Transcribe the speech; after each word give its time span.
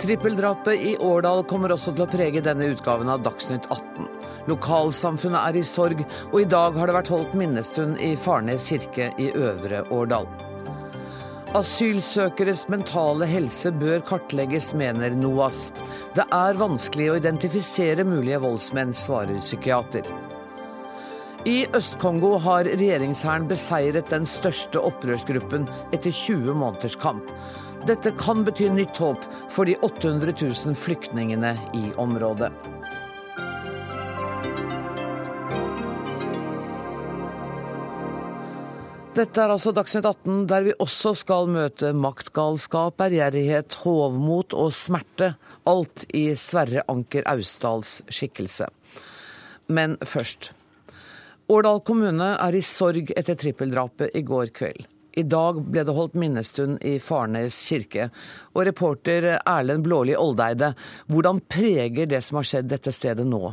Trippeldrapet 0.00 0.80
i 0.80 0.96
Årdal 0.98 1.42
kommer 1.44 1.74
også 1.74 1.92
til 1.92 2.06
å 2.06 2.08
prege 2.08 2.40
denne 2.40 2.70
utgaven 2.72 3.10
av 3.12 3.20
Dagsnytt 3.20 3.66
18. 3.68 4.06
Lokalsamfunnet 4.48 5.42
er 5.42 5.58
i 5.60 5.64
sorg, 5.66 6.00
og 6.30 6.38
i 6.40 6.46
dag 6.48 6.78
har 6.80 6.88
det 6.88 6.94
vært 6.96 7.10
holdt 7.12 7.34
minnestund 7.36 8.00
i 8.00 8.14
Farnes 8.16 8.70
kirke 8.72 9.10
i 9.20 9.28
Øvre 9.36 9.82
Årdal. 9.92 10.24
Asylsøkeres 11.58 12.64
mentale 12.72 13.28
helse 13.28 13.74
bør 13.76 14.00
kartlegges, 14.08 14.72
mener 14.72 15.12
NOAS. 15.12 15.66
Det 16.16 16.24
er 16.32 16.56
vanskelig 16.56 17.12
å 17.12 17.20
identifisere 17.20 18.06
mulige 18.08 18.40
voldsmenn, 18.40 18.96
svarer 18.96 19.36
psykiater. 19.44 20.08
I 21.44 21.66
Øst-Kongo 21.76 22.38
har 22.40 22.68
regjeringshæren 22.68 23.48
beseiret 23.52 24.08
den 24.12 24.24
største 24.28 24.80
opprørsgruppen 24.80 25.68
etter 25.92 26.08
20 26.08 26.56
måneders 26.56 26.96
kamp. 27.00 27.28
Dette 27.86 28.10
kan 28.18 28.44
bety 28.44 28.68
nytt 28.68 28.98
håp 29.00 29.22
for 29.50 29.64
de 29.64 29.76
800 29.80 30.34
000 30.40 30.76
flyktningene 30.76 31.54
i 31.74 31.86
området. 31.96 32.50
Dette 39.16 39.42
er 39.42 39.50
altså 39.50 39.72
Dagsnytt 39.74 40.04
18, 40.06 40.44
der 40.52 40.68
vi 40.68 40.76
også 40.78 41.14
skal 41.18 41.48
møte 41.50 41.94
maktgalskap, 41.96 43.00
ærgjerrighet, 43.00 43.80
hovmot 43.82 44.54
og 44.54 44.70
smerte. 44.76 45.32
Alt 45.68 46.04
i 46.12 46.28
Sverre 46.38 46.84
Anker 46.88 47.24
Austdals 47.32 47.98
skikkelse. 48.12 48.68
Men 49.72 49.96
først. 50.04 50.52
Årdal 51.50 51.80
kommune 51.82 52.34
er 52.36 52.54
i 52.54 52.62
sorg 52.62 53.10
etter 53.16 53.40
trippeldrapet 53.40 54.14
i 54.14 54.22
går 54.22 54.52
kveld. 54.54 54.86
I 55.12 55.22
dag 55.26 55.62
ble 55.66 55.82
det 55.86 55.94
holdt 55.94 56.14
minnestund 56.14 56.84
i 56.86 56.98
Farnes 57.02 57.56
kirke. 57.66 58.10
Og 58.54 58.62
reporter 58.68 59.32
Erlend 59.40 59.82
Blåli 59.86 60.14
Oldeide, 60.16 60.74
hvordan 61.10 61.42
preger 61.50 62.06
det 62.06 62.22
som 62.22 62.38
har 62.38 62.46
skjedd 62.46 62.70
dette 62.70 62.94
stedet 62.94 63.26
nå? 63.26 63.50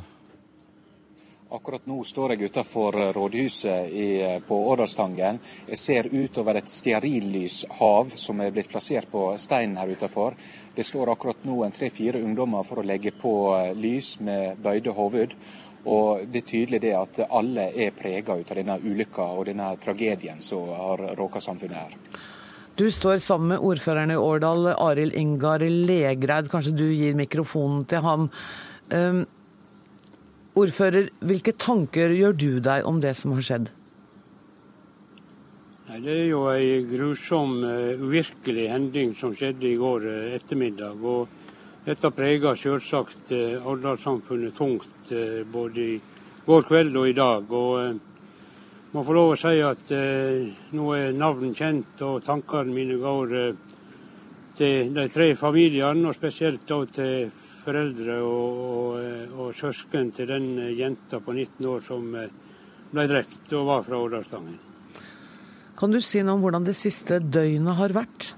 Akkurat 1.47 1.85
nå 1.87 2.01
står 2.03 2.33
jeg 2.33 2.49
utenfor 2.51 2.95
rådhuset 3.15 3.93
i, 3.95 4.07
på 4.43 4.55
Årdalstangen. 4.67 5.37
Jeg 5.69 5.79
ser 5.79 6.09
utover 6.11 6.59
et 6.59 6.67
stearinlyshav 6.67 8.11
som 8.19 8.41
er 8.43 8.51
blitt 8.51 8.67
plassert 8.67 9.07
på 9.07 9.29
steinen 9.39 9.79
her 9.79 9.93
utenfor. 9.95 10.35
Det 10.75 10.83
står 10.83 11.13
akkurat 11.13 11.47
nå 11.47 11.61
en 11.63 11.71
tre-fire 11.71 12.19
ungdommer 12.19 12.67
for 12.67 12.83
å 12.83 12.85
legge 12.85 13.15
på 13.15 13.31
lys 13.79 14.17
med 14.19 14.59
bøyde 14.59 14.91
hoved. 14.99 15.37
Og 15.87 16.25
Det 16.27 16.41
er 16.41 16.49
tydelig 16.49 16.81
det 16.83 16.95
at 16.97 17.21
alle 17.31 17.69
er 17.71 17.95
prega 17.95 18.35
av 18.35 18.43
denne 18.59 18.75
ulykka 18.83 19.29
og 19.37 19.45
denne 19.47 19.69
tragedien 19.79 20.41
som 20.43 20.67
har 20.67 21.05
råka 21.15 21.39
samfunnet 21.39 21.77
her. 21.77 21.95
Du 22.77 22.91
står 22.91 23.17
sammen 23.23 23.55
med 23.55 23.63
ordføreren 23.63 24.11
i 24.11 24.19
Årdal, 24.19 24.67
Arild 24.75 25.15
Ingar 25.17 25.63
Legreid. 25.63 26.51
Kanskje 26.51 26.75
du 26.77 26.85
gir 26.91 27.15
mikrofonen 27.17 27.87
til 27.89 28.03
ham. 28.05 28.27
Um, 28.91 29.23
Ordfører, 30.57 31.11
hvilke 31.21 31.53
tanker 31.53 32.13
gjør 32.17 32.33
du 32.33 32.51
deg 32.65 32.85
om 32.89 33.01
det 33.01 33.11
som 33.17 33.35
har 33.35 33.43
skjedd? 33.45 33.67
Nei, 35.87 35.99
det 36.01 36.13
er 36.13 36.23
jo 36.31 36.39
ei 36.49 36.79
grusom, 36.89 37.59
uvirkelig 38.01 38.65
hending 38.71 39.13
som 39.17 39.35
skjedde 39.37 39.69
i 39.69 39.77
går 39.77 40.07
ettermiddag. 40.39 41.03
og 41.03 41.27
Dette 41.87 42.09
preger 42.11 42.57
selvsagt 42.59 43.29
Årdalssamfunnet 43.31 44.57
tungt 44.57 45.11
både 45.47 45.79
i 45.79 45.93
går 46.43 46.65
kveld 46.67 46.97
og 46.99 47.07
i 47.07 47.13
dag. 47.15 47.51
og 47.51 47.99
må 48.91 49.03
få 49.07 49.13
lov 49.15 49.31
å 49.31 49.37
si 49.39 49.61
at 49.63 49.91
nå 50.75 50.87
er 50.95 51.15
navn 51.15 51.53
kjent, 51.55 52.01
og 52.03 52.25
tankene 52.25 52.75
mine 52.75 52.97
går 52.99 53.31
til 54.57 54.91
de 54.95 55.05
tre 55.13 55.29
familiene, 55.39 56.09
og 56.09 56.17
spesielt 56.17 56.67
til 56.67 57.29
foreldre 57.63 58.17
og, 58.19 58.59
og, 58.67 59.37
og, 59.37 59.53
søsken 59.55 60.11
til 60.11 60.27
den 60.27 60.49
jenta 60.75 61.19
på 61.23 61.35
19 61.35 61.69
år 61.71 61.85
som 61.87 62.09
ble 62.91 63.07
drept 63.07 63.53
og 63.53 63.67
var 63.67 63.87
fra 63.87 64.01
Årdalstangen. 64.01 64.59
Kan 65.77 65.95
du 65.95 66.01
si 66.01 66.19
noe 66.19 66.35
om 66.35 66.43
hvordan 66.43 66.67
det 66.67 66.75
siste 66.75 67.19
døgnet 67.21 67.79
har 67.79 67.95
vært? 67.95 68.33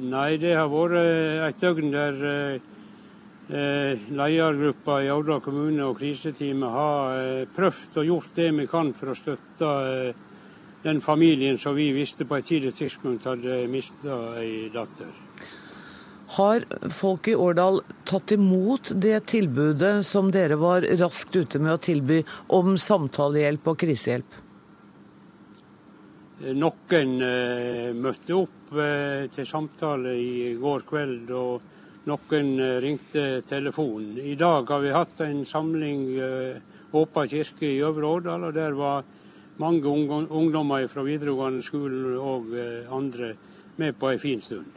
Nei, 0.00 0.38
det 0.40 0.54
har 0.56 0.70
vært 0.72 0.96
et 1.44 1.60
døgn 1.60 1.90
der 1.92 2.22
eh, 2.24 4.06
ledergruppa 4.16 5.00
i 5.04 5.10
Aurdal 5.12 5.42
kommune 5.44 5.84
og 5.84 5.98
kriseteamet 5.98 6.72
har 6.72 7.18
eh, 7.18 7.48
prøvd 7.52 7.98
og 8.00 8.08
gjort 8.08 8.38
det 8.38 8.48
vi 8.56 8.66
kan 8.70 8.94
for 8.96 9.12
å 9.12 9.18
støtte 9.18 9.72
eh, 9.90 10.22
den 10.86 11.02
familien 11.04 11.60
som 11.60 11.76
vi 11.76 11.90
visste 11.92 12.24
på 12.24 12.38
et 12.38 12.48
tidlig 12.48 12.72
tidspunkt 12.78 13.28
hadde 13.28 13.66
mista 13.68 14.16
ei 14.40 14.70
datter. 14.72 15.12
Har 16.38 16.64
folk 16.94 17.28
i 17.28 17.36
Årdal 17.36 17.82
tatt 18.08 18.32
imot 18.32 18.94
det 19.04 19.18
tilbudet 19.34 19.98
som 20.06 20.30
dere 20.32 20.56
var 20.56 20.86
raskt 21.02 21.36
ute 21.36 21.60
med 21.60 21.74
å 21.74 21.82
tilby 21.90 22.22
om 22.56 22.78
samtalehjelp 22.80 23.68
og 23.68 23.82
krisehjelp? 23.84 24.38
Noen 26.40 27.18
eh, 27.20 27.90
møtte 27.92 28.32
opp 28.32 28.72
eh, 28.72 29.26
til 29.28 29.44
samtale 29.44 30.14
i 30.16 30.54
går 30.56 30.86
kveld, 30.88 31.28
og 31.36 32.06
noen 32.08 32.54
eh, 32.56 32.78
ringte 32.80 33.24
telefon. 33.44 34.14
I 34.16 34.38
dag 34.40 34.72
har 34.72 34.80
vi 34.80 34.94
hatt 34.94 35.20
en 35.26 35.44
samling 35.44 36.06
Åpa 36.96 37.26
kirke 37.28 37.68
i 37.68 37.82
Øvre 37.84 38.08
Årdal, 38.16 38.48
og 38.48 38.56
der 38.56 38.72
var 38.74 39.04
mange 39.60 39.84
ungdommer 39.84 40.88
fra 40.88 41.04
videregående 41.04 41.62
skole 41.62 42.16
og 42.16 42.48
andre 42.96 43.34
med 43.76 44.00
på 44.00 44.08
en 44.08 44.18
fin 44.18 44.40
stund. 44.40 44.72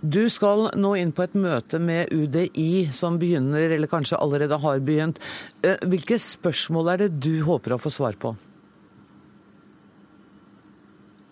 Du 0.00 0.24
skal 0.32 0.70
nå 0.78 0.94
inn 0.96 1.12
på 1.12 1.26
et 1.26 1.36
møte 1.36 1.78
med 1.82 2.10
UDI 2.14 2.88
som 2.96 3.20
begynner, 3.20 3.76
eller 3.76 3.90
kanskje 3.90 4.18
allerede 4.18 4.58
har 4.62 4.80
begynt. 4.80 5.20
Hvilke 5.62 6.16
spørsmål 6.22 6.94
er 6.94 7.04
det 7.04 7.14
du 7.20 7.34
håper 7.44 7.76
å 7.76 7.82
få 7.82 7.92
svar 7.92 8.16
på? 8.18 8.38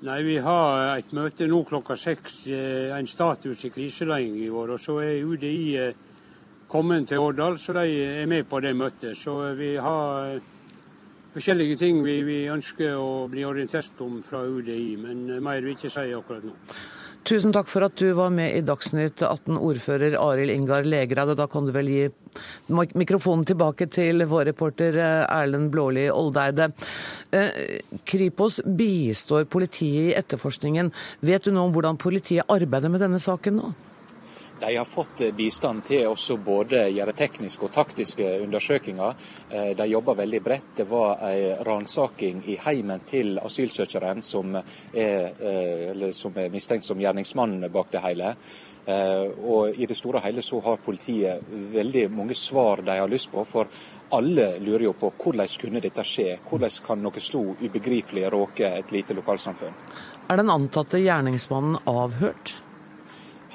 Nei, 0.07 0.23
Vi 0.23 0.37
har 0.39 1.01
et 1.01 1.09
møte 1.17 1.49
nå 1.51 1.65
klokka 1.67 1.97
seks, 1.99 2.45
en 2.47 3.09
status 3.11 3.65
i 3.67 3.71
kriseledingen 3.75 4.45
i 4.45 4.51
vår. 4.55 4.77
Og 4.77 4.83
så 4.85 5.01
er 5.03 5.25
UDI 5.27 5.89
kommet 6.71 7.09
til 7.11 7.25
Årdal, 7.25 7.59
så 7.59 7.75
de 7.75 8.05
er 8.23 8.29
med 8.31 8.47
på 8.47 8.61
det 8.63 8.77
møtet. 8.79 9.19
Så 9.19 9.35
vi 9.59 9.73
har 9.75 10.39
forskjellige 11.35 11.81
ting 11.81 12.05
vi, 12.05 12.21
vi 12.23 12.39
ønsker 12.53 12.95
å 12.95 13.27
bli 13.33 13.43
orientert 13.49 13.99
om 14.07 14.21
fra 14.23 14.45
UDI, 14.47 14.95
men 15.03 15.27
mer 15.43 15.59
vil 15.65 15.75
jeg 15.75 15.81
ikke 15.81 15.95
si 15.97 16.15
akkurat 16.15 16.47
nå. 16.47 16.55
Tusen 17.27 17.51
takk 17.51 17.67
for 17.67 17.83
at 17.83 17.97
du 17.99 18.13
var 18.15 18.31
med 18.31 18.55
i 18.55 18.61
Dagsnytt 18.63 19.19
18, 19.27 19.57
ordfører 19.59 20.15
Arild 20.21 20.53
Ingar 20.55 20.85
Legreid. 20.87 21.33
Og 21.33 21.39
da 21.41 21.49
kan 21.51 21.67
du 21.67 21.73
vel 21.75 21.89
gi 21.91 22.05
mikrofonen 22.95 23.43
tilbake 23.49 23.89
til 23.91 24.23
vår 24.31 24.45
reporter 24.53 24.95
Erlend 25.01 25.73
Blåli 25.75 26.05
Oldeide. 26.13 26.69
Kripos 28.07 28.61
bistår 28.79 29.49
politiet 29.51 30.13
i 30.13 30.15
etterforskningen. 30.21 30.93
Vet 31.27 31.49
du 31.49 31.51
nå 31.51 31.67
om 31.67 31.75
hvordan 31.75 31.99
politiet 31.99 32.47
arbeider 32.47 32.95
med 32.95 33.03
denne 33.03 33.19
saken 33.23 33.59
nå? 33.59 33.75
De 34.61 34.77
har 34.77 34.85
fått 34.89 35.21
bistand 35.37 35.85
til 35.85 36.07
også 36.09 36.39
både 36.41 36.87
gjøre 36.89 37.13
tekniske 37.17 37.67
og 37.67 37.73
taktiske 37.75 38.29
undersøkelser. 38.41 39.27
De 39.77 39.87
jobber 39.91 40.17
veldig 40.23 40.41
bredt. 40.43 40.71
Det 40.79 40.87
var 40.89 41.21
en 41.29 41.65
ransaking 41.67 42.41
i 42.49 42.57
heimen 42.65 43.05
til 43.05 43.37
asylsøkeren 43.37 44.25
som 44.25 44.57
er, 44.57 46.09
som 46.17 46.41
er 46.41 46.49
mistenkt 46.55 46.89
som 46.89 47.01
gjerningsmann 47.01 47.69
bak 47.69 47.93
det 47.93 48.05
hele. 48.07 48.33
Og 49.45 49.77
I 49.77 49.87
det 49.91 49.99
store 49.99 50.23
og 50.23 50.29
hele 50.29 50.43
så 50.47 50.61
har 50.65 50.81
politiet 50.81 51.45
veldig 51.77 52.09
mange 52.17 52.35
svar 52.39 52.81
de 52.87 52.97
har 52.97 53.13
lyst 53.13 53.33
på. 53.33 53.45
For 53.45 53.69
alle 54.17 54.55
lurer 54.63 54.89
jo 54.89 54.97
på 54.97 55.13
hvordan 55.21 55.57
kunne 55.61 55.83
dette 55.85 56.05
skje? 56.07 56.39
Hvordan 56.49 56.79
kan 56.87 57.03
noe 57.05 57.21
så 57.21 57.43
ubegripelig 57.61 58.31
råke 58.33 58.73
et 58.79 58.93
lite 58.95 59.17
lokalsamfunn? 59.19 59.75
Er 60.31 60.41
den 60.41 60.51
antatte 60.51 61.03
gjerningsmannen 61.03 61.83
avhørt? 61.85 62.63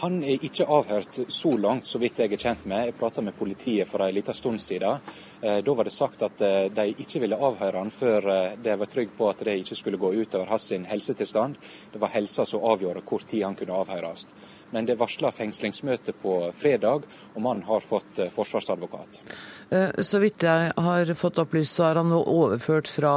Han 0.01 0.23
er 0.25 0.41
ikke 0.41 0.65
avhørt 0.65 1.19
så 1.29 1.51
langt, 1.61 1.85
så 1.85 1.99
vidt 2.01 2.17
jeg 2.17 2.31
er 2.33 2.41
kjent 2.41 2.63
med. 2.65 2.87
Jeg 2.87 2.95
prata 2.97 3.21
med 3.21 3.35
politiet 3.37 3.85
for 3.85 4.01
en 4.01 4.15
liten 4.15 4.33
stund 4.33 4.57
siden. 4.63 4.97
Da 5.41 5.75
var 5.77 5.85
det 5.85 5.93
sagt 5.93 6.23
at 6.25 6.41
de 6.73 6.85
ikke 7.03 7.21
ville 7.21 7.37
avhøre 7.37 7.77
han 7.77 7.93
før 7.93 8.25
de 8.57 8.77
var 8.81 8.89
trygge 8.89 9.13
på 9.17 9.29
at 9.29 9.43
det 9.45 9.59
ikke 9.61 9.77
skulle 9.77 10.01
gå 10.01 10.09
utover 10.23 10.49
hans 10.49 10.71
helsetilstand. 10.89 11.61
Det 11.93 12.01
var 12.01 12.15
helsa 12.15 12.47
som 12.49 12.65
avgjorde 12.65 13.05
hvor 13.05 13.21
tid 13.29 13.45
han 13.45 13.59
kunne 13.59 13.77
avhøres. 13.77 14.25
Men 14.73 14.89
det 14.89 14.97
varsla 14.97 15.29
fengslingsmøte 15.35 16.17
på 16.17 16.35
fredag, 16.55 17.05
og 17.35 17.41
mannen 17.45 17.65
har 17.69 17.85
fått 17.85 18.25
forsvarsadvokat. 18.33 19.21
Så 20.01 20.21
vidt 20.23 20.49
jeg 20.49 20.73
har 20.81 21.13
fått 21.13 21.45
opplyst, 21.45 21.77
så 21.77 21.91
er 21.91 22.01
han 22.01 22.09
nå 22.09 22.23
overført 22.25 22.89
fra 22.89 23.15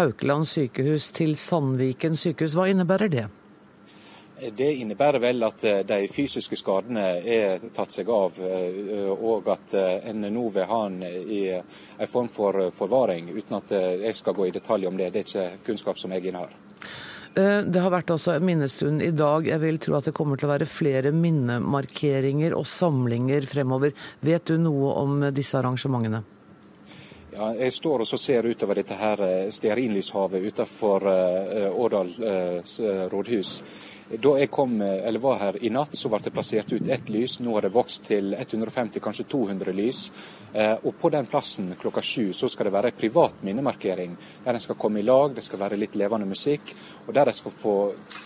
Haukeland 0.00 0.50
sykehus 0.50 1.12
til 1.14 1.38
Sandviken 1.38 2.18
sykehus. 2.18 2.58
Hva 2.58 2.66
innebærer 2.72 3.12
det? 3.12 3.28
Det 4.36 4.68
innebærer 4.82 5.22
vel 5.22 5.46
at 5.46 5.62
de 5.88 5.98
fysiske 6.12 6.58
skadene 6.60 7.04
er 7.24 7.62
tatt 7.72 7.94
seg 7.94 8.10
av, 8.12 8.36
og 9.16 9.48
at 9.48 9.72
en 9.78 10.26
nå 10.28 10.42
vil 10.52 10.68
ha 10.68 10.80
han 10.82 10.98
i 11.06 11.40
en 11.56 12.10
form 12.10 12.28
for 12.28 12.68
forvaring, 12.76 13.30
uten 13.32 13.56
at 13.56 13.72
jeg 13.72 14.18
skal 14.18 14.36
gå 14.36 14.50
i 14.50 14.54
detalj 14.58 14.90
om 14.90 15.00
det. 15.00 15.08
Det 15.14 15.22
er 15.22 15.30
ikke 15.30 15.66
kunnskap 15.70 16.02
som 16.02 16.12
jeg 16.12 16.28
innehar. 16.28 16.52
Eh, 17.36 17.62
det 17.68 17.82
har 17.84 17.92
vært 17.92 18.10
altså 18.14 18.38
minnestund 18.40 19.02
i 19.04 19.12
dag. 19.12 19.44
Jeg 19.44 19.60
vil 19.60 19.78
tro 19.82 19.98
at 19.98 20.06
det 20.08 20.14
kommer 20.16 20.40
til 20.40 20.48
å 20.48 20.54
være 20.54 20.68
flere 20.70 21.12
minnemarkeringer 21.12 22.56
og 22.56 22.64
samlinger 22.70 23.44
fremover. 23.50 23.92
Vet 24.24 24.48
du 24.48 24.56
noe 24.60 24.94
om 25.02 25.20
disse 25.36 25.58
arrangementene? 25.60 26.22
Ja, 27.36 27.50
jeg 27.52 27.74
står 27.76 28.06
og 28.06 28.08
ser 28.16 28.48
utover 28.48 28.80
dette 28.80 28.96
her 28.96 29.20
eh, 29.26 29.50
stearinlyshavet 29.52 30.48
utenfor 30.48 31.04
Årdal 31.76 32.14
rådhus. 33.12 33.58
Da 34.06 34.36
jeg 34.38 34.52
kom, 34.54 34.76
eller 34.80 35.18
var 35.18 35.40
her 35.40 35.56
i 35.66 35.70
natt, 35.74 35.96
så 35.98 36.06
ble 36.06 36.20
det 36.22 36.30
plassert 36.30 36.70
ut 36.70 36.88
ett 36.94 37.08
lys. 37.10 37.40
Nå 37.42 37.56
har 37.56 37.64
det 37.66 37.72
vokst 37.74 38.04
til 38.06 38.36
150, 38.38 39.00
kanskje 39.02 39.24
200 39.32 39.72
lys. 39.74 40.02
Eh, 40.52 40.76
og 40.76 40.94
på 41.00 41.10
den 41.10 41.26
plassen 41.26 41.72
klokka 41.80 42.04
sju 42.06 42.30
så 42.30 42.46
skal 42.48 42.68
det 42.68 42.74
være 42.76 42.92
en 42.92 43.00
privat 43.00 43.40
minnemarkering. 43.42 44.12
Der 44.44 44.54
en 44.54 44.62
skal 44.62 44.78
komme 44.78 45.00
i 45.00 45.06
lag, 45.06 45.34
det 45.34 45.42
skal 45.42 45.58
være 45.58 45.78
litt 45.80 45.98
levende 45.98 46.28
musikk. 46.30 46.70
Og 47.08 47.10
der 47.18 47.26
de 47.26 47.34
skal 47.34 47.54
få 47.58 47.74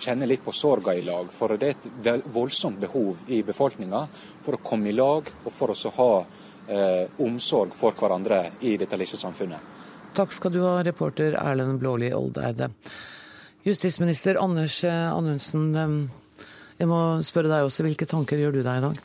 kjenne 0.04 0.28
litt 0.28 0.44
på 0.44 0.52
sorga 0.52 0.92
i 0.92 1.04
lag. 1.06 1.32
For 1.32 1.56
det 1.56 1.70
er 1.70 2.12
et 2.12 2.28
voldsomt 2.28 2.80
behov 2.82 3.24
i 3.32 3.40
befolkninga 3.46 4.02
for 4.44 4.58
å 4.58 4.62
komme 4.64 4.92
i 4.92 4.96
lag, 4.96 5.30
og 5.44 5.54
for 5.54 5.72
å 5.72 5.94
ha 5.96 6.10
eh, 6.68 7.06
omsorg 7.24 7.72
for 7.78 7.96
hverandre 7.96 8.42
i 8.68 8.74
dette 8.76 9.00
lille 9.00 9.22
samfunnet. 9.22 9.80
Takk 10.12 10.36
skal 10.36 10.52
du 10.52 10.60
ha, 10.66 10.76
reporter 10.84 11.38
Erlend 11.40 11.80
Blåli 11.80 12.12
Oldeide. 12.12 12.68
Justisminister 13.60 14.38
Anders 14.40 14.78
eh, 14.88 15.06
Anundsen, 15.12 16.08
jeg 16.80 16.88
må 16.88 17.00
spørre 17.20 17.50
deg 17.52 17.66
også, 17.66 17.84
hvilke 17.84 18.08
tanker 18.08 18.40
gjør 18.40 18.56
du 18.56 18.62
deg 18.64 18.78
i 18.78 18.84
dag? 18.86 19.00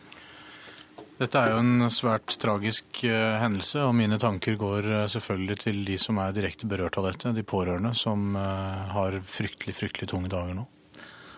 Dette 1.15 1.41
er 1.41 1.51
jo 1.51 1.59
en 1.59 1.89
svært 1.91 2.37
tragisk 2.39 3.01
eh, 3.07 3.35
hendelse, 3.41 3.81
og 3.83 3.91
mine 3.99 4.19
tanker 4.19 4.55
går 4.59 4.87
eh, 4.87 5.03
selvfølgelig 5.11 5.59
til 5.65 5.83
de 5.87 5.97
som 5.99 6.21
er 6.23 6.35
direkte 6.35 6.69
berørt 6.71 6.95
av 7.01 7.09
dette, 7.09 7.35
de 7.35 7.43
pårørende 7.43 7.91
som 7.99 8.35
har 8.35 9.19
fryktelig, 9.27 9.75
fryktelig 9.75 10.11
tunge 10.13 10.31
dager 10.31 10.55
nå. 10.55 10.65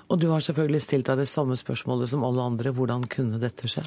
Og 0.08 0.22
du 0.22 0.30
har 0.32 0.44
selvfølgelig 0.44 0.86
stilt 0.86 1.10
deg 1.10 1.20
det 1.20 1.28
samme 1.28 1.58
spørsmålet 1.60 2.14
som 2.14 2.24
alle 2.24 2.46
andre, 2.54 2.72
hvordan 2.72 3.10
kunne 3.12 3.42
dette 3.42 3.68
skje? 3.68 3.84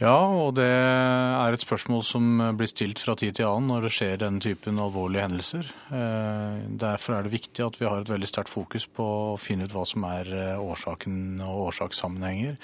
Ja, 0.00 0.16
og 0.16 0.54
det 0.56 0.64
er 0.64 1.52
et 1.52 1.60
spørsmål 1.60 2.00
som 2.08 2.38
blir 2.56 2.70
stilt 2.70 3.02
fra 3.02 3.12
tid 3.20 3.34
til 3.36 3.44
annen 3.44 3.68
når 3.68 3.84
det 3.84 3.90
skjer 3.92 4.22
denne 4.22 4.40
typen 4.40 4.80
alvorlige 4.80 5.26
hendelser. 5.26 5.66
Eh, 5.92 6.62
derfor 6.80 7.18
er 7.18 7.26
det 7.26 7.34
viktig 7.34 7.66
at 7.66 7.76
vi 7.76 7.84
har 7.84 8.00
et 8.00 8.08
veldig 8.08 8.30
sterkt 8.30 8.48
fokus 8.48 8.86
på 8.88 9.04
å 9.04 9.36
finne 9.36 9.68
ut 9.68 9.74
hva 9.76 9.84
som 9.84 10.06
er 10.08 10.30
eh, 10.32 10.56
årsaken 10.56 11.42
og 11.44 11.66
årsakssammenhenger. 11.66 12.56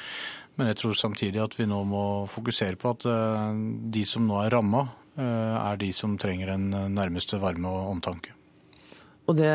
Men 0.56 0.70
jeg 0.72 0.80
tror 0.80 0.96
samtidig 0.96 1.42
at 1.44 1.58
vi 1.58 1.68
nå 1.68 1.82
må 1.84 2.06
fokusere 2.32 2.80
på 2.80 2.94
at 2.96 3.04
eh, 3.12 3.60
de 3.98 4.06
som 4.08 4.24
nå 4.24 4.40
er 4.40 4.56
ramma, 4.56 4.86
er 5.16 5.78
de 5.80 5.86
som 5.96 6.18
trenger 6.20 6.50
den 6.50 6.92
nærmeste 6.92 7.38
varme 7.40 7.70
og 7.72 7.94
omtanke. 7.94 8.35
Og 9.26 9.34
det 9.38 9.52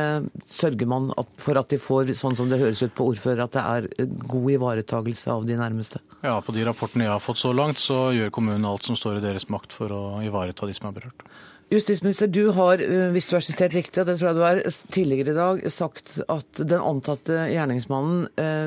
sørger 0.52 0.90
man 0.90 1.12
for 1.40 1.60
at 1.60 1.72
de 1.72 1.80
får, 1.80 2.12
sånn 2.20 2.36
som 2.36 2.50
det 2.52 2.60
høres 2.60 2.82
ut 2.84 2.96
på 2.98 3.08
ordfører, 3.14 3.46
at 3.46 3.56
det 3.56 3.62
er 3.64 4.10
god 4.28 4.50
ivaretagelse 4.58 5.32
av 5.32 5.48
de 5.48 5.56
nærmeste? 5.60 6.02
Ja, 6.26 6.36
på 6.44 6.56
de 6.56 6.66
rapportene 6.68 7.08
jeg 7.08 7.14
har 7.14 7.24
fått 7.24 7.40
så 7.40 7.54
langt, 7.56 7.80
så 7.80 8.10
gjør 8.16 8.34
kommunen 8.36 8.68
alt 8.68 8.90
som 8.90 9.00
står 9.00 9.22
i 9.22 9.24
deres 9.24 9.48
makt 9.54 9.72
for 9.76 9.96
å 9.96 10.04
ivareta 10.26 10.68
de 10.68 10.76
som 10.76 10.90
er 10.92 11.00
berørt. 11.00 11.26
Justisminister, 11.72 12.28
du 12.28 12.50
har, 12.52 12.84
hvis 13.16 13.30
du 13.32 13.38
har 13.38 13.44
sitert 13.48 13.72
riktig, 13.78 14.02
og 14.02 14.10
det 14.10 14.18
tror 14.20 14.28
jeg 14.34 14.36
du 14.36 14.44
er, 14.44 14.60
tidligere 14.92 15.32
i 15.32 15.38
dag 15.38 15.62
sagt 15.72 16.18
at 16.28 16.60
den 16.60 16.84
antatte 16.84 17.46
gjerningsmannen 17.48 18.26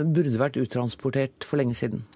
burde 0.09 0.41
vært 0.41 0.57
uttransportert 0.63 1.45
for 1.45 1.61
lenge 1.61 1.77
siden. 1.77 2.07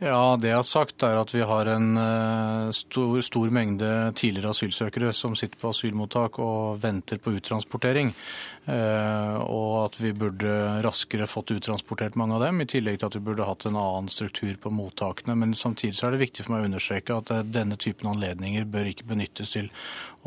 Ja, 0.00 0.36
Det 0.40 0.48
jeg 0.48 0.56
har 0.56 0.64
sagt 0.64 1.02
er 1.04 1.18
at 1.20 1.32
vi 1.34 1.42
har 1.44 1.68
en 1.68 1.90
eh, 2.00 2.70
stor, 2.72 3.18
stor, 3.20 3.50
mengde 3.52 3.88
tidligere 4.16 4.54
asylsøkere 4.54 5.12
som 5.12 5.34
sitter 5.36 5.60
på 5.60 5.74
asylmottak 5.74 6.38
og 6.40 6.80
venter 6.80 7.20
på 7.20 7.34
uttransportering. 7.36 8.14
Eh, 8.68 9.36
og 9.40 9.86
at 9.86 9.96
vi 10.02 10.10
burde 10.12 10.50
raskere 10.84 11.24
fått 11.30 11.54
uttransportert 11.54 12.16
mange 12.20 12.36
av 12.36 12.44
dem, 12.44 12.60
i 12.60 12.68
tillegg 12.68 12.98
til 13.00 13.08
at 13.08 13.16
vi 13.16 13.22
burde 13.24 13.46
hatt 13.48 13.64
en 13.66 13.78
annen 13.80 14.10
struktur 14.12 14.52
på 14.60 14.72
mottakene. 14.74 15.36
Men 15.38 15.56
samtidig 15.56 15.96
så 15.96 16.08
er 16.08 16.14
det 16.14 16.26
viktig 16.26 16.44
for 16.44 16.54
meg 16.54 16.66
å 16.66 16.68
understreke 16.68 17.16
at 17.16 17.32
eh, 17.32 17.46
denne 17.48 17.80
typen 17.80 18.12
anledninger 18.12 18.68
bør 18.68 18.92
ikke 18.92 19.08
benyttes 19.08 19.54
til 19.56 19.70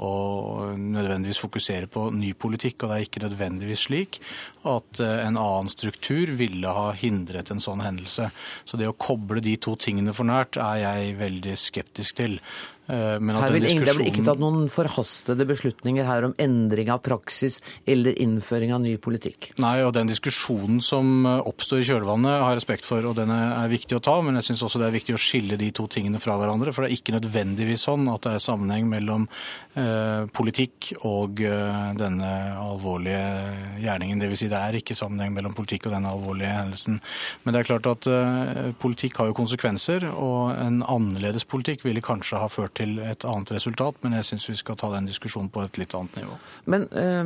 å 0.01 0.73
nødvendigvis 0.73 1.43
fokusere 1.43 1.87
på 1.93 2.07
ny 2.17 2.33
politikk. 2.33 2.81
Og 2.81 2.89
det 2.89 2.97
er 2.97 3.07
ikke 3.07 3.25
nødvendigvis 3.27 3.85
slik 3.85 4.17
at 4.65 5.03
en 5.03 5.37
annen 5.37 5.69
struktur 5.69 6.31
ville 6.39 6.71
ha 6.73 6.87
hindret 6.97 7.51
en 7.53 7.61
sånn 7.61 7.83
hendelse. 7.85 8.31
Så 8.65 8.79
det 8.79 8.87
å 8.89 8.97
koble 8.97 9.43
de 9.45 9.53
to 9.61 9.75
tingene 9.77 10.15
for 10.15 10.25
nært 10.25 10.57
er 10.57 10.79
jeg 10.81 11.17
veldig 11.19 11.57
skeptisk 11.59 12.17
til. 12.17 12.39
Eh, 12.91 13.15
her 13.15 13.53
vil 13.53 13.63
diskusjonen... 13.63 13.87
Det 13.87 13.95
blir 13.95 14.09
ikke 14.11 14.25
tatt 14.27 14.41
noen 14.41 14.65
forhastede 14.71 15.45
beslutninger 15.47 16.07
her 16.07 16.27
om 16.27 16.33
endring 16.41 16.89
av 16.91 16.99
praksis 17.05 17.61
eller 17.87 18.17
innføring 18.19 18.73
av 18.75 18.81
ny 18.83 18.97
politikk? 18.99 19.53
Nei, 19.63 19.77
og 19.87 19.93
den 19.95 20.11
diskusjonen 20.11 20.81
som 20.83 21.23
eh, 21.29 21.39
oppstår 21.47 21.83
i 21.83 21.87
kjølvannet 21.87 22.41
har 22.43 22.51
jeg 22.51 22.59
respekt 22.59 22.87
for, 22.87 23.05
og 23.07 23.15
den 23.19 23.31
er 23.31 23.71
viktig 23.71 23.95
å 23.97 24.03
ta. 24.03 24.17
Men 24.25 24.39
jeg 24.39 24.49
syns 24.49 24.65
også 24.67 24.81
det 24.81 24.89
er 24.89 24.97
viktig 24.97 25.15
å 25.15 25.21
skille 25.21 25.59
de 25.59 25.69
to 25.75 25.87
tingene 25.87 26.19
fra 26.23 26.35
hverandre. 26.39 26.73
For 26.75 26.83
det 26.83 26.91
er 26.91 26.97
ikke 26.99 27.15
nødvendigvis 27.15 27.87
sånn 27.87 28.09
at 28.11 28.27
det 28.27 28.35
er 28.35 28.43
sammenheng 28.43 28.89
mellom 28.91 29.29
eh, 29.79 30.27
politikk 30.35 30.91
og 31.07 31.39
eh, 31.45 31.87
denne 31.99 32.33
alvorlige 32.59 33.79
gjerningen. 33.85 34.25
Dvs. 34.25 34.43
Si 34.43 34.51
det 34.51 34.59
er 34.59 34.79
ikke 34.81 34.97
sammenheng 34.97 35.31
mellom 35.37 35.55
politikk 35.55 35.87
og 35.87 35.95
denne 35.95 36.11
alvorlige 36.11 36.51
hendelsen. 36.51 36.99
Men 37.45 37.55
det 37.55 37.63
er 37.63 37.71
klart 37.71 37.87
at 37.93 38.11
eh, 38.11 38.75
politikk 38.83 39.21
har 39.21 39.31
jo 39.31 39.39
konsekvenser, 39.39 40.09
og 40.11 40.51
en 40.57 40.81
annerledes 40.83 41.47
politikk 41.47 41.87
ville 41.87 42.03
kanskje 42.03 42.43
ha 42.43 42.51
ført 42.51 42.72
til 42.77 42.97
et 43.03 43.25
annet 43.27 43.53
resultat, 43.55 43.99
men 44.01 44.15
jeg 44.17 44.27
syns 44.29 44.47
vi 44.49 44.55
skal 44.59 44.77
ta 44.79 44.89
den 44.93 45.07
diskusjonen 45.09 45.51
på 45.53 45.61
et 45.63 45.77
litt 45.81 45.93
annet 45.97 46.17
nivå. 46.21 46.37
Men 46.73 46.87
eh, 46.97 47.21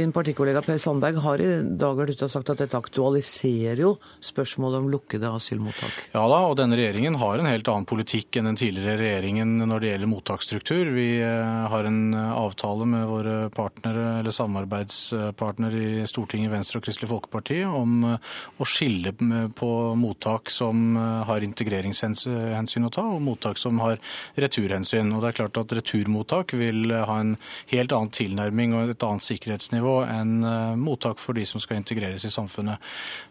din 0.00 0.14
partikollega 0.16 0.62
Per 0.64 0.80
Sandberg 0.82 1.20
har 1.24 1.42
i 1.44 1.50
dag 1.80 1.98
vært 1.98 2.16
ute 2.16 2.26
og 2.26 2.32
sagt 2.32 2.52
at 2.52 2.62
dette 2.64 2.78
aktualiserer 2.78 3.82
jo 3.84 3.94
spørsmålet 4.24 4.82
om 4.82 4.90
lukkede 4.92 5.30
asylmottak. 5.30 6.10
Ja 6.14 6.24
da, 6.30 6.40
og 6.48 6.56
denne 6.58 6.78
regjeringen 6.78 7.18
har 7.20 7.38
en 7.38 7.50
helt 7.50 7.70
annen 7.70 7.88
politikk 7.88 8.40
enn 8.40 8.50
den 8.50 8.58
tidligere 8.60 8.98
regjeringen 9.00 9.56
når 9.62 9.84
det 9.84 9.92
gjelder 9.92 10.12
mottaksstruktur. 10.14 10.92
Vi 10.96 11.08
eh, 11.22 11.68
har 11.74 11.88
en 11.88 12.02
avtale 12.16 12.88
med 12.90 13.06
våre 13.10 13.36
partnere, 13.54 14.18
eller 14.20 14.34
samarbeidspartnere 14.34 15.84
i 16.02 16.08
Stortinget, 16.10 16.52
Venstre 16.52 16.80
og 16.80 16.88
Kristelig 16.88 17.12
Folkeparti 17.12 17.62
om 17.68 18.10
eh, 18.10 18.30
å 18.58 18.68
skille 18.68 19.14
på 19.56 19.70
mottak 19.98 20.50
som 20.54 20.96
eh, 20.98 21.22
har 21.30 21.46
integreringshensyn 21.46 22.88
å 22.88 22.92
ta, 22.94 23.06
og 23.06 23.22
mottak 23.24 23.60
som 23.60 23.78
har 23.84 24.00
returhensyn 24.40 24.79
hensyn. 24.80 25.12
Og 25.14 25.22
det 25.22 25.30
er 25.30 25.38
klart 25.40 25.60
at 25.60 25.74
Returmottak 25.76 26.54
vil 26.58 26.90
ha 26.92 27.18
en 27.22 27.36
helt 27.72 27.94
annen 27.96 28.12
tilnærming 28.14 28.74
og 28.76 28.92
et 28.92 29.06
annet 29.06 29.26
sikkerhetsnivå 29.26 29.96
enn 30.08 30.40
eh, 30.46 30.76
mottak 30.80 31.20
for 31.22 31.38
de 31.38 31.46
som 31.48 31.62
skal 31.62 31.80
integreres 31.80 32.26
i 32.26 32.32
samfunnet. 32.32 32.82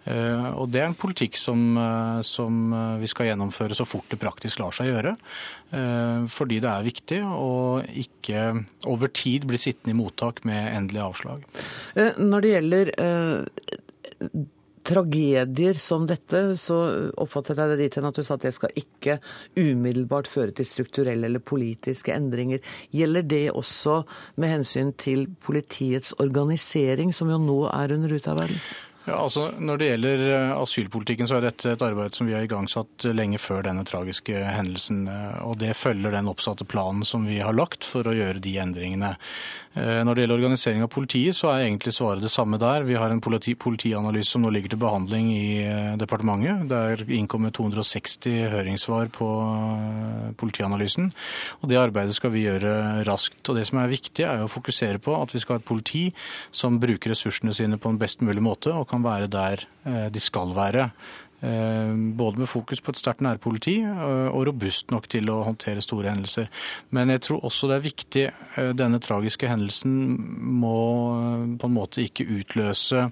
Eh, 0.06 0.50
og 0.56 0.70
Det 0.74 0.84
er 0.84 0.89
en 0.89 1.00
politikk 1.00 1.39
som, 1.39 1.65
eh, 1.77 2.22
som 2.27 2.74
vi 3.01 3.10
skal 3.10 3.32
gjennomføre 3.32 3.77
så 3.77 3.88
fort 3.88 4.10
det 4.12 4.22
praktisk 4.22 4.62
lar 4.62 4.75
seg 4.75 4.94
gjøre. 4.94 5.15
Fordi 5.70 6.58
det 6.63 6.70
er 6.70 6.86
viktig 6.86 7.18
å 7.29 7.77
ikke 8.01 8.39
over 8.89 9.12
tid 9.13 9.46
bli 9.46 9.60
sittende 9.62 9.94
i 9.94 9.98
mottak 10.00 10.41
med 10.48 10.65
endelig 10.74 11.03
avslag. 11.03 11.44
Når 12.18 12.41
det 12.41 12.53
gjelder 12.56 12.91
tragedier 14.86 15.80
som 15.82 16.08
dette, 16.10 16.42
så 16.60 16.80
oppfattet 17.20 17.60
jeg 17.60 17.72
det 17.74 17.80
dit 17.84 17.98
hen 18.00 18.10
at 18.10 18.20
du 18.20 18.24
sa 18.26 18.38
at 18.38 18.46
det 18.48 18.54
skal 18.56 18.76
ikke 18.80 19.20
umiddelbart 19.60 20.30
føre 20.30 20.56
til 20.56 20.68
strukturelle 20.68 21.30
eller 21.30 21.44
politiske 21.44 22.14
endringer. 22.16 22.64
Gjelder 22.96 23.28
det 23.36 23.46
også 23.52 24.02
med 24.42 24.56
hensyn 24.58 24.94
til 24.98 25.28
politiets 25.46 26.16
organisering, 26.20 27.14
som 27.16 27.32
jo 27.32 27.42
nå 27.42 27.64
er 27.72 27.98
under 27.98 28.16
utarbeidelse? 28.20 28.88
Altså 29.13 29.50
Når 29.60 29.80
det 29.80 29.88
gjelder 29.88 30.24
eh, 30.34 30.51
asylpolitikken, 30.58 31.30
så 31.30 31.38
er 31.38 31.48
dette 31.48 31.72
et 31.74 31.86
arbeid 31.86 32.16
som 32.18 32.28
vi 32.28 32.36
har 32.36 32.44
igangsatt 32.46 33.08
lenge 33.16 33.39
før 33.42 33.63
denne 33.66 33.86
tragiske 33.88 34.36
hendelsen. 34.36 35.06
Eh, 35.10 35.39
og 35.46 35.60
Det 35.62 35.75
følger 35.78 36.13
den 36.13 36.30
oppsatte 36.32 36.68
planen 36.68 37.06
som 37.08 37.25
vi 37.30 37.39
har 37.39 37.56
lagt 37.56 37.88
for 37.88 38.08
å 38.08 38.16
gjøre 38.16 38.42
de 38.44 38.58
endringene. 38.62 39.13
Eh, 39.78 40.01
når 40.04 40.16
det 40.16 40.25
gjelder 40.25 40.42
organisering 40.42 40.84
av 40.84 40.92
politiet, 40.92 41.38
så 41.38 41.51
er 41.54 41.68
egentlig 41.68 41.94
svaret 41.96 42.25
det 42.25 42.34
samme 42.34 42.60
der. 42.62 42.88
Vi 42.88 42.98
har 43.00 43.13
en 43.13 43.22
politi 43.24 43.56
politianalyse 43.56 44.34
som 44.36 44.44
nå 44.44 44.51
ligger 44.54 44.74
til 44.74 44.82
behandling 44.82 45.32
i 45.32 45.48
departementet. 46.01 46.68
Det 46.70 46.82
er 46.92 47.06
innkommet 47.20 47.56
260 47.58 48.50
høringssvar 48.54 49.13
på 49.16 49.30
politianalysen. 50.39 51.12
Og 51.62 51.70
Det 51.70 51.80
arbeidet 51.80 52.18
skal 52.18 52.34
vi 52.36 52.46
gjøre 52.46 53.06
raskt. 53.08 53.42
Og 53.48 53.56
Det 53.56 53.66
som 53.70 53.80
er 53.80 53.94
viktig, 53.94 54.25
er 54.25 54.44
å 54.44 54.51
fokusere 54.51 55.00
på 55.00 55.16
at 55.22 55.34
vi 55.34 55.39
skal 55.39 55.58
ha 55.58 55.63
et 55.63 55.70
politi 55.70 56.06
som 56.51 56.80
bruker 56.80 57.13
ressursene 57.13 57.54
sine 57.54 57.78
på 57.78 57.89
en 57.89 58.01
best 58.01 58.22
mulig 58.22 58.44
måte. 58.44 58.74
og 58.74 58.89
kan 58.89 58.99
kan 59.00 59.08
være 59.08 59.32
der 59.32 59.65
eh, 59.86 60.12
de 60.12 60.20
skal 60.20 60.56
være. 60.56 60.89
Eh, 61.41 61.96
både 62.18 62.39
med 62.39 62.48
fokus 62.48 62.82
på 62.82 62.91
et 62.91 62.98
sterkt 63.00 63.22
nærpoliti 63.22 63.79
eh, 63.82 64.27
og 64.27 64.48
robust 64.48 64.91
nok 64.91 65.08
til 65.10 65.29
å 65.29 65.44
håndtere 65.44 65.82
store 65.82 66.10
hendelser. 66.12 66.50
Men 66.91 67.10
jeg 67.10 67.22
tror 67.22 67.46
også 67.46 67.70
det 67.70 67.77
er 67.77 67.86
viktig 67.86 68.25
Denne 68.75 69.00
tragiske 69.00 69.48
hendelsen 69.48 69.94
må 70.60 71.56
på 71.60 71.68
en 71.70 71.77
måte 71.77 72.03
ikke 72.03 72.27
utløse 72.27 73.10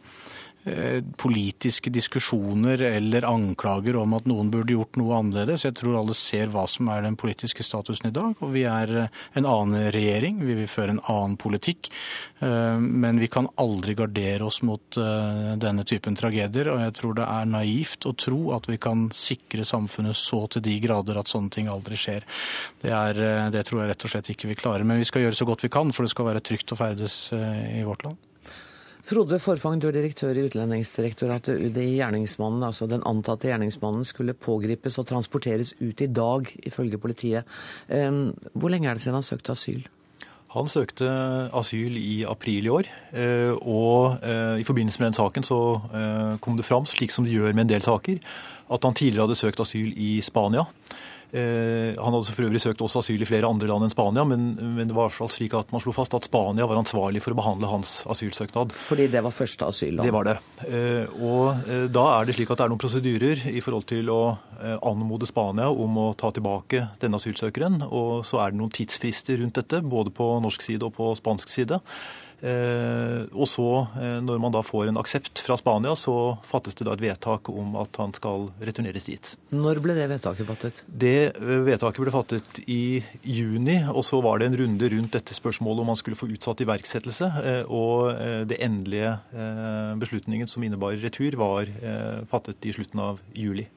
politiske 1.17 1.91
diskusjoner 1.93 2.81
eller 2.81 3.25
anklager 3.27 3.95
om 3.99 4.15
at 4.17 4.27
noen 4.29 4.49
burde 4.53 4.75
gjort 4.75 4.97
noe 4.99 5.17
annerledes. 5.19 5.65
Jeg 5.65 5.77
tror 5.79 5.99
alle 5.99 6.15
ser 6.17 6.51
hva 6.53 6.65
som 6.69 6.89
er 6.91 7.05
den 7.05 7.17
politiske 7.19 7.65
statusen 7.65 8.09
i 8.09 8.15
dag. 8.15 8.35
Og 8.43 8.53
vi 8.55 8.65
er 8.69 8.93
eh, 9.03 9.21
en 9.39 9.47
annen 9.47 9.89
regjering, 9.93 10.41
vi 10.43 10.57
vil 10.61 10.69
føre 10.71 10.95
en 10.95 11.03
annen 11.03 11.37
politikk. 11.39 11.91
Men 12.37 13.17
vi 13.17 13.29
kan 13.33 13.47
aldri 13.57 13.95
gardere 13.97 14.45
oss 14.45 14.59
mot 14.61 14.93
denne 14.93 15.85
typen 15.89 16.13
tragedier. 16.17 16.69
Og 16.69 16.83
jeg 16.83 16.93
tror 16.99 17.17
det 17.17 17.25
er 17.25 17.49
naivt 17.49 18.05
å 18.05 18.13
tro 18.13 18.51
at 18.53 18.69
vi 18.69 18.77
kan 18.81 19.07
sikre 19.15 19.65
samfunnet 19.65 20.17
så 20.17 20.43
til 20.53 20.65
de 20.67 20.75
grader 20.83 21.17
at 21.17 21.31
sånne 21.31 21.49
ting 21.53 21.71
aldri 21.71 21.97
skjer. 21.97 22.27
Det, 22.83 22.93
er, 22.93 23.49
det 23.53 23.65
tror 23.65 23.81
jeg 23.81 23.93
rett 23.93 24.05
og 24.05 24.13
slett 24.13 24.31
ikke 24.35 24.51
vi 24.51 24.59
klarer. 24.59 24.85
Men 24.85 25.01
vi 25.01 25.09
skal 25.09 25.25
gjøre 25.25 25.41
så 25.41 25.49
godt 25.49 25.65
vi 25.65 25.73
kan, 25.73 25.89
for 25.95 26.05
det 26.05 26.13
skal 26.13 26.29
være 26.29 26.45
trygt 26.45 26.75
å 26.75 26.79
ferdes 26.79 27.19
i 27.33 27.81
vårt 27.87 28.05
land. 28.05 28.26
Frode 29.07 29.37
Forfang, 29.39 29.79
du 29.79 29.85
er 29.87 29.95
direktør 29.95 30.35
i 30.35 30.41
Utlendingsdirektoratet. 30.49 31.61
UDI 31.69 31.93
gjerningsmannen, 32.01 32.65
altså 32.67 32.89
den 32.91 33.05
antatte 33.07 33.47
gjerningsmannen, 33.47 34.03
skulle 34.03 34.35
pågripes 34.35 34.99
og 34.99 35.07
transporteres 35.07 35.71
ut 35.79 36.03
i 36.03 36.09
dag, 36.11 36.49
ifølge 36.67 36.99
politiet. 36.99 37.47
Hvor 37.87 38.73
lenge 38.73 38.89
er 38.91 38.97
det 38.97 39.05
siden 39.05 39.15
han 39.15 39.23
søkte 39.23 39.55
asyl? 39.55 39.85
Han 40.57 40.67
søkte 40.71 41.07
asyl 41.55 41.95
i 41.99 42.25
april 42.27 42.67
i 42.67 42.71
år, 42.71 42.91
eh, 43.15 43.51
og 43.61 44.23
eh, 44.23 44.59
i 44.59 44.67
forbindelse 44.67 44.99
med 44.99 45.09
den 45.09 45.17
saken 45.17 45.47
så 45.47 45.59
eh, 45.91 46.35
kom 46.43 46.55
det 46.59 46.67
fram, 46.67 46.87
slik 46.87 47.11
som 47.11 47.27
det 47.27 47.35
gjør 47.35 47.55
med 47.55 47.65
en 47.65 47.73
del 47.75 47.83
saker, 47.83 48.19
at 48.71 48.87
han 48.87 48.95
tidligere 48.95 49.27
hadde 49.27 49.39
søkt 49.39 49.63
asyl 49.63 49.91
i 49.95 50.17
Spania. 50.23 50.63
Eh, 51.35 51.95
han 51.99 52.13
hadde 52.15 52.31
for 52.31 52.47
øvrig 52.47 52.61
søkt 52.63 52.81
også 52.83 53.01
asyl 53.01 53.23
i 53.23 53.27
flere 53.27 53.49
andre 53.49 53.67
land 53.67 53.83
enn 53.83 53.91
Spania, 53.91 54.23
men, 54.27 54.49
men 54.77 54.87
det 54.87 54.95
var 54.95 55.11
slik 55.11 55.57
at 55.59 55.73
man 55.75 55.83
slo 55.83 55.91
fast 55.95 56.15
at 56.15 56.27
Spania 56.29 56.67
var 56.69 56.79
ansvarlig 56.79 57.19
for 57.23 57.35
å 57.35 57.39
behandle 57.39 57.71
hans 57.71 57.99
asylsøknad. 58.07 58.71
Fordi 58.75 59.09
det 59.11 59.23
var 59.25 59.35
første 59.35 59.67
asyl? 59.67 59.99
Det 59.99 60.13
var 60.15 60.29
det. 60.29 60.37
Eh, 60.69 61.17
og 61.19 61.67
eh, 61.67 61.87
da 61.91 62.05
er 62.15 62.27
det 62.27 62.37
slik 62.37 62.53
at 62.53 62.61
det 62.61 62.67
er 62.67 62.73
noen 62.73 62.83
prosedyrer 62.83 63.47
i 63.51 63.63
forhold 63.63 63.89
til 63.91 64.11
å 64.13 64.21
anmode 64.57 65.27
Spania 65.29 65.67
om 65.69 65.99
å 66.01 66.05
ta 66.17 66.31
tilbake 66.33 66.79
denne 66.97 67.19
asylsøkeren. 67.19 67.83
Og 67.85 68.23
så 68.25 68.39
er 68.41 68.53
det 68.53 68.57
noen 68.57 68.73
tidsfrister 68.73 69.37
rundt 69.43 69.59
dette, 69.59 69.83
både 69.85 70.09
på 70.17 70.31
norsk 70.41 70.63
side 70.65 70.87
og 70.87 70.95
på 70.95 71.11
spansk 71.19 71.51
side. 71.53 71.77
Eh, 72.37 73.23
og 73.33 73.47
så, 73.49 73.87
eh, 73.97 74.17
når 74.21 74.41
man 74.41 74.53
da 74.53 74.61
får 74.65 74.91
en 74.91 74.99
aksept 75.01 75.41
fra 75.41 75.57
Spania, 75.57 75.95
så 75.97 76.37
fattes 76.45 76.77
det 76.77 76.85
da 76.85 76.93
et 76.93 77.01
vedtak 77.01 77.49
om 77.49 77.75
at 77.81 77.97
han 77.97 78.13
skal 78.13 78.49
returneres 78.61 79.07
dit. 79.09 79.31
Når 79.49 79.81
ble 79.81 79.95
det 79.97 80.05
vedtaket 80.11 80.49
fattet? 80.49 80.83
Det 80.85 81.15
eh, 81.33 81.53
vedtaket 81.65 82.03
ble 82.03 82.13
fattet 82.13 82.61
i 82.67 83.01
juni. 83.23 83.79
Og 83.89 84.05
så 84.05 84.21
var 84.21 84.39
det 84.39 84.51
en 84.51 84.59
runde 84.61 84.91
rundt 84.93 85.15
dette 85.17 85.33
spørsmålet 85.33 85.81
om 85.81 85.93
han 85.93 85.99
skulle 85.99 86.19
få 86.19 86.29
utsatt 86.33 86.61
iverksettelse. 86.61 87.29
Og 87.73 88.13
det 88.49 88.59
endelige 88.63 89.15
beslutningen 89.99 90.49
som 90.49 90.63
innebar 90.63 90.97
retur, 91.01 91.35
var 91.39 91.69
fattet 92.29 92.65
i 92.67 92.73
slutten 92.75 93.01
av 93.03 93.21
juli. 93.35 93.67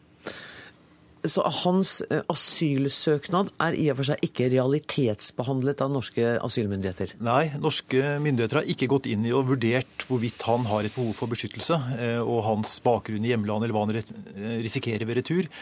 Så 1.29 1.43
hans 1.45 1.99
eh, 2.09 2.23
asylsøknad 2.33 3.51
er 3.61 3.77
i 3.77 3.89
og 3.93 3.99
for 3.99 4.09
seg 4.09 4.23
ikke 4.25 4.49
realitetsbehandlet 4.55 5.83
av 5.85 5.93
norske 5.93 6.37
asylmyndigheter? 6.41 7.13
Nei, 7.25 7.51
norske 7.61 8.15
myndigheter 8.25 8.63
har 8.63 8.71
ikke 8.73 8.89
gått 8.89 9.09
inn 9.11 9.27
i 9.29 9.35
og 9.37 9.51
vurdert 9.51 10.07
hvorvidt 10.09 10.47
han 10.49 10.65
har 10.71 10.89
et 10.89 10.97
behov 10.97 11.13
for 11.19 11.33
beskyttelse, 11.33 11.77
eh, 11.99 12.23
og 12.25 12.45
hans 12.49 12.79
bakgrunn 12.85 13.27
i 13.27 13.35
hjemlandet 13.35 13.69
eller 13.69 13.77
hva 13.77 13.85
han 13.85 14.01
eh, 14.01 14.59
risikerer 14.65 15.05
ved 15.09 15.21
retur. 15.23 15.53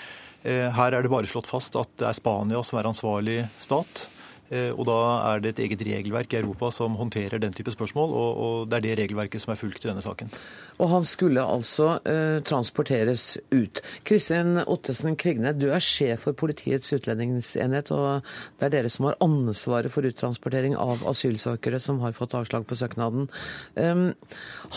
Her 0.48 0.94
er 0.94 1.02
det 1.02 1.10
bare 1.10 1.26
slått 1.26 1.48
fast 1.50 1.74
at 1.76 1.90
det 1.98 2.06
er 2.06 2.14
Spania 2.14 2.60
som 2.64 2.78
er 2.78 2.86
ansvarlig 2.86 3.40
stat. 3.58 4.04
Eh, 4.48 4.70
og 4.72 4.86
da 4.88 4.96
er 5.32 5.42
det 5.44 5.54
et 5.54 5.62
eget 5.66 5.82
regelverk 5.84 6.32
i 6.32 6.40
Europa 6.40 6.70
som 6.72 6.96
håndterer 6.96 7.40
den 7.42 7.52
type 7.56 7.72
spørsmål, 7.74 8.14
og, 8.16 8.40
og 8.44 8.70
det 8.70 8.78
er 8.78 8.86
det 8.86 8.96
regelverket 9.02 9.44
som 9.44 9.52
er 9.52 9.60
fulgt 9.60 9.84
i 9.84 9.90
denne 9.90 10.04
saken. 10.04 10.32
Og 10.78 10.92
han 10.92 11.04
skulle 11.08 11.44
altså 11.44 11.98
eh, 12.08 12.38
transporteres 12.46 13.36
ut. 13.52 13.82
Kristin 14.08 14.62
Ottesen 14.64 15.18
Krigne, 15.20 15.52
du 15.52 15.68
er 15.68 15.84
sjef 15.84 16.24
for 16.26 16.38
Politiets 16.38 16.92
utlendingsenhet, 16.96 17.92
og 17.92 18.24
det 18.58 18.68
er 18.68 18.76
dere 18.78 18.92
som 18.92 19.10
har 19.10 19.18
ansvaret 19.24 19.92
for 19.92 20.06
uttransportering 20.08 20.76
av 20.78 21.04
asylsøkere 21.10 21.82
som 21.82 22.00
har 22.04 22.16
fått 22.16 22.36
avslag 22.38 22.66
på 22.68 22.78
søknaden. 22.78 23.28
Um, 23.76 24.12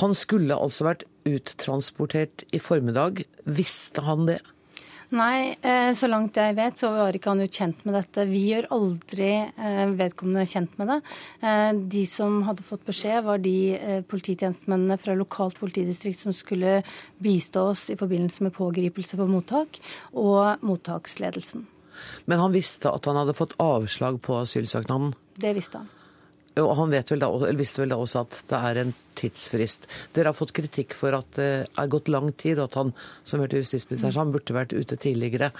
han 0.01 0.15
skulle 0.17 0.57
altså 0.57 0.89
vært 0.89 1.05
uttransportert 1.29 2.43
i 2.51 2.59
formiddag. 2.61 3.23
Visste 3.45 4.03
han 4.05 4.27
det? 4.29 4.41
Nei, 5.11 5.57
eh, 5.59 5.91
så 5.91 6.07
langt 6.07 6.37
jeg 6.39 6.55
vet 6.55 6.79
så 6.79 6.93
var 6.95 7.15
ikke 7.15 7.33
han 7.33 7.41
jo 7.43 7.49
kjent 7.51 7.81
med 7.83 7.97
dette. 7.97 8.23
Vi 8.29 8.45
gjør 8.47 8.69
aldri 8.71 9.31
eh, 9.43 9.89
vedkommende 9.99 10.45
kjent 10.47 10.77
med 10.79 10.87
det. 10.87 10.97
Eh, 11.43 11.71
de 11.95 12.03
som 12.07 12.37
hadde 12.47 12.63
fått 12.63 12.85
beskjed, 12.87 13.19
var 13.25 13.41
de 13.43 14.03
polititjenestemennene 14.07 14.95
fra 15.01 15.17
lokalt 15.19 15.59
politidistrikt 15.59 16.21
som 16.21 16.35
skulle 16.35 16.79
bistå 17.19 17.65
oss 17.73 17.89
i 17.91 17.99
forbindelse 17.99 18.47
med 18.47 18.55
pågripelse 18.55 19.19
på 19.19 19.27
mottak, 19.27 19.81
og 20.15 20.63
mottaksledelsen. 20.63 21.67
Men 22.31 22.39
han 22.39 22.55
visste 22.55 22.93
at 22.95 23.05
han 23.05 23.19
hadde 23.19 23.35
fått 23.35 23.57
avslag 23.59 24.21
på 24.23 24.39
asylsøknaden? 24.39 25.11
Det 25.35 25.51
visste 25.59 25.83
han. 25.83 25.91
Og 26.61 26.71
han 26.79 26.91
vel 26.91 27.19
da, 27.19 27.29
visste 27.59 27.83
vel 27.83 27.91
da 27.91 27.99
også 27.99 28.23
at 28.23 28.41
det 28.47 28.63
er 28.71 28.79
en 28.85 28.95
tidsfrist. 29.21 29.87
Dere 30.15 30.31
har 30.31 30.37
fått 30.37 30.55
kritikk 30.57 30.97
for 30.97 31.15
at 31.17 31.37
det 31.37 31.49
er 31.69 31.91
gått 31.91 32.11
lang 32.11 32.31
tid, 32.33 32.59
og 32.59 32.69
at 32.69 32.79
han 32.81 32.93
som 33.23 33.43
hørte 33.43 33.61
justisministeren 33.61 34.17
han 34.19 34.35
burde 34.35 34.55
vært 34.57 34.75
ute 34.75 34.99
tidligere. 34.99 35.51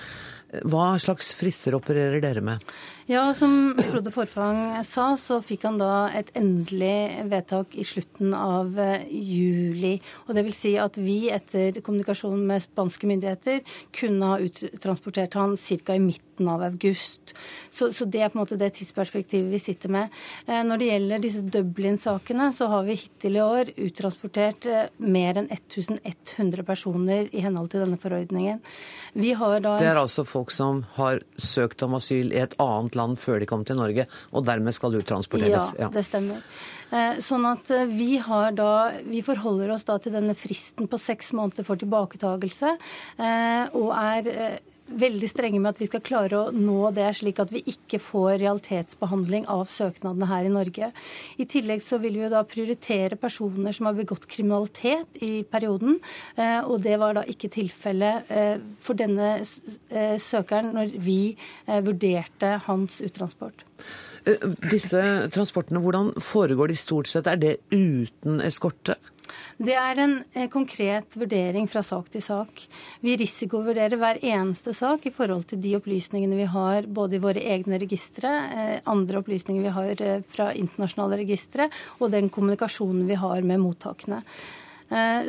Hva 0.68 0.98
slags 1.00 1.32
frister 1.40 1.78
opererer 1.78 2.20
dere 2.20 2.42
med? 2.44 2.64
Ja, 3.08 3.34
Som 3.34 3.78
Frode 3.80 4.12
Forfang 4.12 4.84
sa, 4.88 5.14
så 5.20 5.40
fikk 5.44 5.64
han 5.68 5.80
da 5.80 6.10
et 6.16 6.30
endelig 6.36 7.24
vedtak 7.32 7.74
i 7.80 7.86
slutten 7.88 8.36
av 8.36 8.76
eh, 8.80 9.08
juli. 9.08 9.94
Og 10.28 10.36
det 10.36 10.44
vil 10.48 10.56
si 10.56 10.74
at 10.80 11.00
vi 11.00 11.32
etter 11.32 11.80
kommunikasjon 11.80 12.44
med 12.48 12.64
spanske 12.64 13.08
myndigheter 13.08 13.64
kunne 13.96 14.34
ha 14.34 14.40
uttransportert 14.44 15.40
han 15.40 15.56
ca. 15.56 15.96
i 15.96 16.04
midten 16.04 16.52
av 16.52 16.66
august. 16.68 17.34
Så, 17.72 17.94
så, 17.96 18.06
det 18.06 18.22
er 18.22 18.32
på 18.32 18.40
en 18.40 18.44
måte 18.44 18.60
det 18.60 18.74
tidsperspektivet 18.76 19.52
vi 19.56 19.64
sitter 19.64 19.92
med. 19.92 20.12
Eh, 20.48 20.62
når 20.68 20.84
det 20.84 20.92
gjelder 20.92 21.24
disse 21.28 21.46
Dublin-sakene, 21.48 22.52
så 22.56 22.68
har 22.76 22.88
vi 22.88 23.00
hittil 23.00 23.40
i 23.40 23.44
år 23.52 23.72
uttransportert 23.76 24.68
eh, 24.70 24.90
mer 24.98 25.42
enn 25.42 25.50
1100 25.52 26.66
personer 26.68 27.32
i 27.32 27.46
henhold 27.46 27.72
til 27.74 27.86
denne 27.86 28.00
forordningen. 28.02 28.62
Vi 29.14 29.34
har 29.38 29.60
da... 29.64 29.78
Det 29.80 29.90
er 29.92 30.02
altså 30.02 30.26
folk 30.28 30.54
som 30.56 30.84
har 30.98 31.24
søkt 31.36 31.84
om 31.88 31.98
asyl 32.00 32.34
i 32.36 32.44
et 32.44 32.58
annet 32.62 32.98
land 33.00 33.20
før 33.22 33.42
de 33.42 33.50
kom 33.50 33.66
til 33.68 33.80
Norge, 33.80 34.08
og 34.32 34.46
dermed 34.48 34.76
skal 34.78 35.00
uttransporteres. 35.00 35.74
Ja, 35.80 35.92
det 35.94 36.06
stemmer. 36.08 36.44
Eh, 36.92 37.20
sånn 37.24 37.46
at 37.48 37.70
vi 37.88 38.12
vi, 38.12 38.20
da, 38.58 38.72
vi 39.06 39.22
forholder 39.26 39.72
oss 39.76 39.86
da 39.88 39.98
til 40.02 40.16
denne 40.16 40.36
fristen 40.38 40.90
på 40.92 41.00
seks 41.00 41.32
måneder 41.38 41.68
for 41.68 41.80
tilbaketagelse, 41.80 42.76
eh, 43.22 43.78
og 43.78 43.92
er 43.96 44.62
veldig 45.00 45.30
strenge 45.30 45.60
med 45.62 45.74
at 45.74 45.82
vi 45.82 45.88
skal 45.90 46.04
klare 46.06 46.40
å 46.40 46.52
nå 46.56 46.92
det, 46.96 47.08
slik 47.18 47.42
at 47.44 47.52
vi 47.54 47.64
ikke 47.72 48.00
får 48.02 48.40
realitetsbehandling 48.42 49.48
av 49.52 49.66
søknadene 49.72 50.30
her 50.30 50.48
i 50.48 50.54
Norge. 50.54 50.92
I 51.42 51.48
tillegg 51.50 51.84
så 51.86 52.00
vil 52.02 52.18
vi 52.18 52.26
jo 52.26 52.32
da 52.34 52.44
prioritere 52.48 53.20
personer 53.20 53.76
som 53.76 53.90
har 53.90 53.98
begått 53.98 54.28
kriminalitet 54.32 55.22
i 55.24 55.44
perioden, 55.48 56.00
eh, 56.36 56.60
og 56.62 56.82
det 56.86 56.98
var 57.02 57.18
da 57.18 57.26
ikke 57.28 57.52
tilfellet 57.54 58.32
eh, 58.32 58.56
for 58.82 59.00
denne 59.00 59.34
eh, 59.42 60.18
søkeren 60.22 60.74
når 60.76 60.96
vi 61.02 61.20
vurderte 61.68 62.56
hans 62.68 63.00
uttransport. 63.06 63.64
Disse 64.70 65.02
transportene, 65.34 65.82
hvordan 65.82 66.12
foregår 66.22 66.70
de 66.70 66.78
stort 66.78 67.10
sett? 67.10 67.30
Er 67.30 67.40
det 67.42 67.56
uten 67.74 68.42
eskorte? 68.46 69.00
Det 69.62 69.76
er 69.78 70.00
en 70.02 70.14
eh, 70.34 70.48
konkret 70.50 71.14
vurdering 71.20 71.68
fra 71.70 71.84
sak 71.86 72.08
til 72.10 72.24
sak. 72.26 72.64
Vi 73.06 73.14
risikovurderer 73.20 74.00
hver 74.02 74.18
eneste 74.26 74.74
sak 74.74 75.06
i 75.06 75.12
forhold 75.14 75.46
til 75.52 75.62
de 75.62 75.76
opplysningene 75.78 76.40
vi 76.40 76.48
har 76.50 76.88
både 76.90 77.20
i 77.20 77.22
våre 77.22 77.44
egne 77.54 77.78
registre, 77.84 78.32
eh, 78.56 78.80
andre 78.90 79.22
opplysninger 79.22 79.68
vi 79.68 79.76
har 79.76 80.02
eh, 80.02 80.24
fra 80.34 80.50
internasjonale 80.58 81.22
registre, 81.22 81.70
og 82.00 82.10
den 82.16 82.32
kommunikasjonen 82.34 83.06
vi 83.10 83.20
har 83.22 83.46
med 83.46 83.62
mottakene. 83.62 84.24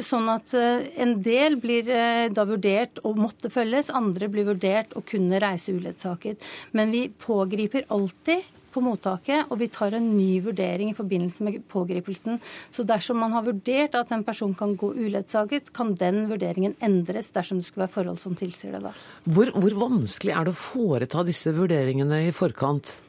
Sånn 0.03 0.25
at 0.27 0.51
en 0.59 1.13
del 1.23 1.55
blir 1.63 1.87
da 2.35 2.43
vurdert 2.49 2.97
å 3.07 3.13
måtte 3.15 3.47
følges, 3.47 3.93
andre 3.95 4.27
blir 4.27 4.49
vurdert 4.49 4.97
å 4.99 5.05
kunne 5.07 5.39
reise 5.39 5.71
uledsaget. 5.71 6.43
Men 6.75 6.91
vi 6.91 7.05
pågriper 7.15 7.87
alltid 7.95 8.43
på 8.73 8.83
mottaket, 8.85 9.51
og 9.51 9.61
vi 9.61 9.69
tar 9.73 9.97
en 9.97 10.09
ny 10.17 10.41
vurdering 10.45 10.93
i 10.93 10.97
forbindelse 10.97 11.47
med 11.47 11.61
pågripelsen. 11.73 12.41
Så 12.73 12.87
dersom 12.89 13.21
man 13.23 13.37
har 13.37 13.47
vurdert 13.47 13.97
at 13.99 14.13
en 14.15 14.25
person 14.27 14.55
kan 14.59 14.75
gå 14.81 14.93
uledsaget, 14.97 15.73
kan 15.77 15.95
den 15.99 16.27
vurderingen 16.33 16.77
endres 16.81 17.31
dersom 17.35 17.61
det 17.61 17.69
skulle 17.69 17.87
være 17.87 17.97
forhold 17.99 18.21
som 18.23 18.37
tilsier 18.39 18.77
det. 18.77 18.83
da. 18.89 18.97
Hvor, 19.25 19.53
hvor 19.55 19.79
vanskelig 19.87 20.35
er 20.35 20.49
det 20.49 20.55
å 20.55 20.63
foreta 20.63 21.25
disse 21.29 21.55
vurderingene 21.57 22.25
i 22.27 22.37
forkant? 22.37 23.01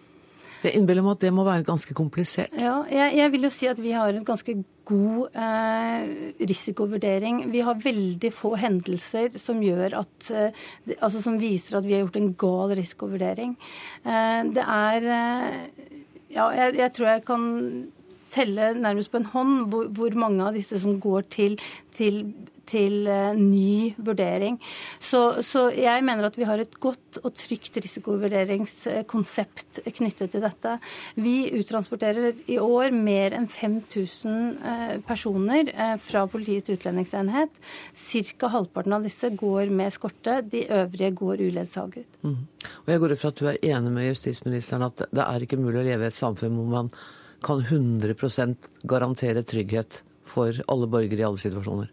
Jeg 0.64 0.80
innbiller 0.80 1.04
meg 1.04 1.18
at 1.18 1.26
det 1.26 1.34
må 1.36 1.44
være 1.44 1.66
ganske 1.68 1.96
komplisert. 1.98 2.54
Ja, 2.56 2.78
jeg, 2.88 3.18
jeg, 3.20 3.32
vil 3.34 3.48
jo 3.50 3.52
si 3.52 3.68
at 3.68 3.80
vi 3.84 3.92
har 3.92 4.16
en 4.16 4.24
ganske 4.28 4.56
god 4.86 5.36
eh, 5.36 6.12
risikovurdering. 6.50 7.44
Vi 7.52 7.64
har 7.64 7.82
veldig 7.84 8.32
få 8.34 8.56
hendelser 8.60 9.38
som, 9.40 9.62
at, 9.64 10.32
eh, 10.32 10.64
altså 11.00 11.22
som 11.24 11.40
viser 11.40 11.78
at 11.78 11.88
vi 11.88 11.96
har 11.96 12.06
gjort 12.06 12.20
en 12.20 12.34
gal 12.36 12.76
risikovurdering. 12.80 13.58
Eh, 14.06 14.44
det 14.54 14.68
er 14.68 15.12
eh, 15.18 15.60
Ja, 16.34 16.48
jeg, 16.50 16.80
jeg 16.80 16.94
tror 16.94 17.08
jeg 17.08 17.22
kan 17.28 17.44
telle 18.34 18.72
nærmest 18.74 19.12
på 19.14 19.20
en 19.22 19.28
hånd 19.30 19.68
hvor, 19.70 19.90
hvor 19.94 20.16
mange 20.18 20.42
av 20.42 20.56
disse 20.58 20.80
som 20.82 20.96
går 21.02 21.28
til, 21.30 21.60
til 21.94 22.24
til 22.70 23.08
uh, 23.10 23.34
ny 23.38 23.94
vurdering. 23.98 24.60
Så, 25.02 25.42
så, 25.46 25.72
jeg 25.76 26.04
mener 26.06 26.26
at 26.28 26.38
vi 26.40 26.48
har 26.48 26.60
et 26.62 26.80
godt 26.82 27.20
og 27.24 27.34
trygt 27.38 27.78
risikovurderingskonsept 27.84 29.82
knyttet 30.00 30.32
til 30.34 30.44
dette. 30.44 30.78
Vi 31.16 31.52
uttransporterer 31.60 32.34
i 32.52 32.60
år 32.62 32.92
mer 32.96 33.36
enn 33.38 33.48
5000 33.52 34.64
uh, 34.64 34.96
personer 35.08 35.64
uh, 35.74 35.98
fra 36.02 36.26
Politiets 36.32 36.74
utlendingsenhet. 36.74 37.52
Ca. 37.94 38.48
halvparten 38.54 38.98
av 38.98 39.08
disse 39.08 39.28
går 39.38 39.66
med 39.74 39.92
eskorte, 39.92 40.34
de 40.50 40.62
øvrige 40.70 41.12
går 41.20 41.38
uledsaget. 41.48 42.08
Mm. 42.24 42.40
Og 42.86 42.94
Jeg 42.94 43.00
går 43.00 43.12
ut 43.12 43.22
fra 43.22 43.34
at 43.34 43.42
du 43.42 43.46
er 43.50 43.66
enig 43.74 43.92
med 43.92 44.10
justisministeren 44.12 44.88
at 44.88 44.98
det 45.12 45.26
er 45.26 45.44
ikke 45.44 45.60
mulig 45.60 45.82
å 45.82 45.88
leve 45.88 46.08
i 46.08 46.12
et 46.12 46.18
samfunn 46.18 46.56
hvor 46.58 46.72
man 46.72 46.88
kan 47.44 47.62
100% 47.62 48.70
garantere 48.88 49.44
trygghet 49.44 50.02
for 50.34 50.56
alle 50.72 50.88
borgere 50.88 51.24
i 51.24 51.28
alle 51.28 51.42
situasjoner? 51.42 51.92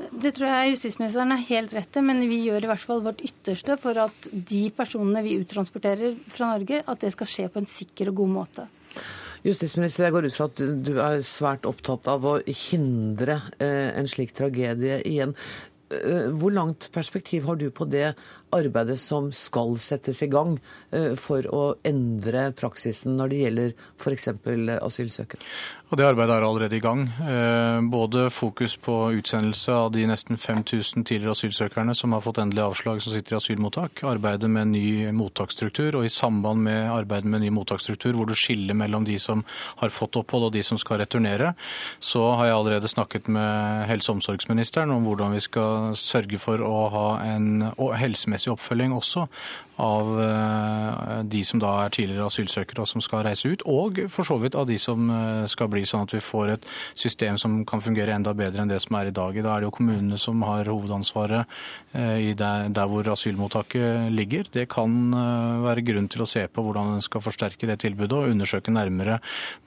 Det 0.00 0.32
tror 0.36 0.48
jeg 0.48 0.74
justisministeren 0.74 1.34
er 1.34 1.46
helt 1.50 1.74
rett 1.76 1.96
i, 1.98 2.02
men 2.04 2.22
vi 2.30 2.40
gjør 2.46 2.64
i 2.64 2.68
hvert 2.70 2.84
fall 2.84 3.02
vårt 3.04 3.20
ytterste 3.24 3.76
for 3.80 3.98
at 4.00 4.28
de 4.32 4.62
personene 4.74 5.22
vi 5.26 5.36
uttransporterer 5.40 6.16
fra 6.32 6.54
Norge, 6.54 6.82
at 6.82 7.02
det 7.04 7.12
skal 7.14 7.28
skje 7.28 7.48
på 7.52 7.60
en 7.60 7.68
sikker 7.68 8.12
og 8.12 8.22
god 8.22 8.32
måte. 8.38 8.68
Justisminister, 9.44 10.06
jeg 10.06 10.14
går 10.16 10.28
ut 10.28 10.36
fra 10.36 10.48
at 10.50 10.62
du 10.84 10.92
er 11.00 11.22
svært 11.24 11.68
opptatt 11.68 12.08
av 12.12 12.26
å 12.28 12.38
hindre 12.44 13.38
eh, 13.60 13.88
en 13.96 14.08
slik 14.10 14.34
tragedie 14.36 14.98
igjen. 15.08 15.32
Eh, 15.90 16.28
hvor 16.36 16.52
langt 16.52 16.90
perspektiv 16.94 17.48
har 17.48 17.56
du 17.60 17.70
på 17.74 17.86
det 17.88 18.12
arbeidet 18.56 18.98
som 19.00 19.30
skal 19.32 19.76
settes 19.82 20.22
i 20.22 20.30
gang 20.30 20.58
eh, 20.92 21.12
for 21.18 21.46
å 21.54 21.64
endre 21.86 22.50
praksisen 22.56 23.16
når 23.18 23.32
det 23.32 23.42
gjelder 23.44 23.76
f.eks. 23.98 24.28
asylsøkere? 24.80 25.44
Og 25.90 25.98
Det 25.98 26.06
arbeidet 26.06 26.36
er 26.36 26.44
allerede 26.46 26.76
i 26.76 26.82
gang. 26.82 27.00
Eh, 27.18 27.80
både 27.90 28.28
fokus 28.30 28.76
på 28.78 29.10
utsendelse 29.18 29.72
av 29.74 29.88
de 29.90 30.04
nesten 30.06 30.38
5000 30.38 31.02
tidligere 31.02 31.34
asylsøkerne 31.34 31.96
som 31.98 32.12
har 32.14 32.22
fått 32.22 32.38
endelig 32.38 32.62
avslag 32.62 33.00
som 33.02 33.10
sitter 33.12 33.34
i 33.34 33.38
asylmottak, 33.40 34.04
arbeidet 34.06 34.46
med 34.46 34.70
ny 34.70 35.10
mottaksstruktur, 35.10 35.98
og 35.98 36.06
i 36.06 36.12
samband 36.14 36.62
med 36.62 36.92
arbeidet 36.94 37.26
med 37.26 37.42
ny 37.42 37.50
mottaksstruktur, 37.50 38.14
hvor 38.14 38.30
du 38.30 38.36
skiller 38.38 38.78
mellom 38.78 39.04
de 39.08 39.18
som 39.18 39.42
har 39.82 39.90
fått 39.90 40.20
opphold 40.20 40.46
og 40.46 40.54
de 40.54 40.62
som 40.62 40.78
skal 40.78 41.02
returnere, 41.02 41.56
så 41.98 42.22
har 42.38 42.46
jeg 42.46 42.58
allerede 42.60 42.92
snakket 42.94 43.26
med 43.26 43.88
helse- 43.90 44.12
og 44.12 44.20
omsorgsministeren 44.20 44.94
om 44.94 45.10
hvordan 45.10 45.34
vi 45.34 45.42
skal 45.42 45.98
sørge 45.98 46.38
for 46.38 46.62
å 46.62 46.86
ha 46.94 47.06
en 47.34 47.66
helsemessig 47.98 48.39
oppfølging 48.48 48.94
også 48.94 49.26
av 49.80 50.20
eh, 50.20 51.22
de 51.24 51.40
som 51.46 51.60
da 51.62 51.72
er 51.84 51.94
tidligere 51.94 52.28
asylsøkere 52.28 52.84
og 52.84 52.90
som 52.90 53.02
skal 53.04 53.24
reise 53.26 53.50
ut, 53.50 53.64
og 53.68 54.02
for 54.12 54.28
så 54.28 54.36
vidt 54.42 54.56
av 54.58 54.68
de 54.68 54.76
som 54.80 55.08
eh, 55.14 55.46
skal 55.50 55.70
bli 55.72 55.84
sånn 55.88 56.06
at 56.06 56.14
vi 56.14 56.22
får 56.24 56.54
et 56.54 56.68
system 56.98 57.38
som 57.40 57.60
kan 57.68 57.82
fungere 57.84 58.14
enda 58.14 58.34
bedre 58.36 58.62
enn 58.62 58.72
det 58.72 58.80
som 58.84 58.98
er 59.00 59.10
i 59.10 59.16
dag. 59.16 59.38
Da 59.40 59.54
er 59.54 59.62
det 59.62 59.70
jo 59.70 59.76
kommunene 59.78 60.20
som 60.20 60.44
har 60.46 60.68
hovedansvaret 60.68 61.56
eh, 61.96 62.30
der, 62.36 62.86
hvor 62.90 63.08
asylmottaket 63.12 64.10
ligger. 64.12 64.48
Det 64.52 64.66
kan 64.70 65.12
være 65.64 65.84
grunn 65.86 66.08
til 66.10 66.24
å 66.24 66.28
se 66.28 66.44
på 66.50 66.62
hvordan 66.64 66.94
en 66.96 67.04
skal 67.04 67.24
forsterke 67.24 67.68
det 67.68 67.80
tilbudet, 67.84 68.16
og 68.16 68.34
undersøke 68.34 68.72
nærmere 68.74 69.18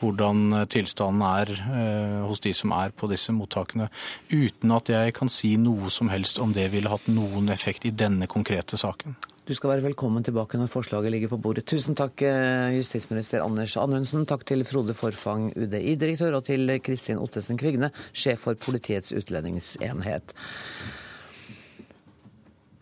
hvordan 0.01 0.65
tilstanden 0.71 1.23
er 1.25 2.23
hos 2.27 2.41
de 2.43 2.53
som 2.55 2.73
er 2.75 2.93
på 2.95 3.09
disse 3.11 3.33
mottakene, 3.35 3.89
uten 4.31 4.73
at 4.75 4.91
jeg 4.93 5.15
kan 5.17 5.31
si 5.31 5.55
noe 5.61 5.91
som 5.93 6.11
helst 6.13 6.41
om 6.43 6.55
det 6.55 6.69
ville 6.73 6.91
hatt 6.91 7.07
noen 7.11 7.51
effekt 7.53 7.87
i 7.87 7.95
denne 7.95 8.29
konkrete 8.31 8.79
saken. 8.79 9.15
Du 9.43 9.51
skal 9.51 9.73
være 9.73 9.83
velkommen 9.89 10.23
tilbake 10.23 10.55
når 10.55 10.69
forslaget 10.71 11.11
ligger 11.11 11.33
på 11.33 11.37
bordet. 11.43 11.65
Tusen 11.67 11.97
takk, 11.99 12.21
eh, 12.23 12.77
justisminister 12.77 13.41
Anders 13.43 13.75
Anundsen. 13.75 14.23
Takk 14.25 14.45
til 14.47 14.63
Frode 14.63 14.93
Forfang, 14.95 15.49
UDI-direktør, 15.57 16.37
og 16.37 16.45
til 16.45 16.79
Kristin 16.79 17.19
Ottesen 17.19 17.57
Kvigne, 17.59 17.89
sjef 18.13 18.39
for 18.39 18.55
Politiets 18.55 19.11
utlendingsenhet. 19.11 20.31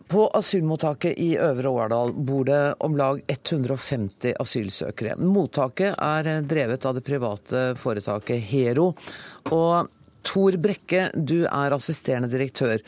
På 0.06 0.28
asylmottaket 0.38 1.18
i 1.18 1.36
Øvre 1.36 1.68
Årdal 1.68 2.12
bor 2.12 2.44
det 2.44 2.74
om 2.78 2.94
lag 2.94 3.24
150 3.26 4.36
asylsøkere. 4.38 5.16
Mottaket 5.18 5.96
er 5.98 6.42
drevet 6.46 6.86
av 6.86 6.94
det 6.94 7.02
private 7.02 7.74
foretaket 7.74 8.38
Hero. 8.38 8.94
Og 9.50 9.90
Tor 10.22 10.56
Brekke, 10.62 11.10
du 11.16 11.42
er 11.42 11.74
assisterende 11.74 12.30
direktør. 12.30 12.78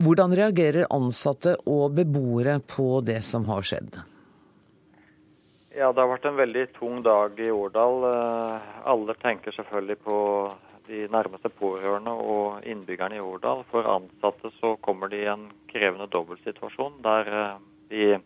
Hvordan 0.00 0.32
reagerer 0.32 0.86
ansatte 0.96 1.58
og 1.68 1.92
beboere 1.98 2.54
på 2.64 3.02
det 3.04 3.18
som 3.26 3.44
har 3.50 3.66
skjedd? 3.68 3.98
Ja, 5.76 5.92
Det 5.92 6.00
har 6.00 6.08
vært 6.08 6.24
en 6.24 6.40
veldig 6.40 6.64
tung 6.72 7.02
dag 7.04 7.36
i 7.36 7.50
Årdal. 7.52 8.06
Eh, 8.08 8.70
alle 8.88 9.14
tenker 9.20 9.52
selvfølgelig 9.52 9.98
på 10.00 10.16
de 10.88 11.04
nærmeste 11.12 11.52
pårørende 11.52 12.16
og 12.16 12.64
innbyggerne 12.64 13.20
i 13.20 13.20
Årdal. 13.20 13.62
For 13.70 13.84
ansatte 13.84 14.50
så 14.56 14.74
kommer 14.80 15.12
de 15.12 15.20
i 15.20 15.28
en 15.28 15.50
krevende 15.68 16.08
dobbeltsituasjon 16.08 17.02
der 17.04 17.32
eh, 17.42 17.54
de 17.92 18.18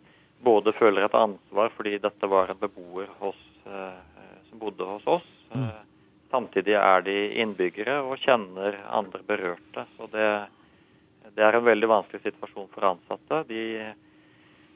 både 0.47 0.73
føler 0.79 1.05
et 1.05 1.19
ansvar 1.19 1.75
fordi 1.75 1.99
dette 1.99 2.31
var 2.31 2.55
en 2.55 2.63
beboer 2.63 3.11
hos, 3.19 3.41
eh, 3.67 4.03
som 4.49 4.63
bodde 4.63 4.93
hos 4.95 5.07
oss. 5.19 5.31
Mm. 5.51 5.73
Samtidig 6.31 6.79
er 6.79 7.03
de 7.03 7.19
innbyggere 7.43 7.99
og 8.07 8.21
kjenner 8.23 8.79
andre 8.89 9.27
berørte. 9.27 9.91
Så 9.99 10.07
det 10.15 10.29
det 11.35 11.45
er 11.45 11.59
en 11.59 11.67
veldig 11.67 11.91
vanskelig 11.91 12.23
situasjon 12.23 12.69
for 12.75 12.87
ansatte. 12.93 13.41
De, 13.49 13.63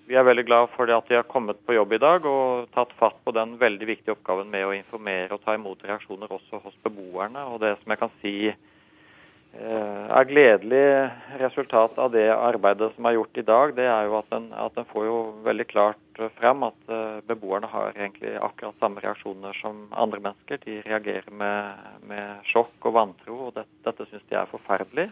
vi 0.08 0.16
er 0.16 0.24
veldig 0.24 0.46
glad 0.48 0.70
for 0.72 0.90
at 0.94 1.10
de 1.10 1.18
har 1.18 1.28
kommet 1.28 1.60
på 1.66 1.76
jobb 1.76 1.92
i 1.92 2.00
dag 2.02 2.26
og 2.26 2.70
tatt 2.74 2.94
fatt 2.98 3.18
på 3.24 3.34
den 3.36 3.58
veldig 3.60 3.90
viktige 3.90 4.16
oppgaven 4.16 4.48
med 4.50 4.66
å 4.66 4.74
informere 4.76 5.36
og 5.36 5.44
ta 5.44 5.54
imot 5.58 5.84
reaksjoner 5.84 6.32
også 6.32 6.62
hos 6.64 6.78
beboerne. 6.86 7.44
Og 7.52 7.60
det 7.62 7.74
som 7.82 7.92
jeg 7.92 8.00
kan 8.00 8.14
si 8.22 8.34
eh, 8.48 10.04
er 10.08 10.30
gledelig 10.30 10.82
resultat 11.44 12.00
av 12.00 12.10
det 12.16 12.26
arbeidet 12.32 12.90
som 12.96 13.06
er 13.06 13.18
gjort 13.18 13.42
i 13.42 13.46
dag, 13.52 13.76
det 13.76 13.86
er 13.92 14.08
jo 14.08 14.18
at 14.22 14.32
en, 14.38 14.50
at 14.66 14.80
en 14.80 14.88
får 14.88 15.08
jo 15.10 15.18
veldig 15.46 15.68
klart 15.70 16.22
frem 16.40 16.64
at 16.66 16.90
eh, 16.90 17.20
beboerne 17.28 17.68
har 17.70 17.92
egentlig 17.92 18.32
akkurat 18.40 18.80
samme 18.80 19.04
reaksjoner 19.04 19.60
som 19.60 19.86
andre 19.92 20.24
mennesker. 20.24 20.64
De 20.64 20.80
reagerer 20.88 21.28
med, 21.30 21.90
med 22.08 22.48
sjokk 22.48 22.88
og 22.88 22.96
vantro, 22.96 23.42
og 23.50 23.58
det, 23.60 23.68
dette 23.86 24.08
syns 24.08 24.24
de 24.32 24.40
er 24.40 24.50
forferdelig. 24.50 25.10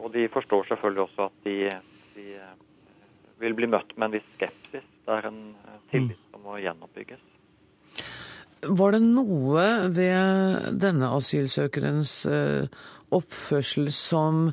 Og 0.00 0.12
de 0.12 0.26
forstår 0.32 0.68
selvfølgelig 0.68 1.02
også 1.02 1.28
at 1.30 1.48
de, 1.48 1.56
de 2.16 2.26
eh, 2.36 2.54
vil 3.40 3.56
bli 3.56 3.68
møtt 3.70 3.92
med 3.96 4.10
en 4.10 4.16
viss 4.18 4.30
skepsis. 4.36 4.86
Det 5.06 5.16
er 5.16 5.28
en 5.30 5.42
eh, 5.64 5.82
tillit 5.92 6.30
som 6.32 6.44
må 6.44 6.60
gjenoppbygges. 6.60 7.26
Var 8.80 8.92
det 8.92 9.00
noe 9.06 9.66
ved 9.96 10.80
denne 10.82 11.12
asylsøkerens 11.16 12.14
eh, 12.28 12.80
oppførsel 13.16 13.88
som 13.94 14.50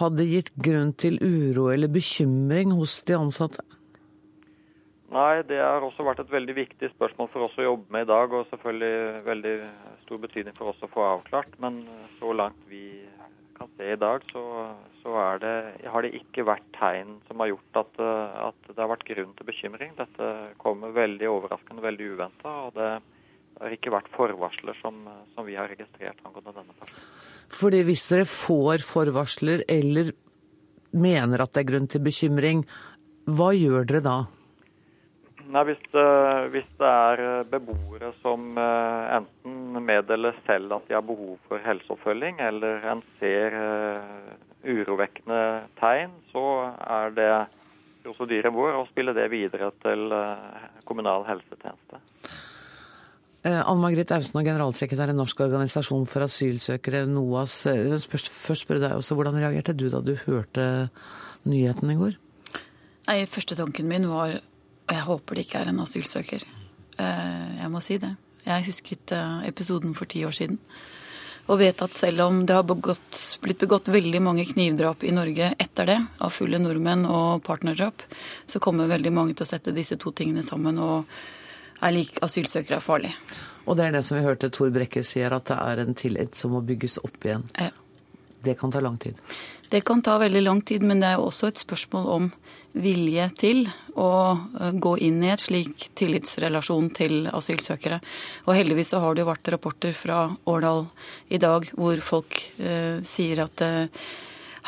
hadde 0.00 0.28
gitt 0.28 0.50
grunn 0.64 0.92
til 1.00 1.16
uro 1.20 1.70
eller 1.72 1.88
bekymring 1.92 2.74
hos 2.76 3.00
de 3.08 3.16
ansatte? 3.16 3.64
Nei, 5.12 5.42
det 5.44 5.58
har 5.60 5.84
også 5.84 6.04
vært 6.06 6.22
et 6.22 6.30
veldig 6.32 6.54
viktig 6.56 6.88
spørsmål 6.94 7.28
for 7.32 7.44
oss 7.44 7.56
å 7.60 7.66
jobbe 7.66 7.92
med 7.92 8.06
i 8.06 8.08
dag, 8.08 8.32
og 8.32 8.46
selvfølgelig 8.48 9.24
veldig 9.26 9.56
stor 10.06 10.22
betydning 10.22 10.56
for 10.56 10.72
oss 10.72 10.84
å 10.84 10.88
få 10.92 11.04
avklart. 11.04 11.58
Men 11.60 11.82
så 12.16 12.32
langt 12.36 12.62
vi 12.70 12.86
kan 13.56 13.70
se 13.76 13.92
i 13.92 13.98
dag, 14.00 14.24
så, 14.32 14.42
så 15.02 15.16
det, 15.42 15.54
har 15.92 16.04
det 16.04 16.12
ikke 16.18 16.46
vært 16.48 16.68
tegn 16.76 17.16
som 17.28 17.42
har 17.42 17.52
gjort 17.52 17.80
at, 17.82 18.02
at, 18.48 18.68
det 18.70 18.78
har 18.80 18.92
vært 18.92 19.08
grunn 19.08 19.34
til 19.38 19.48
bekymring. 19.48 19.96
Dette 19.98 20.30
kommer 20.62 20.94
veldig 20.96 21.30
overraskende, 21.30 21.84
veldig 21.84 22.12
uventa. 22.14 22.54
Og 22.66 22.76
det, 22.78 22.90
har 23.60 23.74
ikke 23.76 23.92
vært 23.94 24.10
forvarsler 24.14 24.76
som, 24.80 25.04
som 25.34 25.46
vi 25.46 25.56
har 25.58 25.70
registrert 25.70 26.20
angående 26.26 26.54
denne 26.56 26.76
personen. 26.78 27.08
Fordi 27.52 27.82
hvis 27.86 28.06
dere 28.08 28.26
får 28.28 28.84
forvarsler 28.86 29.64
eller 29.70 30.12
mener 30.92 31.44
at 31.44 31.52
det 31.52 31.62
er 31.62 31.68
grunn 31.70 31.88
til 31.90 32.02
bekymring, 32.04 32.64
hva 33.30 33.52
gjør 33.54 33.86
dere 33.88 34.04
da? 34.04 34.16
Nei, 35.52 35.62
hvis 35.68 35.80
det, 35.92 36.02
hvis 36.54 36.68
det, 36.80 36.88
er 36.88 37.20
eh, 37.20 37.48
beboere 37.52 38.12
som 38.22 38.54
eh, 38.56 39.16
enten 39.18 39.82
meddeler 39.84 40.36
selv 40.46 40.78
at 40.78 40.86
de 40.88 40.96
har 40.96 41.04
behov 41.04 41.34
for 41.48 41.60
helseoppfølging, 41.60 42.38
eller 42.40 42.86
en 42.88 43.02
ser 43.18 43.52
uh, 43.52 44.30
urovekkende 44.64 45.40
tegn, 45.80 46.14
så 46.30 46.44
er 46.80 47.12
det 47.16 47.28
prosedyren 48.04 48.54
vår 48.56 48.78
å 48.78 48.86
spille 48.88 49.12
det 49.16 49.26
videre 49.32 49.68
til 49.82 50.14
uh, 50.14 50.70
kommunal 50.88 51.26
helsetjeneste. 51.28 52.00
Anne 53.42 53.80
Margrit 53.82 54.12
Ausen, 54.14 54.38
generalsekretær 54.46 55.10
i 55.10 55.16
Norsk 55.18 55.40
organisasjon 55.42 56.06
for 56.06 56.24
asylsøkere, 56.24 57.02
NOAS. 57.10 57.56
Først, 58.06 58.30
først 58.30 58.64
spør 58.68 58.78
deg 58.84 58.94
også, 58.94 59.18
Hvordan 59.18 59.40
reagerte 59.42 59.74
du 59.74 59.88
da 59.90 59.98
du 59.98 60.14
hørte 60.22 60.66
nyheten 61.42 61.90
i 61.90 61.98
går? 61.98 62.16
Nei, 63.10 63.18
Første 63.26 63.58
tanken 63.58 63.90
min 63.90 64.06
var 64.06 64.38
og 64.92 64.98
jeg 64.98 65.08
håper 65.08 65.38
det 65.38 65.42
ikke 65.46 65.60
er 65.62 65.68
en 65.70 65.80
asylsøker. 65.80 66.42
Eh, 67.00 67.52
jeg 67.62 67.70
må 67.72 67.80
si 67.80 67.96
det. 67.96 68.10
Jeg 68.44 68.66
husket 68.66 69.14
eh, 69.16 69.46
episoden 69.48 69.94
for 69.96 70.10
ti 70.10 70.20
år 70.28 70.34
siden. 70.36 70.58
Og 71.48 71.58
vet 71.58 71.80
at 71.82 71.96
selv 71.96 72.26
om 72.26 72.42
det 72.46 72.54
har 72.54 72.66
begått, 72.68 73.20
blitt 73.42 73.62
begått 73.64 73.88
veldig 73.88 74.20
mange 74.22 74.44
knivdrap 74.46 75.06
i 75.08 75.14
Norge 75.16 75.48
etter 75.56 75.88
det, 75.88 75.96
av 76.20 76.30
fulle 76.30 76.60
nordmenn 76.60 77.06
og 77.08 77.40
partnerdrap, 77.46 78.04
så 78.46 78.60
kommer 78.62 78.90
veldig 78.92 79.14
mange 79.16 79.34
til 79.34 79.46
å 79.46 79.50
sette 79.54 79.72
disse 79.74 79.96
to 79.96 80.12
tingene 80.12 80.44
sammen 80.44 80.78
og 80.78 81.08
er 81.82 81.96
lik 81.96 82.20
asylsøkere 82.22 82.76
er 82.78 82.84
farlig. 82.84 83.14
Og 83.64 83.78
det 83.78 83.88
er 83.88 83.96
det 83.96 84.04
som 84.04 84.20
vi 84.20 84.26
hørte 84.26 84.52
Tor 84.52 84.70
Brekke 84.74 85.02
sier, 85.06 85.32
at 85.32 85.48
det 85.48 85.56
er 85.56 85.82
en 85.82 85.96
tillit 85.98 86.36
som 86.36 86.52
må 86.52 86.60
bygges 86.68 87.00
opp 87.00 87.24
igjen. 87.24 87.48
Ja. 87.56 87.72
Det 88.44 88.58
kan 88.60 88.74
ta 88.74 88.82
lang 88.84 89.00
tid. 89.00 89.16
Det 89.72 89.80
kan 89.86 90.02
ta 90.04 90.18
veldig 90.20 90.42
lang 90.42 90.60
tid, 90.66 90.82
men 90.84 91.00
det 91.00 91.08
er 91.08 91.16
jo 91.16 91.30
også 91.30 91.48
et 91.48 91.62
spørsmål 91.62 92.08
om 92.10 92.32
vilje 92.72 93.28
til 93.38 93.62
å 94.00 94.10
eh, 94.32 94.72
gå 94.72 94.96
inn 95.04 95.22
i 95.24 95.32
et 95.34 95.44
slik 95.44 95.88
tillitsrelasjon 95.98 96.90
til 96.96 97.30
asylsøkere. 97.32 98.00
Og 98.48 98.56
heldigvis 98.58 98.92
så 98.94 99.02
har 99.04 99.14
det 99.14 99.24
jo 99.24 99.30
vært 99.30 99.52
rapporter 99.54 99.96
fra 99.96 100.24
Årdal 100.48 100.86
i 101.28 101.40
dag 101.42 101.68
hvor 101.76 102.00
folk 102.04 102.38
eh, 102.58 103.00
sier 103.06 103.44
at 103.44 103.64
eh, 103.66 104.04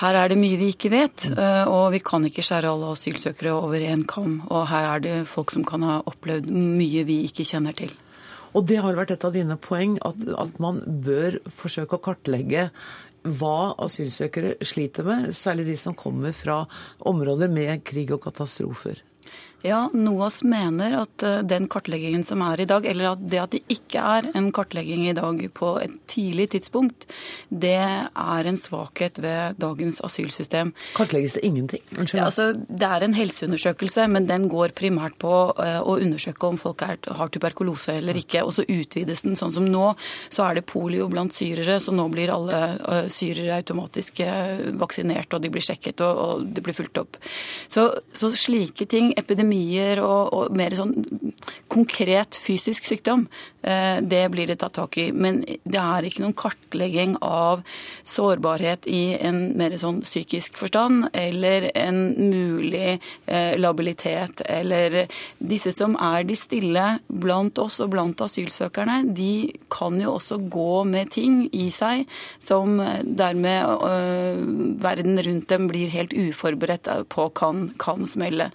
her 0.03 0.17
er 0.19 0.33
det 0.33 0.39
mye 0.41 0.59
vi 0.59 0.73
ikke 0.73 0.91
vet, 0.91 1.29
eh, 1.39 1.69
og 1.71 1.93
vi 1.95 2.01
kan 2.03 2.25
ikke 2.27 2.43
skjære 2.43 2.73
alle 2.73 2.91
asylsøkere 2.97 3.53
over 3.55 3.79
én 3.79 4.03
kam. 4.11 4.41
Og 4.51 4.67
her 4.73 4.89
er 4.97 5.05
det 5.05 5.19
folk 5.31 5.55
som 5.55 5.63
kan 5.67 5.87
ha 5.87 6.01
opplevd 6.11 6.51
mye 6.51 7.05
vi 7.07 7.23
ikke 7.29 7.47
kjenner 7.47 7.77
til. 7.79 7.95
Og 8.55 8.69
det 8.71 8.79
har 8.83 8.97
vært 8.97 9.15
et 9.15 9.27
av 9.27 9.35
dine 9.35 9.57
poeng, 9.61 9.97
at, 10.07 10.21
at 10.39 10.61
man 10.63 10.81
bør 11.05 11.41
forsøke 11.51 11.99
å 11.99 12.05
kartlegge 12.05 12.69
hva 13.25 13.73
asylsøkere 13.83 14.59
sliter 14.65 15.07
med, 15.09 15.31
særlig 15.35 15.71
de 15.71 15.77
som 15.81 15.97
kommer 15.97 16.35
fra 16.37 16.63
områder 17.09 17.51
med 17.53 17.83
krig 17.89 18.13
og 18.15 18.23
katastrofer. 18.27 19.01
Ja, 19.65 19.87
NOAS 19.97 20.43
mener 20.45 20.93
at 20.99 21.23
eh, 21.25 21.39
den 21.49 21.65
kartleggingen 21.73 22.21
som 22.29 22.43
er 22.45 22.61
i 22.61 22.67
dag, 22.69 22.85
eller 22.85 23.15
at 23.15 23.21
det 23.33 23.39
at 23.41 23.53
det 23.55 23.63
ikke 23.73 24.01
er 24.03 24.27
en 24.37 24.51
kartlegging 24.53 25.07
i 25.09 25.15
dag 25.17 25.39
på 25.57 25.71
et 25.81 25.95
tidlig 26.11 26.51
tidspunkt, 26.53 27.07
det 27.49 27.79
er 27.81 28.49
en 28.51 28.59
svakhet 28.61 29.23
ved 29.25 29.57
dagens 29.63 30.03
asylsystem. 30.05 30.75
Kartlegges 30.99 31.39
det 31.39 31.45
ingenting? 31.49 31.81
Unnskyld. 31.97 32.21
Ja, 32.21 32.27
altså, 32.29 32.51
det 32.53 32.91
er 32.91 33.07
en 33.07 33.17
helseundersøkelse, 33.17 34.05
men 34.13 34.29
den 34.29 34.51
går 34.53 34.75
primært 34.77 35.17
på 35.23 35.33
eh, 35.65 35.81
å 35.81 35.97
undersøke 35.97 36.51
om 36.51 36.61
folk 36.61 36.85
er, 36.85 37.01
har 37.17 37.33
tuberkulose 37.33 37.97
eller 38.03 38.21
ikke. 38.21 38.45
Og 38.45 38.53
så 38.59 38.67
utvides 38.69 39.25
den. 39.25 39.39
Sånn 39.41 39.57
som 39.57 39.65
nå, 39.65 39.95
så 40.29 40.45
er 40.45 40.61
det 40.61 40.67
polio 40.69 41.09
blant 41.09 41.33
syrere, 41.33 41.79
så 41.81 41.95
nå 41.97 42.05
blir 42.13 42.35
alle 42.35 42.61
uh, 42.85 43.09
syrere 43.13 43.57
automatisk 43.63 44.21
vaksinert, 44.79 45.33
og 45.33 45.43
de 45.43 45.51
blir 45.53 45.65
sjekket, 45.65 46.05
og, 46.05 46.21
og 46.21 46.47
det 46.53 46.63
blir 46.65 46.77
fulgt 46.77 47.01
opp. 47.01 47.17
Så, 47.73 47.89
så 48.15 48.31
slike 48.37 48.87
ting, 48.91 49.15
epidemier 49.55 50.01
og, 50.03 50.33
og, 50.35 50.57
mer 50.57 50.75
sånn 50.75 50.95
konkret 51.69 52.39
fysisk 52.39 52.85
sykdom, 52.87 53.27
uh, 53.67 54.01
det 54.01 54.29
blir 54.31 54.47
det 54.47 54.59
tatt 54.61 54.75
tak 54.75 54.99
i. 54.99 55.11
Men 55.13 55.43
det 55.45 55.81
er 55.81 56.05
ikke 56.05 56.23
noen 56.23 56.37
kartlegging 56.37 57.17
av 57.23 57.63
sårbarhet 58.05 58.87
i 58.87 59.17
en 59.21 59.57
mer 59.59 59.77
sånn 59.79 60.03
psykisk 60.05 60.59
forstand, 60.59 61.09
eller 61.13 61.71
en 61.75 62.15
mulig 62.19 63.01
labilitet, 63.59 64.43
eller 64.47 65.07
disse 65.39 65.73
som 65.75 65.97
er 66.01 66.25
de 66.27 66.37
stille 66.39 66.85
blant 67.09 67.59
oss 67.59 67.81
og 67.83 67.93
blant 67.95 68.21
asylsøkerne, 68.25 69.15
de 69.15 69.53
kan 69.73 69.97
jo 70.01 70.15
også 70.17 70.39
gå 70.53 70.85
med 70.89 71.11
ting 71.15 71.45
i 71.53 71.69
seg 71.75 72.05
som 72.43 72.79
dermed 73.05 73.65
øh, 73.89 74.43
verden 74.83 75.21
rundt 75.27 75.49
dem 75.51 75.69
blir 75.71 75.93
helt 75.95 76.15
uforberedt 76.15 76.91
på 77.13 77.29
kan, 77.37 77.69
kan 77.81 78.07
smelle. 78.07 78.51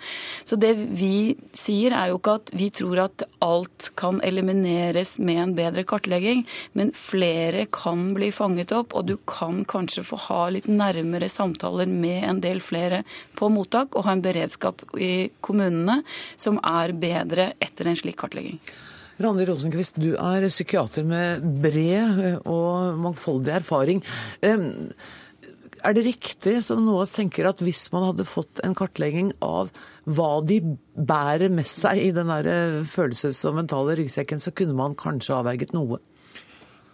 Så 0.46 0.56
det 0.60 0.74
vi 0.90 1.36
sier 1.56 1.94
er 1.96 2.12
jo 2.12 2.20
ikke 2.20 2.36
at 2.40 2.52
vi 2.58 2.70
tror 2.74 3.04
at 3.06 3.24
alt 3.46 3.90
kan 4.00 4.20
elimineres 4.26 5.18
med 5.20 5.42
en 5.44 5.56
bedre 5.58 5.86
kartlegging, 5.88 6.46
men 6.78 6.94
flere 6.96 7.66
kan 7.74 8.14
bli 8.18 8.32
fanget 8.36 8.74
opp, 8.76 8.96
og 8.98 9.10
du 9.10 9.16
kan 9.30 9.64
kanskje 9.70 10.06
få 10.08 10.20
ha 10.30 10.42
litt 10.54 10.70
nærmere 10.72 11.30
samtaler 11.32 11.90
med 11.90 12.24
en 12.30 12.44
del 12.44 12.64
flere 12.64 13.04
på 13.40 13.52
mottak, 13.54 13.96
og 13.96 14.08
ha 14.08 14.16
en 14.16 14.26
beredskap 14.26 14.86
i 14.98 15.30
kommunene 15.46 16.02
som 16.40 16.62
er 16.64 16.96
bedre 16.98 17.52
etter 17.64 17.90
en 17.90 18.00
slik 18.00 18.20
kartlegging. 18.22 18.62
Randi 19.20 19.44
Rosenquist, 19.50 19.98
du 20.00 20.14
er 20.16 20.46
psykiater 20.48 21.04
med 21.04 21.44
bred 21.60 22.46
og 22.48 23.00
mangfoldig 23.04 23.58
erfaring. 23.58 24.00
Er 25.86 25.96
det 25.96 26.06
riktig, 26.08 26.58
som 26.66 26.82
noen 26.84 26.98
av 26.98 27.06
oss 27.06 27.16
tenker, 27.16 27.48
at 27.50 27.62
hvis 27.64 27.86
man 27.94 28.10
hadde 28.10 28.28
fått 28.28 28.62
en 28.66 28.76
kartlegging 28.78 29.32
av 29.46 29.72
hva 30.10 30.32
de 30.46 30.60
bærer 30.96 31.52
med 31.54 31.70
seg 31.70 32.02
i 32.04 32.12
den 32.16 32.32
følelses- 32.90 33.46
og 33.48 33.60
mentale 33.62 33.96
ryggsekken, 34.00 34.42
så 34.44 34.52
kunne 34.56 34.76
man 34.78 34.98
kanskje 35.00 35.38
avverget 35.40 35.76
noe? 35.78 36.02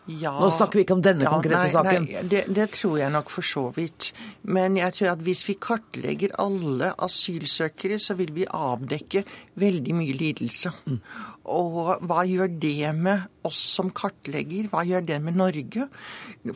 Ja, 0.06 0.36
Nå 0.38 0.52
snakker 0.54 0.78
vi 0.78 0.84
ikke 0.86 0.94
om 1.00 1.02
denne 1.02 1.26
ja, 1.26 1.32
konkrete 1.34 1.64
nei, 1.64 1.70
saken. 1.74 2.04
Nei, 2.06 2.24
det, 2.30 2.44
det 2.54 2.68
tror 2.76 3.00
jeg 3.00 3.10
nok 3.14 3.32
for 3.34 3.48
så 3.48 3.64
vidt. 3.74 4.12
Men 4.46 4.78
jeg 4.78 4.94
tror 4.94 5.16
at 5.16 5.24
hvis 5.26 5.42
vi 5.48 5.56
kartlegger 5.58 6.36
alle 6.42 6.92
asylsøkere, 7.08 7.98
så 8.02 8.14
vil 8.20 8.30
vi 8.36 8.46
avdekke 8.46 9.24
veldig 9.62 9.96
mye 9.98 10.18
lidelse. 10.20 10.76
Mm. 10.86 11.00
Og 11.46 12.02
hva 12.06 12.24
gjør 12.26 12.50
det 12.62 12.92
med 12.98 13.26
oss 13.46 13.60
som 13.76 13.92
kartlegger? 13.94 14.70
Hva 14.72 14.86
gjør 14.88 15.06
det 15.06 15.20
med 15.22 15.38
Norge? 15.38 15.90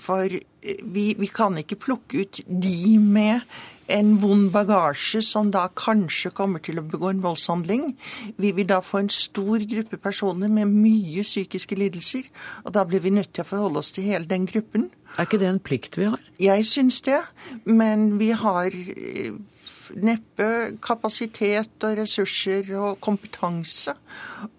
For 0.01 0.25
eh, 0.25 0.79
vi, 0.83 1.11
vi 1.19 1.29
kan 1.29 1.57
ikke 1.61 1.79
plukke 1.83 2.23
ut 2.23 2.41
de 2.47 2.95
med 3.01 3.45
en 3.89 4.15
vond 4.21 4.49
bagasje 4.53 5.21
som 5.25 5.49
da 5.53 5.65
kanskje 5.73 6.31
kommer 6.35 6.61
til 6.65 6.79
å 6.81 6.85
begå 6.85 7.09
en 7.09 7.23
voldshandling. 7.23 7.93
Vi 8.37 8.53
vil 8.57 8.67
da 8.69 8.79
få 8.85 9.03
en 9.03 9.11
stor 9.13 9.65
gruppe 9.69 9.97
personer 10.01 10.51
med 10.53 10.69
mye 10.69 11.25
psykiske 11.25 11.77
lidelser. 11.79 12.29
Og 12.65 12.73
da 12.77 12.85
blir 12.85 13.01
vi 13.05 13.13
nødt 13.13 13.33
til 13.33 13.45
å 13.45 13.49
forholde 13.49 13.81
oss 13.81 13.93
til 13.95 14.09
hele 14.09 14.29
den 14.29 14.45
gruppen. 14.49 14.89
Er 15.17 15.25
ikke 15.25 15.41
det 15.41 15.49
en 15.49 15.61
plikt 15.61 15.97
vi 15.97 16.09
har? 16.11 16.21
Jeg 16.41 16.67
syns 16.69 17.01
det, 17.05 17.21
men 17.65 18.11
vi 18.21 18.29
har 18.37 18.69
eh, 18.69 19.33
neppe 19.95 20.47
kapasitet 20.83 21.85
og 21.85 21.97
ressurser 21.99 22.69
og 22.77 22.99
kompetanse. 23.03 23.95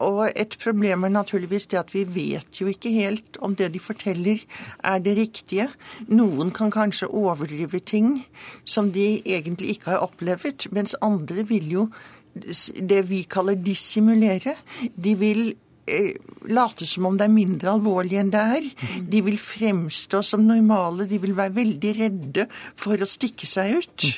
Og 0.02 0.24
et 0.34 0.56
problem 0.62 1.06
er 1.06 1.14
naturligvis 1.14 1.68
det 1.70 1.80
at 1.80 1.94
vi 1.94 2.04
vet 2.04 2.60
jo 2.60 2.70
ikke 2.70 2.92
helt 2.94 3.38
om 3.40 3.56
det 3.56 3.72
de 3.74 3.82
forteller 3.82 4.42
er 4.84 5.02
det 5.04 5.16
riktige. 5.18 5.68
Noen 6.08 6.50
kan 6.56 6.72
kanskje 6.74 7.10
overdrive 7.10 7.80
ting 7.80 8.24
som 8.64 8.92
de 8.92 9.22
egentlig 9.24 9.76
ikke 9.76 9.94
har 9.94 10.06
opplevd, 10.06 10.70
mens 10.74 10.96
andre 11.02 11.46
vil 11.46 11.70
jo 11.70 11.90
det 12.34 13.02
vi 13.08 13.24
kaller 13.30 13.58
dissimulere. 13.58 14.54
De 14.94 15.14
vil 15.18 15.54
eh, 15.90 16.14
late 16.50 16.86
som 16.86 17.08
om 17.08 17.18
det 17.18 17.26
er 17.26 17.34
mindre 17.34 17.74
alvorlig 17.74 18.20
enn 18.20 18.32
det 18.32 18.44
er. 18.56 18.68
De 19.10 19.22
vil 19.26 19.38
fremstå 19.40 20.22
som 20.26 20.44
normale. 20.46 21.08
De 21.10 21.18
vil 21.22 21.36
være 21.36 21.56
veldig 21.58 21.94
redde 21.98 22.46
for 22.52 23.00
å 23.00 23.08
stikke 23.08 23.48
seg 23.50 23.80
ut. 23.80 24.10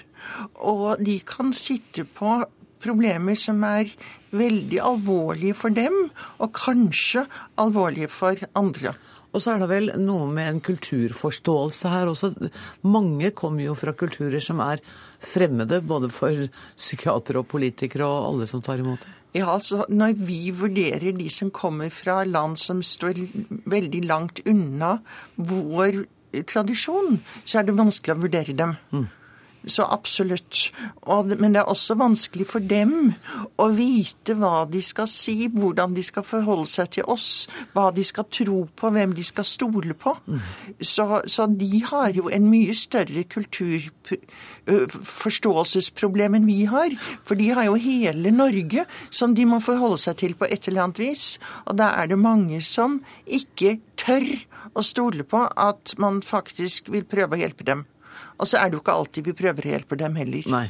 Og 0.61 1.03
de 1.05 1.19
kan 1.27 1.55
sitte 1.57 2.05
på 2.05 2.41
problemer 2.83 3.39
som 3.39 3.63
er 3.67 3.91
veldig 4.33 4.81
alvorlige 4.83 5.55
for 5.55 5.75
dem, 5.75 5.95
og 6.43 6.55
kanskje 6.57 7.27
alvorlige 7.61 8.11
for 8.11 8.39
andre. 8.59 8.97
Og 9.33 9.41
så 9.41 9.55
er 9.55 9.63
det 9.63 9.69
vel 9.71 9.89
noe 10.01 10.27
med 10.29 10.49
en 10.51 10.61
kulturforståelse 10.65 11.89
her 11.89 12.11
også. 12.11 12.33
Mange 12.85 13.31
kommer 13.37 13.65
jo 13.65 13.77
fra 13.79 13.95
kulturer 13.97 14.45
som 14.45 14.61
er 14.61 14.83
fremmede, 15.25 15.81
både 15.81 16.11
for 16.13 16.45
psykiatere 16.77 17.41
og 17.41 17.49
politikere 17.49 18.09
og 18.09 18.27
alle 18.29 18.49
som 18.51 18.65
tar 18.65 18.83
imot. 18.83 19.07
Ja, 19.33 19.49
altså 19.55 19.87
Når 19.89 20.19
vi 20.21 20.53
vurderer 20.53 21.17
de 21.17 21.31
som 21.33 21.51
kommer 21.51 21.89
fra 21.89 22.23
land 22.29 22.59
som 22.61 22.83
står 22.85 23.23
veldig 23.65 24.05
langt 24.05 24.43
unna 24.45 24.99
vår 25.37 26.05
tradisjon, 26.49 27.23
så 27.45 27.61
er 27.61 27.69
det 27.69 27.79
vanskelig 27.79 28.13
å 28.13 28.23
vurdere 28.27 28.57
dem. 28.57 28.77
Så 29.67 29.85
absolutt. 29.87 30.73
Og, 31.07 31.27
men 31.39 31.53
det 31.55 31.61
er 31.61 31.65
også 31.71 31.95
vanskelig 32.01 32.47
for 32.51 32.61
dem 32.67 33.15
å 33.63 33.69
vite 33.75 34.35
hva 34.39 34.65
de 34.71 34.83
skal 34.83 35.07
si, 35.11 35.49
hvordan 35.53 35.95
de 35.95 36.03
skal 36.07 36.25
forholde 36.27 36.67
seg 36.71 36.91
til 36.99 37.05
oss, 37.11 37.49
hva 37.75 37.91
de 37.95 38.05
skal 38.07 38.25
tro 38.33 38.67
på, 38.67 38.91
hvem 38.95 39.13
de 39.15 39.23
skal 39.27 39.45
stole 39.47 39.95
på. 39.95 40.17
Så, 40.81 41.23
så 41.31 41.47
de 41.47 41.83
har 41.93 42.11
jo 42.17 42.29
en 42.33 42.51
mye 42.51 42.75
større 42.79 43.25
kulturforståelsesproblem 43.37 46.35
enn 46.39 46.51
vi 46.51 46.65
har. 46.71 46.91
For 47.23 47.35
de 47.39 47.49
har 47.55 47.65
jo 47.71 47.75
hele 47.79 48.31
Norge 48.35 48.85
som 49.11 49.35
de 49.37 49.45
må 49.47 49.61
forholde 49.63 49.99
seg 50.03 50.17
til 50.25 50.35
på 50.39 50.45
et 50.51 50.69
eller 50.69 50.83
annet 50.89 50.99
vis. 51.03 51.39
Og 51.69 51.75
da 51.79 51.87
er 52.03 52.07
det 52.11 52.19
mange 52.19 52.63
som 52.67 53.01
ikke 53.27 53.79
tør 54.01 54.27
å 54.75 54.83
stole 54.87 55.25
på 55.29 55.47
at 55.47 55.95
man 56.03 56.23
faktisk 56.25 56.91
vil 56.93 57.05
prøve 57.09 57.37
å 57.37 57.43
hjelpe 57.43 57.65
dem. 57.69 57.81
Og 58.39 58.49
så 58.49 58.61
er 58.61 58.71
det 58.71 58.79
jo 58.79 58.85
ikke 58.85 58.97
alltid 59.01 59.29
vi 59.31 59.37
prøver 59.39 59.69
å 59.69 59.75
hjelpe 59.77 59.99
dem 60.01 60.17
heller. 60.21 60.49
Nei. 60.53 60.67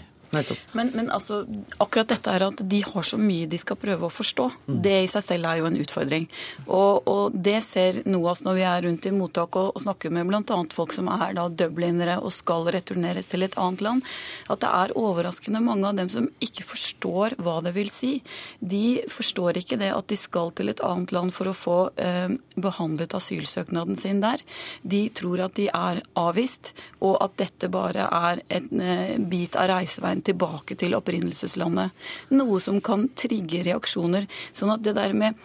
Men, 0.78 0.90
men 0.96 1.10
altså, 1.12 1.42
akkurat 1.82 2.08
dette 2.14 2.32
er 2.32 2.46
at 2.46 2.62
de 2.72 2.80
har 2.86 3.04
så 3.06 3.18
mye 3.20 3.48
de 3.50 3.58
skal 3.60 3.78
prøve 3.80 4.08
å 4.08 4.12
forstå. 4.12 4.48
Det 4.84 4.94
i 5.04 5.10
seg 5.10 5.26
selv 5.26 5.50
er 5.50 5.60
jo 5.60 5.68
en 5.68 5.78
utfordring. 5.82 6.28
Og, 6.66 7.08
og 7.10 7.36
det 7.36 7.58
ser 7.66 8.00
NOAS 8.08 8.44
når 8.46 8.58
vi 8.58 8.64
er 8.68 8.86
rundt 8.86 9.08
i 9.08 9.14
mottak 9.14 9.58
og, 9.60 9.72
og 9.76 9.84
snakker 9.84 10.14
med 10.14 10.30
bl.a. 10.30 10.58
folk 10.72 10.94
som 10.96 11.10
er 11.12 11.36
da 11.36 11.48
dublinere 11.48 12.18
og 12.22 12.32
skal 12.34 12.68
returneres 12.72 13.28
til 13.32 13.44
et 13.46 13.58
annet 13.60 13.84
land, 13.84 14.06
at 14.52 14.62
det 14.64 14.70
er 14.82 14.96
overraskende 14.98 15.62
mange 15.64 15.88
av 15.88 15.98
dem 16.00 16.10
som 16.12 16.28
ikke 16.42 16.66
forstår 16.72 17.36
hva 17.42 17.58
det 17.64 17.74
vil 17.76 17.92
si. 17.92 18.14
De 18.58 19.02
forstår 19.12 19.60
ikke 19.60 19.80
det 19.80 19.92
at 19.94 20.08
de 20.10 20.18
skal 20.18 20.52
til 20.56 20.72
et 20.72 20.82
annet 20.86 21.12
land 21.14 21.34
for 21.34 21.50
å 21.50 21.56
få 21.56 21.78
eh, 22.00 22.32
behandlet 22.56 23.16
asylsøknaden 23.16 24.00
sin 24.00 24.22
der. 24.24 24.42
De 24.82 25.04
tror 25.14 25.44
at 25.46 25.56
de 25.58 25.68
er 25.68 26.02
avvist, 26.18 26.72
og 27.02 27.18
at 27.24 27.36
dette 27.40 27.70
bare 27.72 28.08
er 28.08 28.42
en 28.56 28.82
eh, 28.82 29.16
bit 29.18 29.58
av 29.58 29.70
reiseveien 29.72 30.21
tilbake 30.26 30.76
til 30.80 30.96
opprinnelseslandet. 30.98 31.92
Noe 32.34 32.60
som 32.62 32.80
kan 32.84 33.08
trigge 33.18 33.64
reaksjoner. 33.66 34.28
Sånn 34.56 34.74
at 34.74 34.84
det 34.86 34.96
der 34.98 35.14
med 35.16 35.38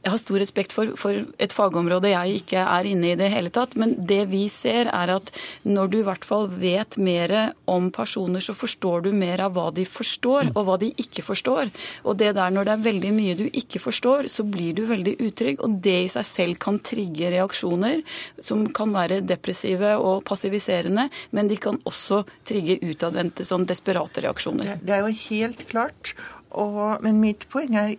jeg 0.00 0.12
har 0.14 0.20
stor 0.20 0.40
respekt 0.40 0.72
for, 0.72 0.94
for, 0.96 1.24
et 1.42 1.52
fagområde 1.52 2.08
jeg 2.08 2.40
ikke 2.40 2.62
er 2.62 2.88
inne 2.88 3.10
i 3.12 3.18
det 3.20 3.28
hele 3.34 3.52
tatt. 3.52 3.76
Men 3.80 3.92
det 4.08 4.22
vi 4.30 4.46
ser, 4.52 4.88
er 4.88 5.12
at 5.12 5.28
når 5.68 5.92
du 5.92 5.98
i 6.00 6.06
hvert 6.06 6.24
fall 6.24 6.48
vet 6.48 6.96
mer 6.96 7.34
om 7.68 7.90
personer, 7.92 8.40
så 8.40 8.56
forstår 8.56 9.04
du 9.06 9.10
mer 9.12 9.44
av 9.44 9.58
hva 9.58 9.68
de 9.76 9.84
forstår, 9.84 10.54
og 10.54 10.64
hva 10.66 10.78
de 10.80 10.90
ikke 11.04 11.24
forstår. 11.26 11.72
Og 12.08 12.16
det 12.20 12.32
der 12.38 12.54
når 12.54 12.68
det 12.68 12.74
er 12.74 12.86
veldig 12.88 13.12
mye 13.16 13.36
du 13.42 13.44
ikke 13.50 13.82
forstår, 13.82 14.30
så 14.32 14.46
blir 14.48 14.72
du 14.78 14.86
veldig 14.88 15.18
utrygg. 15.20 15.60
Og 15.66 15.76
det 15.84 15.98
i 16.06 16.10
seg 16.16 16.28
selv 16.28 16.60
kan 16.64 16.80
trigge 16.80 17.34
reaksjoner 17.36 18.00
som 18.40 18.64
kan 18.72 18.96
være 18.96 19.20
depressive 19.26 19.94
og 20.00 20.24
passiviserende, 20.28 21.10
men 21.36 21.50
de 21.50 21.60
kan 21.60 21.76
også 21.84 22.24
trigge 22.48 22.80
utadvendte, 22.80 23.44
sånn 23.44 23.68
desperate 23.68 24.24
reaksjoner. 24.24 24.76
Det, 24.78 24.82
det 24.88 24.96
er 24.96 25.04
jo 25.04 25.16
helt 25.28 25.66
klart. 25.68 26.14
Og, 26.58 27.02
men 27.04 27.20
mitt 27.22 27.46
poeng 27.52 27.76
er 27.78 27.94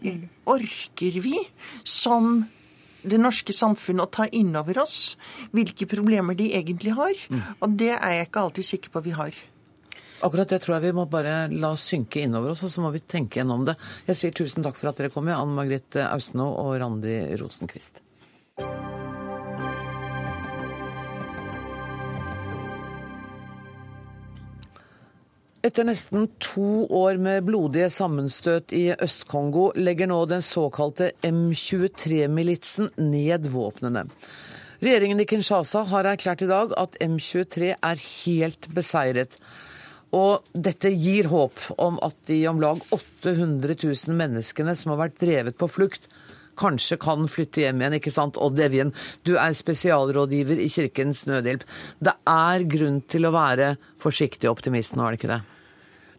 orker 0.50 1.22
vi 1.24 1.38
som 1.88 2.42
det 3.02 3.18
norske 3.18 3.54
samfunnet 3.56 4.06
å 4.06 4.12
ta 4.14 4.28
inn 4.36 4.52
over 4.60 4.84
oss 4.84 5.16
hvilke 5.56 5.88
problemer 5.90 6.38
de 6.38 6.52
egentlig 6.58 6.94
har? 6.98 7.16
Mm. 7.32 7.42
Og 7.60 7.80
det 7.80 7.94
er 7.96 8.18
jeg 8.18 8.30
ikke 8.30 8.44
alltid 8.46 8.70
sikker 8.74 8.94
på 8.94 9.06
vi 9.08 9.16
har. 9.18 9.40
Akkurat 10.22 10.52
det 10.54 10.62
tror 10.62 10.78
jeg 10.78 10.92
vi 10.92 10.98
må 11.00 11.08
bare 11.10 11.48
la 11.50 11.74
synke 11.80 12.22
innover 12.22 12.54
oss, 12.54 12.62
og 12.68 12.70
så 12.70 12.84
må 12.84 12.92
vi 12.94 13.02
tenke 13.02 13.42
gjennom 13.42 13.66
det. 13.66 13.78
Jeg 14.06 14.20
sier 14.20 14.38
tusen 14.38 14.66
takk 14.66 14.78
for 14.78 14.92
at 14.92 15.02
dere 15.02 15.10
kom, 15.14 15.32
Anne 15.34 15.58
Margrethe 15.58 16.06
Austenå 16.12 16.52
og 16.62 16.76
Randi 16.84 17.18
Rosenquist. 17.42 18.04
Etter 25.62 25.86
nesten 25.86 26.24
to 26.42 26.88
år 26.90 27.20
med 27.22 27.44
blodige 27.46 27.92
sammenstøt 27.94 28.72
i 28.74 28.96
Øst-Kongo 28.96 29.68
legger 29.78 30.08
nå 30.10 30.24
den 30.26 30.42
såkalte 30.42 31.12
M23-militsen 31.22 32.90
ned 32.98 33.46
våpnene. 33.54 34.08
Regjeringen 34.82 35.22
i 35.22 35.28
Kinshasa 35.30 35.84
har 35.92 36.10
erklært 36.10 36.42
i 36.42 36.50
dag 36.50 36.74
at 36.82 36.98
M23 37.06 37.76
er 37.78 38.02
helt 38.02 38.66
beseiret. 38.74 39.38
Og 40.10 40.42
dette 40.58 40.90
gir 40.90 41.30
håp 41.30 41.62
om 41.78 42.02
at 42.02 42.18
de 42.26 42.40
om 42.50 42.58
lag 42.64 42.82
800 42.90 43.78
000 43.86 44.18
menneskene 44.18 44.74
som 44.74 44.96
har 44.96 45.04
vært 45.04 45.22
drevet 45.22 45.62
på 45.62 45.70
flukt, 45.70 46.10
kanskje 46.60 46.98
kan 47.02 47.28
flytte 47.32 47.64
hjem 47.64 47.82
igjen. 47.82 47.98
ikke 48.00 48.14
sant? 48.14 48.40
Odd 48.42 48.60
Evjen, 48.60 48.94
du 49.28 49.36
er 49.38 49.56
spesialrådgiver 49.58 50.60
i 50.60 50.70
Kirkens 50.72 51.26
Nødhjelp. 51.30 51.66
Det 52.00 52.14
er 52.28 52.68
grunn 52.76 53.02
til 53.08 53.28
å 53.28 53.34
være 53.36 53.76
forsiktig 54.02 54.50
optimist 54.50 54.96
nå, 54.96 55.06
er 55.06 55.16
det 55.16 55.22
ikke 55.22 55.34
det? 55.34 55.42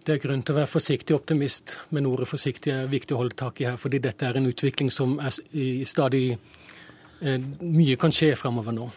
Det 0.02 0.16
er 0.16 0.22
grunn 0.24 0.40
til 0.42 0.56
å 0.56 0.58
være 0.58 0.70
forsiktig 0.70 1.14
optimist, 1.14 1.76
men 1.94 2.08
ordet 2.10 2.26
forsiktig 2.26 2.72
er 2.74 2.90
viktig 2.90 3.14
å 3.14 3.20
holde 3.20 3.38
tak 3.38 3.60
i 3.62 3.68
her. 3.68 3.76
Fordi 3.78 4.00
dette 4.02 4.26
er 4.26 4.40
en 4.40 4.48
utvikling 4.50 4.90
som 4.90 5.14
er 5.22 5.36
i 5.54 5.84
stadig 5.86 6.24
eh, 6.32 7.38
Mye 7.62 7.94
kan 8.00 8.14
skje 8.14 8.32
framover 8.38 8.74
nå. 8.74 8.88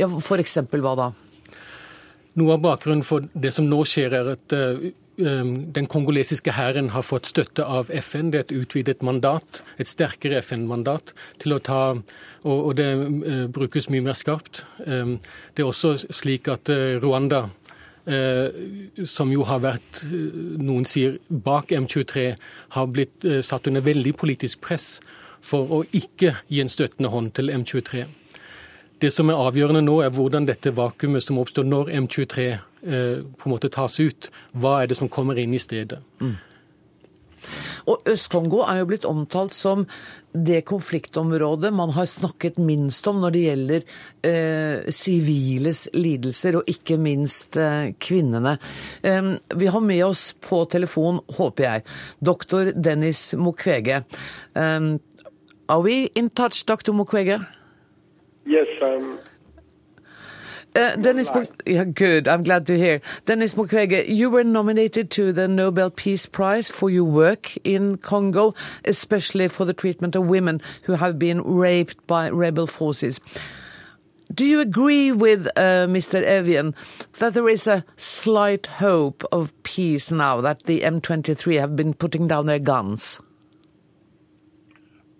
Ja, 0.00 0.08
F.eks. 0.08 0.56
hva 0.72 0.94
da? 0.96 1.10
Noe 2.40 2.56
av 2.56 2.62
bakgrunnen 2.64 3.04
for 3.06 3.28
det 3.30 3.52
som 3.54 3.68
nå 3.68 3.82
skjer, 3.86 4.16
er 4.16 4.32
at 4.32 4.54
uh, 4.56 4.88
den 5.16 5.86
kongolesiske 5.86 6.56
hæren 6.56 6.88
har 6.90 7.04
fått 7.06 7.28
støtte 7.30 7.62
av 7.62 7.90
FN. 8.02 8.32
Det 8.32 8.38
er 8.40 8.46
et 8.48 8.54
utvidet 8.64 9.02
mandat, 9.06 9.62
et 9.78 9.90
sterkere 9.90 10.40
FN-mandat, 10.42 11.14
til 11.42 11.54
å 11.54 11.62
ta 11.62 11.82
Og, 12.44 12.74
det 12.76 12.90
uh, 12.92 13.46
brukes 13.48 13.86
mye 13.88 14.04
mer 14.04 14.12
skarpt. 14.12 14.66
Um, 14.84 15.14
det 15.56 15.62
er 15.62 15.70
også 15.70 15.94
slik 16.12 16.50
at 16.52 16.68
uh, 16.68 17.00
Rwanda 17.00 17.46
Eh, 18.06 18.48
som 19.08 19.30
jo 19.32 19.46
har 19.48 19.62
vært, 19.64 20.02
eh, 20.04 20.32
noen 20.60 20.84
sier, 20.84 21.16
bak 21.30 21.72
M23, 21.72 22.36
har 22.76 22.86
blitt 22.86 23.24
eh, 23.24 23.40
satt 23.40 23.66
under 23.66 23.80
veldig 23.80 24.12
politisk 24.20 24.60
press 24.60 25.00
for 25.40 25.72
å 25.72 25.78
ikke 25.88 26.34
gi 26.52 26.60
en 26.60 26.68
støttende 26.68 27.08
hånd 27.08 27.32
til 27.32 27.48
M23. 27.48 28.04
Det 29.00 29.10
som 29.12 29.30
er 29.32 29.40
avgjørende 29.40 29.80
nå, 29.80 30.02
er 30.04 30.12
hvordan 30.12 30.44
dette 30.44 30.74
vakuumet 30.76 31.24
som 31.24 31.40
oppstår 31.40 31.64
når 31.64 31.94
M23 32.04 32.58
på 32.84 33.48
en 33.48 33.52
måte 33.52 33.70
tas 33.72 33.96
ut, 33.96 34.28
hva 34.52 34.82
er 34.82 34.90
det 34.90 34.98
som 34.98 35.08
kommer 35.08 35.38
inn 35.40 35.54
i 35.56 35.62
stedet. 35.62 36.02
Mm. 36.20 36.34
Og 37.90 38.08
Øst-Kongo 38.08 38.62
er 38.64 38.80
jo 38.80 38.88
blitt 38.88 39.06
omtalt 39.08 39.54
som 39.56 39.84
det 40.32 40.64
konfliktområdet 40.66 41.70
man 41.74 41.92
har 41.94 42.08
snakket 42.10 42.58
minst 42.58 43.06
om 43.06 43.20
når 43.22 43.34
det 43.34 43.42
gjelder 43.44 43.84
eh, 44.26 44.92
siviles 44.92 45.86
eh, 45.92 45.98
lidelser, 46.00 46.58
og 46.58 46.70
ikke 46.70 46.98
minst 46.98 47.58
eh, 47.60 47.92
kvinnene. 48.00 48.56
Eh, 49.02 49.34
vi 49.54 49.70
har 49.70 49.84
med 49.84 50.04
oss 50.06 50.30
på 50.40 50.64
telefon, 50.72 51.20
håper 51.36 51.68
jeg, 51.68 51.84
doktor 52.24 52.72
Dennis 52.74 53.34
Mukwege. 53.38 54.04
Are 54.54 55.80
we 55.80 56.10
in 56.14 56.28
touch, 56.30 56.64
Dr. 56.66 56.92
Mukwege? 56.92 57.38
Yes, 58.44 58.68
um, 58.82 59.18
Uh, 60.74 60.96
Dennis, 60.96 61.30
yeah, 61.66 61.84
good. 61.84 62.26
I'm 62.26 62.42
glad 62.42 62.66
to 62.66 62.76
hear. 62.76 63.00
Dennis 63.26 63.54
Mukwege, 63.54 64.08
you 64.08 64.28
were 64.28 64.42
nominated 64.42 65.08
to 65.12 65.32
the 65.32 65.46
Nobel 65.46 65.88
Peace 65.88 66.26
Prize 66.26 66.68
for 66.68 66.90
your 66.90 67.04
work 67.04 67.56
in 67.62 67.96
Congo, 67.98 68.54
especially 68.84 69.46
for 69.46 69.64
the 69.64 69.72
treatment 69.72 70.16
of 70.16 70.26
women 70.26 70.60
who 70.82 70.94
have 70.94 71.16
been 71.16 71.42
raped 71.42 72.04
by 72.08 72.28
rebel 72.28 72.66
forces. 72.66 73.20
Do 74.34 74.44
you 74.44 74.60
agree 74.60 75.12
with 75.12 75.46
uh, 75.54 75.86
Mr. 75.86 76.20
Evian 76.20 76.74
that 77.20 77.34
there 77.34 77.48
is 77.48 77.68
a 77.68 77.84
slight 77.96 78.66
hope 78.66 79.22
of 79.30 79.52
peace 79.62 80.10
now 80.10 80.40
that 80.40 80.64
the 80.64 80.80
M23 80.80 81.60
have 81.60 81.76
been 81.76 81.94
putting 81.94 82.26
down 82.26 82.46
their 82.46 82.58
guns? 82.58 83.20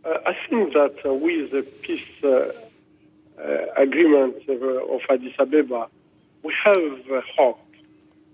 Uh, 0.05 0.19
I 0.27 0.37
think 0.51 0.73
that 0.73 0.97
uh, 1.07 1.15
with 1.15 1.53
the 1.53 1.63
peace 1.63 2.25
uh, 2.25 2.51
agreement 3.77 4.37
of 4.49 5.01
Addis 5.11 5.35
Ababa, 5.39 5.89
we 6.43 6.55
have 6.65 7.25
hope. 7.37 7.61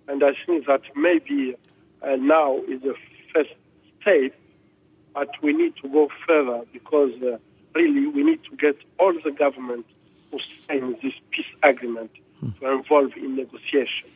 And 0.08 0.22
I 0.24 0.32
think 0.44 0.66
that 0.66 0.82
maybe 0.96 1.56
uh, 2.02 2.16
now 2.16 2.58
is 2.68 2.82
the 2.82 2.94
first 3.32 3.50
step, 4.00 4.32
but 5.14 5.28
we 5.42 5.52
need 5.52 5.74
to 5.82 5.88
go 5.88 6.08
further 6.26 6.62
because 6.72 7.12
uh, 7.22 7.38
really 7.74 8.06
we 8.08 8.24
need 8.24 8.40
to 8.50 8.56
get 8.56 8.76
all 8.98 9.14
the 9.24 9.30
government 9.30 9.86
who 10.30 10.38
sign 10.66 10.96
this 11.02 11.14
peace 11.30 11.46
agreement 11.62 12.10
hmm. 12.40 12.50
to 12.60 12.70
involve 12.70 13.12
in 13.16 13.36
negotiation. 13.36 14.08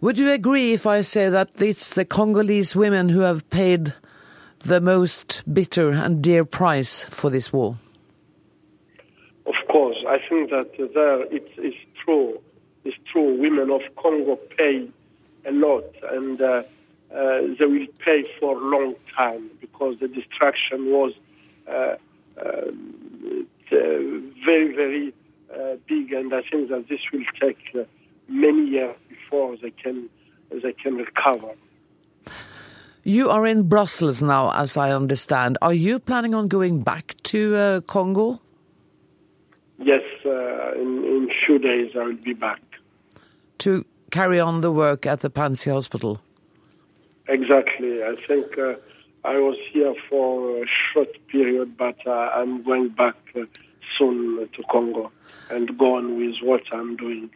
Would 0.00 0.18
you 0.18 0.30
agree 0.30 0.72
if 0.72 0.86
I 0.86 1.00
say 1.00 1.28
that 1.30 1.50
it's 1.58 1.94
the 1.94 2.04
Congolese 2.04 2.76
women 2.76 3.08
who 3.08 3.20
have 3.20 3.48
paid 3.50 3.94
the 4.58 4.80
most 4.80 5.42
bitter 5.52 5.90
and 5.92 6.22
dear 6.22 6.44
price 6.44 7.04
for 7.04 7.30
this 7.30 7.52
war? 7.52 7.78
I 10.14 10.18
think 10.28 10.50
that 10.50 10.70
there 10.94 11.22
it 11.38 11.48
is 11.58 11.74
true. 12.04 12.40
It's 12.84 12.96
true. 13.10 13.34
Women 13.40 13.68
of 13.70 13.82
Congo 13.96 14.36
pay 14.36 14.88
a 15.44 15.50
lot, 15.50 15.84
and 16.12 16.40
uh, 16.40 16.62
uh, 17.12 17.40
they 17.58 17.66
will 17.66 17.86
pay 17.98 18.22
for 18.38 18.56
a 18.56 18.60
long 18.60 18.94
time 19.16 19.50
because 19.60 19.98
the 19.98 20.06
destruction 20.06 20.92
was 20.92 21.14
uh, 21.66 21.96
um, 22.44 23.48
very, 23.70 24.72
very 24.74 25.12
uh, 25.52 25.76
big, 25.88 26.12
and 26.12 26.32
I 26.32 26.42
think 26.42 26.68
that 26.68 26.88
this 26.88 27.00
will 27.12 27.24
take 27.40 27.58
uh, 27.74 27.82
many 28.28 28.68
years 28.68 28.96
before 29.08 29.56
they 29.56 29.72
can 29.72 30.08
they 30.62 30.74
can 30.74 30.94
recover. 30.94 31.54
You 33.02 33.30
are 33.30 33.44
in 33.46 33.68
Brussels 33.68 34.22
now, 34.22 34.52
as 34.52 34.76
I 34.76 34.92
understand. 34.92 35.58
Are 35.60 35.74
you 35.74 35.98
planning 35.98 36.34
on 36.34 36.46
going 36.46 36.82
back 36.82 37.16
to 37.24 37.56
uh, 37.56 37.80
Congo? 37.80 38.40
Yes, 39.78 40.02
uh, 40.24 40.72
in, 40.74 41.04
in 41.04 41.30
few 41.46 41.58
days 41.58 41.92
I 41.94 42.04
will 42.04 42.16
be 42.16 42.32
back. 42.32 42.60
To 43.58 43.84
carry 44.10 44.38
on 44.38 44.60
the 44.60 44.70
work 44.70 45.06
at 45.06 45.20
the 45.20 45.30
Pansy 45.30 45.70
Hospital? 45.70 46.20
Exactly. 47.28 48.02
I 48.02 48.14
think 48.28 48.58
uh, 48.58 48.74
I 49.24 49.38
was 49.38 49.56
here 49.72 49.94
for 50.08 50.62
a 50.62 50.66
short 50.92 51.08
period, 51.28 51.76
but 51.76 51.96
uh, 52.06 52.10
I'm 52.10 52.62
going 52.62 52.90
back 52.90 53.16
uh, 53.34 53.40
soon 53.98 54.48
to 54.48 54.62
Congo 54.70 55.10
and 55.50 55.76
go 55.78 55.96
on 55.96 56.16
with 56.18 56.36
what 56.42 56.62
I'm 56.72 56.96
doing. 56.96 57.30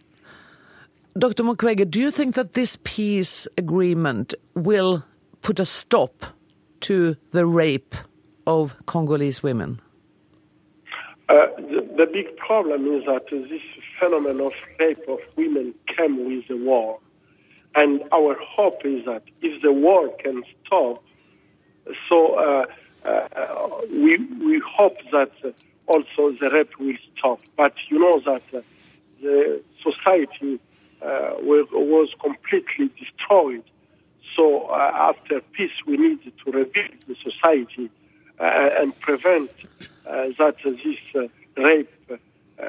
Dr. 1.19 1.43
Mukwege, 1.43 1.91
do 1.91 1.99
you 1.99 2.11
think 2.11 2.35
that 2.35 2.53
this 2.53 2.79
peace 2.85 3.49
agreement 3.57 4.35
will 4.55 5.05
put 5.41 5.59
a 5.59 5.65
stop 5.65 6.27
to 6.81 7.17
the 7.33 7.45
rape 7.47 7.95
of 8.47 8.77
Congolese 8.87 9.43
women? 9.43 9.81
Uh, 11.29 11.47
the, 11.57 11.88
the, 11.99 12.07
big 12.07 12.37
problem 12.37 12.87
is 12.95 13.05
that 13.07 13.27
this 13.31 13.63
phenomenon 13.99 14.47
of 14.47 14.53
rape 14.79 15.09
of 15.09 15.21
women 15.37 15.75
came 15.87 16.25
with 16.29 16.47
the 16.49 16.57
war. 16.57 16.99
And 17.75 18.03
our 18.13 18.37
hope 18.41 18.85
is 18.85 19.05
that 19.05 19.23
if 19.43 19.63
the 19.63 19.73
war 19.73 20.09
can 20.19 20.43
stop, 20.65 21.03
so 22.09 22.35
uh, 22.35 22.67
uh, 23.05 23.69
we, 23.91 24.17
we 24.17 24.63
hope 24.67 24.97
that 25.13 25.33
also 25.87 26.33
the 26.41 26.51
rape 26.51 26.79
will 26.79 26.97
stop. 27.17 27.41
But 27.57 27.75
you 27.89 27.99
know 27.99 28.21
that 28.21 28.65
the 29.23 29.63
society 29.83 30.61
uh, 31.03 31.35
was 31.41 32.09
completely 32.21 32.91
destroyed 32.99 33.65
So 34.39 34.69
uh, 34.69 34.93
after 34.95 35.41
peace, 35.53 35.73
we 35.85 35.97
need 35.97 36.21
to 36.23 36.51
rebuild 36.51 36.95
the 37.09 37.17
society 37.17 37.91
uh, 38.39 38.81
and 38.81 38.99
prevent 39.01 39.51
uh, 40.07 40.27
that 40.39 40.57
this 40.63 41.31
rape 41.57 41.93
uh, 42.09 42.17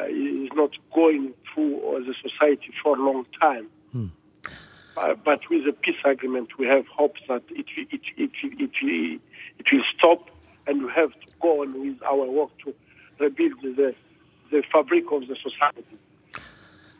is 0.08 0.50
not 0.56 0.72
going 0.94 1.34
through 1.54 1.76
uh, 1.78 2.00
the 2.00 2.16
society 2.28 2.74
for 2.82 2.89
a 3.00 3.04
long 3.04 3.26
time. 3.42 3.68
Uh, 4.98 5.16
but 5.24 5.40
with 5.50 5.64
the 5.66 5.72
peace 5.72 6.02
agreement, 6.04 6.50
we 6.60 6.66
have 6.68 6.86
hopes 6.88 7.22
that 7.28 7.44
it, 7.50 7.66
will- 7.78 7.86
it, 7.92 8.02
it, 8.18 8.32
it, 8.44 8.72
it, 8.82 9.22
it 9.60 9.66
will 9.72 9.84
stop, 9.98 10.30
and 10.68 10.84
we 10.84 10.92
have 10.96 11.12
to 11.12 11.28
go 11.42 11.62
on 11.62 11.80
with 11.80 11.98
our 12.04 12.26
work 12.26 12.50
to 12.66 12.74
rebuild 13.20 13.62
the, 13.62 13.96
the 14.52 14.64
fabric 14.72 15.06
of 15.12 15.22
the 15.28 15.36
society. 15.36 15.98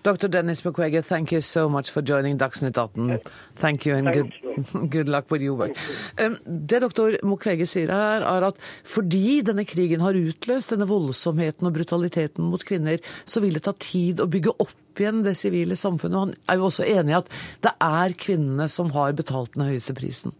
Dr. 0.10 0.28
Dennis 0.28 0.64
Mukwege, 0.66 1.04
thank 1.06 1.32
you 1.32 1.42
so 1.42 1.70
much 1.70 1.92
for 1.92 2.02
joining 2.02 2.40
Dagsnytt 2.40 2.78
18. 2.78 3.20
Thank 3.56 3.86
you 3.86 3.96
and 3.96 4.12
good, 4.12 4.34
good 4.90 5.08
luck 5.08 5.30
with 5.30 5.44
your 5.44 5.54
work. 5.54 5.78
Um, 6.18 6.38
Det 6.46 6.80
doktor 6.82 7.20
Mukwege 7.22 7.68
sier 7.70 7.92
her, 7.94 8.26
er 8.26 8.48
at 8.48 8.58
fordi 8.84 9.44
denne 9.46 9.68
krigen 9.70 10.02
har 10.02 10.18
utløst 10.18 10.74
denne 10.74 10.88
voldsomheten 10.90 11.70
og 11.70 11.76
brutaliteten 11.78 12.50
mot 12.50 12.66
kvinner, 12.66 12.98
så 13.22 13.44
vil 13.44 13.54
det 13.54 13.68
ta 13.68 13.76
tid 13.78 14.24
å 14.24 14.26
bygge 14.26 14.56
opp 14.58 14.98
igjen 14.98 15.22
det 15.24 15.36
sivile 15.38 15.78
samfunnet. 15.78 16.18
Og 16.18 16.26
han 16.26 16.36
er 16.50 16.58
jo 16.58 16.70
også 16.72 16.88
enig 16.90 17.14
i 17.14 17.20
at 17.20 17.30
det 17.68 17.76
er 17.78 18.16
kvinnene 18.26 18.66
som 18.66 18.90
har 18.98 19.14
betalt 19.14 19.54
den 19.60 19.68
høyeste 19.70 19.94
prisen. 19.94 20.34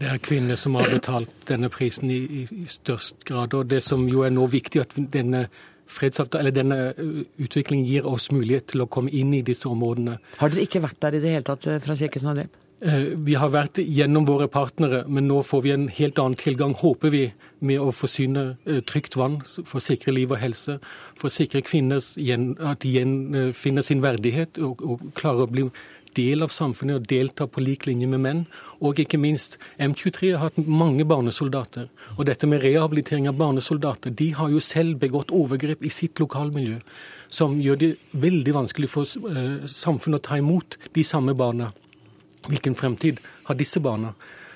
Det 0.00 0.08
er 0.08 0.22
kvinner 0.24 0.56
som 0.56 0.78
har 0.80 0.88
betalt 0.88 1.34
denne 1.50 1.68
prisen 1.68 2.08
i, 2.08 2.22
i, 2.24 2.46
i 2.64 2.70
størst 2.80 3.26
grad. 3.28 3.52
Og 3.52 3.68
det 3.68 3.82
som 3.84 4.08
jo 4.08 4.24
er 4.24 4.32
nå 4.32 4.48
viktig, 4.48 4.80
at 4.80 4.96
denne 5.12 5.50
fredsavtalen, 5.90 6.46
eller 6.46 6.56
denne 6.56 6.80
uh, 6.96 7.20
utviklingen 7.42 7.86
gir 7.88 8.08
oss 8.08 8.30
mulighet 8.34 8.70
til 8.72 8.84
å 8.84 8.88
komme 8.90 9.12
inn 9.12 9.34
i 9.36 9.44
disse 9.46 9.68
områdene. 9.70 10.18
Har 10.40 10.52
dere 10.52 10.66
ikke 10.66 10.84
vært 10.86 11.00
der 11.02 11.18
i 11.18 11.22
det 11.22 11.36
hele 11.36 11.48
tatt 11.50 11.66
eh, 11.68 11.80
fra 11.82 11.98
Kirkens 11.98 12.26
Nødhjelp? 12.28 12.58
Eh, 12.80 13.12
Vi 13.16 13.34
har 13.36 13.50
vært 13.52 13.76
gjennom 13.76 14.24
våre 14.24 14.48
partnere, 14.48 15.02
men 15.06 15.26
nå 15.28 15.42
får 15.44 15.62
vi 15.66 15.72
en 15.74 15.88
helt 15.92 16.18
annen 16.18 16.38
tilgang, 16.40 16.72
håper 16.80 17.12
vi, 17.12 17.24
med 17.60 17.76
å 17.76 17.90
forsyne 17.92 18.56
eh, 18.64 18.80
trygt 18.80 19.18
vann 19.20 19.40
for 19.44 19.76
å 19.76 19.84
sikre 19.84 20.14
liv 20.16 20.32
og 20.32 20.40
helse, 20.40 20.78
for 21.12 21.28
å 21.28 21.34
sikre 21.34 21.60
kvinner 21.60 22.00
at 22.00 22.80
de 22.80 22.88
igjen 22.88 23.12
eh, 23.36 23.50
finner 23.52 23.84
sin 23.84 24.00
verdighet 24.00 24.62
og, 24.64 24.80
og 24.80 25.04
klarer 25.18 25.44
å 25.44 25.50
bli 25.50 25.66
del 26.16 26.44
av 26.44 26.52
samfunnet 26.54 27.00
og 27.00 27.06
delta 27.10 27.46
på 27.46 27.62
lik 27.62 27.86
linje 27.88 28.08
med 28.10 28.22
menn. 28.24 28.42
Og 28.80 29.00
ikke 29.02 29.20
minst, 29.20 29.58
M23 29.78 30.32
har 30.34 30.48
hatt 30.48 30.58
mange 30.64 31.06
barnesoldater. 31.08 31.88
Og 32.16 32.26
dette 32.28 32.48
med 32.50 32.62
rehabilitering 32.64 33.28
av 33.30 33.38
barnesoldater, 33.40 34.14
de 34.14 34.30
har 34.38 34.50
jo 34.52 34.62
selv 34.64 34.98
begått 35.02 35.34
overgrep 35.34 35.84
i 35.84 35.92
sitt 35.92 36.20
lokalmiljø, 36.22 36.80
som 37.30 37.60
gjør 37.62 37.80
det 37.80 37.92
veldig 38.12 38.56
vanskelig 38.56 38.90
for 38.90 39.06
eh, 39.30 39.62
samfunnet 39.70 40.20
å 40.20 40.28
ta 40.30 40.40
imot 40.40 40.78
de 40.96 41.06
samme 41.06 41.36
barna. 41.38 41.70
Hvilken 42.48 42.74
fremtid 42.74 43.20
har 43.48 43.58
disse 43.58 43.80
barna? 43.80 44.14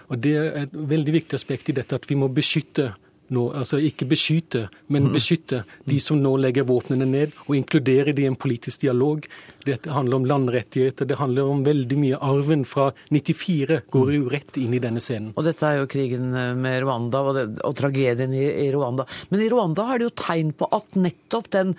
Og 0.09 0.19
Det 0.19 0.35
er 0.37 0.63
et 0.65 0.75
veldig 0.75 1.13
viktig 1.13 1.39
aspekt 1.39 1.71
i 1.71 1.77
dette 1.77 1.97
at 1.97 2.11
vi 2.11 2.17
må 2.19 2.29
beskytte 2.29 2.93
nå, 3.33 3.45
altså 3.57 3.79
ikke 3.81 4.09
beskytte, 4.09 4.67
men 4.93 5.11
beskytte 5.15 5.63
de 5.89 5.99
som 6.03 6.19
nå 6.21 6.35
legger 6.41 6.67
våpnene 6.69 7.07
ned, 7.09 7.33
og 7.47 7.57
inkludere 7.57 8.13
de 8.13 8.27
i 8.27 8.29
en 8.29 8.37
politisk 8.37 8.85
dialog. 8.85 9.25
Dette 9.65 9.93
handler 9.95 10.21
om 10.21 10.27
landrettigheter, 10.29 11.09
det 11.09 11.17
handler 11.17 11.49
om 11.49 11.63
veldig 11.65 11.97
mye. 12.01 12.19
Arven 12.21 12.67
fra 12.69 12.91
94 13.09 13.81
går 13.93 14.13
jo 14.13 14.29
rett 14.33 14.59
inn 14.61 14.77
i 14.77 14.81
denne 14.83 15.01
scenen. 15.01 15.33
Og 15.39 15.47
dette 15.47 15.65
er 15.65 15.81
jo 15.81 15.89
krigen 15.91 16.35
eh, 16.37 16.53
med 16.59 16.83
Rwanda 16.85 17.23
og, 17.25 17.33
det, 17.39 17.47
og 17.65 17.77
tragedien 17.79 18.35
i, 18.37 18.45
i 18.67 18.69
Rwanda. 18.75 19.07
Men 19.33 19.45
i 19.45 19.49
Rwanda 19.53 19.89
er 19.89 20.03
det 20.03 20.11
jo 20.11 20.15
tegn 20.21 20.53
på 20.59 20.69
at 20.77 20.99
nettopp 21.01 21.51
den 21.57 21.75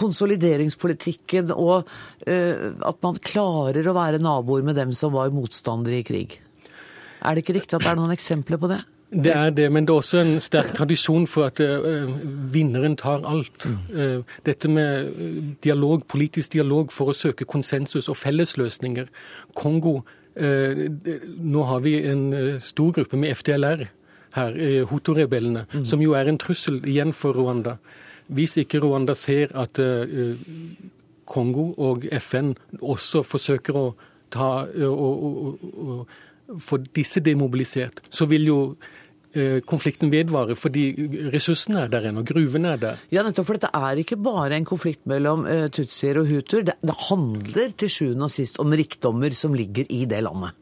konsolideringspolitikken 0.00 1.54
og 1.54 1.88
eh, 2.26 2.70
at 2.86 3.02
man 3.06 3.20
klarer 3.22 3.86
å 3.86 3.96
være 3.96 4.22
naboer 4.22 4.66
med 4.66 4.80
dem 4.80 4.94
som 4.96 5.14
var 5.14 5.34
motstandere 5.34 6.00
i 6.00 6.06
krig. 6.06 6.40
Er 7.20 7.36
det 7.36 7.44
ikke 7.44 7.60
riktig 7.60 7.76
at 7.76 7.84
det 7.84 7.92
er 7.92 8.00
noen 8.00 8.16
eksempler 8.16 8.60
på 8.60 8.70
det? 8.72 8.80
Det 9.10 9.32
er 9.34 9.50
det, 9.50 9.72
men 9.72 9.86
det 9.86 9.90
er 9.90 9.98
også 9.98 10.18
en 10.22 10.36
sterk 10.40 10.70
tradisjon 10.74 11.26
for 11.26 11.48
at 11.48 11.60
uh, 11.60 12.10
vinneren 12.54 12.94
tar 12.96 13.24
alt. 13.26 13.66
Uh, 13.90 14.22
dette 14.46 14.70
med 14.70 15.08
eh, 15.10 15.40
dialog, 15.64 16.04
politisk 16.06 16.52
dialog 16.52 16.92
for 16.94 17.10
å 17.10 17.16
søke 17.16 17.44
konsensus 17.44 18.06
og 18.08 18.16
fellesløsninger. 18.20 19.10
Kongo 19.58 19.96
uh, 19.98 20.84
Nå 21.42 21.64
har 21.66 21.82
vi 21.82 21.96
en 22.06 22.30
stor 22.62 22.94
gruppe 23.00 23.18
med 23.18 23.34
FDLR 23.34 23.88
her, 24.36 24.60
Hutu-rebellene, 24.86 25.64
som 25.82 25.98
jo 25.98 26.14
er 26.14 26.30
en 26.30 26.38
trussel 26.38 26.78
igjen 26.86 27.10
for 27.10 27.34
Rwanda. 27.34 27.80
Hvis 28.30 28.60
ikke 28.62 28.78
Rwanda 28.78 29.16
ser 29.18 29.50
at 29.58 29.80
Kongo 31.26 31.64
og 31.82 32.06
FN 32.14 32.52
også 32.78 33.24
forsøker 33.26 33.74
å 33.74 33.84
ta 34.30 34.52
og, 34.86 35.02
og, 35.02 35.24
og, 35.26 36.06
og 36.46 36.60
få 36.62 36.78
disse 36.94 37.18
demobilisert, 37.26 37.98
så 38.10 38.30
vil 38.30 38.46
jo 38.46 38.60
konflikten 39.66 40.10
vedvarer, 40.10 40.56
fordi 40.58 40.88
ressursene 41.30 41.84
er 41.84 41.90
der 41.92 42.08
ennå, 42.10 42.24
gruvene 42.26 42.72
er 42.74 42.80
der. 42.82 43.02
Ja, 43.14 43.22
nettopp, 43.22 43.46
for 43.46 43.58
dette 43.58 43.70
er 43.74 44.00
ikke 44.02 44.18
bare 44.18 44.56
en 44.56 44.66
konflikt 44.66 45.06
mellom 45.10 45.46
eh, 45.46 45.68
tutsier 45.70 46.18
og 46.18 46.26
hutuer. 46.26 46.64
Det, 46.66 46.74
det 46.82 46.96
handler 47.08 47.76
til 47.78 47.92
sjuende 47.94 48.26
og 48.26 48.34
sist 48.34 48.58
om 48.62 48.74
rikdommer 48.74 49.30
som 49.38 49.54
ligger 49.54 49.86
i 49.90 50.02
det 50.10 50.22
landet. 50.26 50.56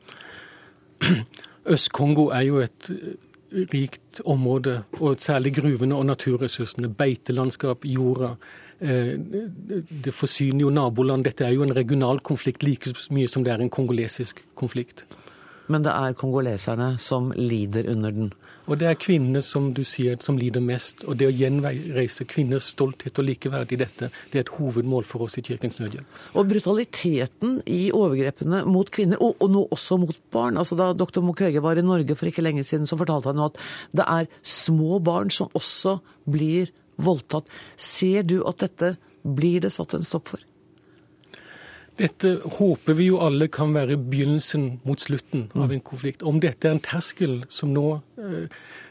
Øst-Kongo 1.74 2.28
er 2.36 2.44
jo 2.48 2.60
et 2.64 2.90
eh, 2.92 3.64
rikt 3.72 4.20
område, 4.28 4.82
og 5.00 5.20
særlig 5.24 5.54
gruvene 5.56 5.96
og 5.96 6.06
naturressursene. 6.10 6.90
Beitelandskap, 6.92 7.86
jorda. 7.88 8.34
Eh, 8.80 9.14
Det 10.04 10.14
forsyner 10.14 10.66
jo 10.66 10.70
naboland. 10.70 11.24
Dette 11.24 11.46
er 11.46 11.56
jo 11.56 11.64
en 11.64 11.76
regional 11.76 12.20
konflikt 12.20 12.62
like 12.62 12.92
mye 13.10 13.28
som 13.28 13.44
det 13.44 13.52
er 13.52 13.64
en 13.64 13.72
kongolesisk 13.72 14.44
konflikt. 14.54 15.06
Men 15.68 15.84
det 15.84 15.92
er 15.92 16.16
kongoleserne 16.16 16.94
som 16.98 17.32
lider 17.36 17.90
under 17.92 18.10
den. 18.10 18.30
Og 18.68 18.76
det 18.76 18.88
er 18.90 18.98
kvinnene 19.00 19.40
som 19.44 19.70
du 19.72 19.80
sier, 19.88 20.18
som 20.20 20.36
lider 20.38 20.60
mest. 20.64 21.00
Og 21.08 21.16
det 21.20 21.28
å 21.30 21.32
gjenreise 21.32 22.26
kvinners 22.28 22.68
stolthet 22.74 23.16
og 23.20 23.24
likeverd 23.24 23.72
i 23.72 23.78
dette, 23.80 24.10
det 24.28 24.40
er 24.40 24.44
et 24.44 24.52
hovedmål 24.58 25.06
for 25.08 25.24
oss 25.24 25.38
i 25.40 25.44
Kirkens 25.46 25.78
Nødhjelp. 25.80 26.18
Og 26.36 26.50
brutaliteten 26.50 27.58
i 27.64 27.88
overgrepene 27.96 28.64
mot 28.68 28.90
kvinner, 28.92 29.20
og, 29.24 29.38
og 29.40 29.54
nå 29.54 29.64
også 29.72 29.98
mot 30.02 30.20
barn. 30.34 30.60
Altså 30.60 30.76
Da 30.78 30.90
doktor 30.92 31.24
Mukwege 31.24 31.64
var 31.64 31.80
i 31.80 31.86
Norge 31.86 32.16
for 32.18 32.28
ikke 32.28 32.44
lenge 32.44 32.66
siden, 32.68 32.84
så 32.88 32.98
fortalte 33.00 33.32
han 33.32 33.40
jo 33.40 33.48
at 33.48 33.58
det 33.96 34.04
er 34.04 34.28
små 34.44 35.00
barn 35.00 35.32
som 35.32 35.48
også 35.56 35.96
blir 36.28 36.68
voldtatt. 37.00 37.48
Ser 37.80 38.28
du 38.28 38.42
at 38.48 38.60
dette 38.60 38.96
blir 39.24 39.64
det 39.64 39.72
satt 39.72 39.96
en 39.96 40.04
stopp 40.04 40.34
for? 40.34 40.44
Dette 41.98 42.36
håper 42.60 42.94
vi 42.94 43.08
jo 43.08 43.16
alle 43.24 43.48
kan 43.50 43.72
være 43.74 43.96
begynnelsen 43.98 44.68
mot 44.86 45.00
slutten 45.02 45.48
av 45.58 45.72
en 45.74 45.82
konflikt. 45.82 46.22
Om 46.22 46.38
dette 46.44 46.68
er 46.68 46.76
en 46.76 46.84
terskel 46.84 47.40
som 47.50 47.72
nå 47.74 47.98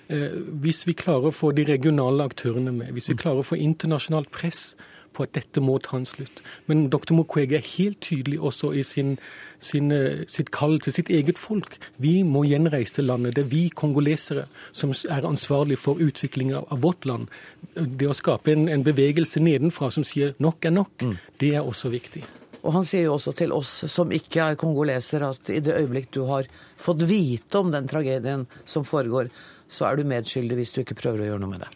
Hvis 0.07 0.85
vi 0.87 0.93
klarer 0.95 1.27
å 1.27 1.35
få 1.35 1.51
de 1.51 1.65
regionale 1.67 2.23
aktørene 2.23 2.71
med, 2.71 2.93
hvis 2.95 3.09
vi 3.11 3.17
klarer 3.19 3.41
å 3.43 3.47
få 3.47 3.57
internasjonalt 3.59 4.31
press 4.31 4.69
på 5.17 5.25
at 5.25 5.33
dette 5.37 5.63
må 5.63 5.77
ta 5.83 5.97
en 5.97 6.07
slutt. 6.07 6.41
Men 6.69 6.87
dr. 6.93 7.13
Mukwege 7.17 7.57
er 7.57 7.69
helt 7.77 7.99
tydelig 8.05 8.39
også 8.49 8.71
i 8.77 8.83
sin, 8.85 9.15
sin, 9.59 9.91
eh, 9.91 10.23
sitt 10.27 10.51
kall 10.53 10.77
til 10.79 10.93
sitt 10.93 11.09
eget 11.09 11.41
folk. 11.41 11.77
Vi 11.97 12.21
må 12.23 12.45
gjenreise 12.45 13.05
landet. 13.05 13.35
Det 13.35 13.45
er 13.45 13.53
vi 13.53 13.63
kongolesere 13.69 14.47
som 14.71 14.93
er 15.09 15.27
ansvarlig 15.27 15.79
for 15.81 15.95
utviklingen 15.95 16.59
av, 16.61 16.67
av 16.71 16.81
vårt 16.85 17.05
land. 17.05 17.27
Det 17.75 18.09
å 18.09 18.17
skape 18.17 18.53
en, 18.53 18.67
en 18.69 18.85
bevegelse 18.85 19.41
nedenfra 19.41 19.91
som 19.91 20.05
sier 20.07 20.35
nok 20.39 20.65
er 20.65 20.75
nok, 20.77 21.07
det 21.41 21.55
er 21.55 21.65
også 21.65 21.89
viktig. 21.93 22.23
Og 22.67 22.73
han 22.75 22.87
sier 22.87 23.05
jo 23.07 23.15
også 23.15 23.31
til 23.39 23.53
oss 23.55 23.85
som 23.87 24.11
ikke 24.11 24.43
er 24.43 24.59
kongolesere, 24.59 25.31
at 25.31 25.51
i 25.55 25.61
det 25.63 25.77
øyeblikk 25.79 26.11
du 26.11 26.25
har 26.27 26.49
fått 26.75 27.05
vite 27.07 27.61
om 27.61 27.71
den 27.71 27.87
tragedien 27.87 28.43
som 28.67 28.83
foregår, 28.87 29.31
så 29.71 29.87
er 29.87 29.95
du 29.95 30.07
medskyldig 30.07 30.57
hvis 30.59 30.75
du 30.75 30.81
ikke 30.83 30.99
prøver 30.99 31.23
å 31.23 31.29
gjøre 31.31 31.43
noe 31.43 31.53
med 31.55 31.63
det. 31.63 31.71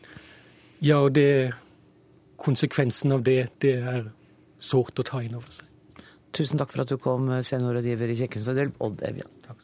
Ja, 0.83 0.99
og 0.99 1.13
det, 1.15 1.53
konsekvensen 2.41 3.15
av 3.15 3.23
det, 3.23 3.39
det 3.63 3.75
er 3.79 4.11
sårt 4.59 4.99
å 4.99 5.07
ta 5.07 5.23
inn 5.23 5.37
over 5.39 5.51
seg. 5.53 5.67
Tusen 6.35 6.59
takk 6.59 6.71
for 6.73 6.83
at 6.83 6.91
du 6.91 6.99
kom, 6.99 7.31
seniorrådgiver 7.43 8.11
i 8.11 8.19
Kirkens 8.23 8.47
Nødhjelp, 8.47 8.79
Odd 8.83 9.03
Evjen. 9.07 9.31
Takk. 9.47 9.59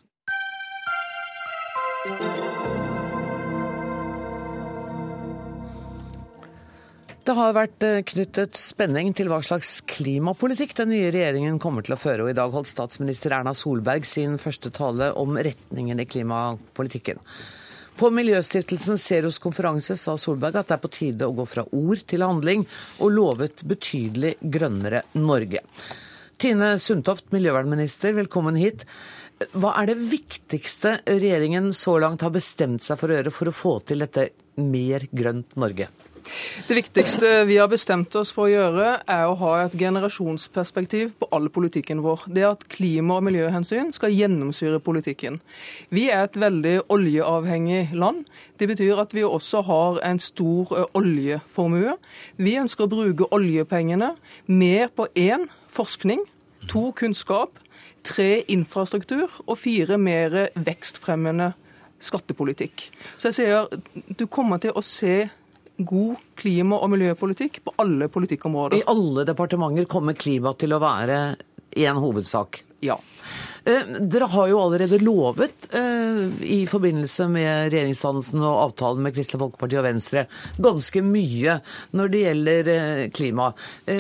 Det 7.28 7.34
har 7.36 7.56
vært 7.58 7.84
eh, 7.84 8.06
knyttet 8.08 8.56
spenning 8.56 9.10
til 9.12 9.28
hva 9.28 9.42
slags 9.44 9.82
klimapolitikk 9.92 10.72
den 10.78 10.94
nye 10.94 11.10
regjeringen 11.12 11.58
kommer 11.60 11.84
til 11.84 11.98
å 11.98 12.00
føre, 12.00 12.24
og 12.24 12.32
i 12.32 12.38
dag 12.38 12.54
holdt 12.54 12.70
statsminister 12.72 13.36
Erna 13.36 13.52
Solberg 13.52 14.08
sin 14.08 14.38
første 14.40 14.72
tale 14.72 15.10
om 15.20 15.36
retningen 15.36 16.00
i 16.00 16.06
klimapolitikken. 16.08 17.20
På 18.00 18.14
Miljøstiftelsen 18.16 18.96
Zeros 19.02 19.42
konferanse 19.44 20.00
sa 20.00 20.16
Solberg 20.16 20.56
at 20.62 20.72
det 20.72 20.78
er 20.78 20.84
på 20.86 20.94
tide 20.96 21.28
å 21.28 21.36
gå 21.36 21.44
fra 21.52 21.68
ord 21.68 22.08
til 22.08 22.24
handling, 22.24 22.64
og 23.04 23.12
lovet 23.18 23.68
betydelig 23.68 24.38
grønnere 24.40 25.04
Norge. 25.20 25.66
Tine 26.40 26.78
Sundtoft, 26.80 27.28
miljøvernminister, 27.36 28.16
velkommen 28.16 28.56
hit. 28.56 28.88
Hva 29.52 29.76
er 29.82 29.92
det 29.92 30.00
viktigste 30.00 31.02
regjeringen 31.12 31.74
så 31.76 32.00
langt 32.00 32.24
har 32.24 32.32
bestemt 32.32 32.88
seg 32.88 33.04
for 33.04 33.12
å 33.12 33.20
gjøre 33.20 33.36
for 33.36 33.52
å 33.52 33.60
få 33.66 33.80
til 33.84 34.08
dette 34.08 34.30
mer 34.64 35.12
grønt 35.12 35.60
Norge? 35.60 35.92
Det 36.68 36.76
viktigste 36.76 37.46
vi 37.48 37.58
har 37.58 37.70
bestemt 37.72 38.16
oss 38.20 38.32
for 38.36 38.48
å 38.48 38.52
gjøre, 38.52 38.88
er 39.08 39.26
å 39.28 39.36
ha 39.40 39.52
et 39.64 39.76
generasjonsperspektiv 39.80 41.14
på 41.20 41.30
all 41.32 41.50
politikken 41.54 42.02
vår. 42.04 42.26
Det 42.34 42.46
at 42.48 42.66
klima- 42.72 43.18
og 43.18 43.28
miljøhensyn 43.28 43.94
skal 43.96 44.16
gjennomsyre 44.16 44.80
politikken. 44.84 45.40
Vi 45.90 46.08
er 46.10 46.26
et 46.28 46.40
veldig 46.40 46.90
oljeavhengig 46.94 47.94
land. 47.96 48.26
Det 48.60 48.68
betyr 48.68 49.00
at 49.02 49.14
vi 49.14 49.24
også 49.24 49.62
har 49.68 50.02
en 50.04 50.20
stor 50.20 50.90
oljeformue. 50.98 51.96
Vi 52.38 52.58
ønsker 52.60 52.86
å 52.88 52.92
bruke 52.92 53.30
oljepengene 53.32 54.16
mer 54.48 54.92
på 54.96 55.08
én 55.16 55.48
forskning, 55.70 56.26
to 56.68 56.92
kunnskap, 56.92 57.60
tre 58.04 58.44
infrastruktur 58.48 59.30
og 59.46 59.58
fire 59.58 59.98
mer 59.98 60.50
vekstfremmende 60.56 61.54
skattepolitikk. 62.00 62.90
Så 63.18 63.32
jeg 63.32 63.38
sier 63.40 64.14
du 64.20 64.28
kommer 64.30 64.62
til 64.62 64.76
å 64.76 64.84
se 64.86 65.28
god 65.78 66.24
klima- 66.36 66.80
og 66.82 66.92
miljøpolitikk 66.94 67.62
på 67.66 67.76
alle 67.82 68.10
politikkområder. 68.12 68.80
I 68.80 68.88
alle 68.90 69.26
departementer 69.28 69.90
kommer 69.90 70.18
klima 70.18 70.54
til 70.58 70.74
å 70.74 70.82
være 70.84 71.20
en 71.78 72.02
hovedsak? 72.02 72.64
Ja. 72.80 73.00
Eh, 73.66 73.84
dere 74.00 74.30
har 74.32 74.48
jo 74.52 74.60
allerede 74.62 75.00
lovet 75.02 75.68
eh, 75.76 76.20
i 76.46 76.60
forbindelse 76.70 77.26
med 77.32 77.72
regjeringsdannelsen 77.74 78.44
og 78.44 78.62
avtalen 78.68 79.04
med 79.04 79.16
Kristelig 79.18 79.42
Folkeparti 79.42 79.80
og 79.82 79.88
Venstre 79.88 80.24
ganske 80.62 81.04
mye 81.04 81.58
når 81.98 82.14
det 82.14 82.24
gjelder 82.24 82.72
eh, 82.74 83.04
klima. 83.12 83.50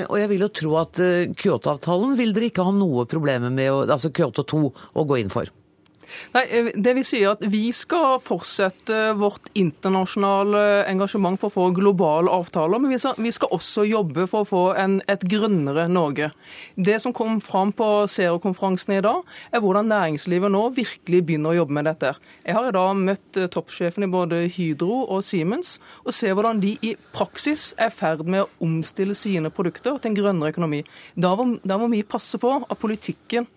Og 0.07 0.17
jeg 0.21 0.31
vil 0.31 0.45
jo 0.45 0.53
tro 0.61 0.75
at 0.79 1.01
Kyoto-avtalen 1.37 2.15
vil 2.19 2.35
dere 2.35 2.51
ikke 2.51 2.67
ha 2.67 2.75
noe 2.75 3.07
problemer 3.09 3.53
med, 3.53 3.89
altså 3.89 4.13
Kyoto 4.13 4.45
2, 4.47 4.63
å 4.93 5.07
gå 5.09 5.19
inn 5.23 5.33
for? 5.33 5.49
Nei, 6.33 6.43
eh, 6.49 6.69
det 6.75 6.93
vil 6.97 7.05
si 7.05 7.21
at 7.27 7.43
Vi 7.47 7.71
skal 7.75 8.19
fortsette 8.23 9.13
vårt 9.17 9.49
internasjonale 9.57 10.85
engasjement 10.89 11.39
for 11.39 11.49
å 11.49 11.55
få 11.55 11.67
globale 11.75 12.31
avtaler, 12.31 12.79
men 12.81 12.93
vi 12.93 13.31
skal 13.31 13.53
også 13.55 13.85
jobbe 13.87 14.27
for 14.29 14.43
å 14.43 14.47
få 14.47 14.63
en, 14.79 14.99
et 15.07 15.23
grønnere 15.27 15.87
Norge. 15.91 16.31
Det 16.75 16.99
som 17.01 17.13
kom 17.15 17.39
fram 17.43 17.71
på 17.75 18.07
Zero-konferansen 18.11 18.97
i 18.97 19.01
dag, 19.03 19.23
er 19.51 19.63
hvordan 19.63 19.91
næringslivet 19.91 20.51
nå 20.53 20.63
virkelig 20.75 21.23
begynner 21.27 21.53
å 21.53 21.59
jobbe 21.61 21.77
med 21.79 21.89
dette. 21.89 22.13
Jeg 22.45 22.57
har 22.57 22.69
i 22.69 22.75
dag 22.75 22.95
møtt 22.99 23.39
eh, 23.39 23.49
toppsjefen 23.53 24.07
i 24.07 24.11
både 24.11 24.43
Hydro 24.53 25.03
og 25.05 25.23
Siemens, 25.27 25.77
og 26.05 26.15
ser 26.15 26.37
hvordan 26.37 26.61
de 26.63 26.75
i 26.81 26.95
praksis 27.15 27.71
er 27.77 27.91
i 27.91 27.95
ferd 27.95 28.25
med 28.27 28.45
å 28.45 28.49
omstille 28.67 29.15
sine 29.17 29.51
produkter 29.53 29.99
til 29.99 30.11
en 30.11 30.17
grønnere 30.17 30.53
økonomi. 30.53 30.83
Da 31.15 31.33
må, 31.37 31.55
da 31.63 31.79
må 31.79 31.89
vi 31.93 32.03
passe 32.07 32.39
på 32.41 32.53
at 32.59 32.81
politikken 32.81 33.47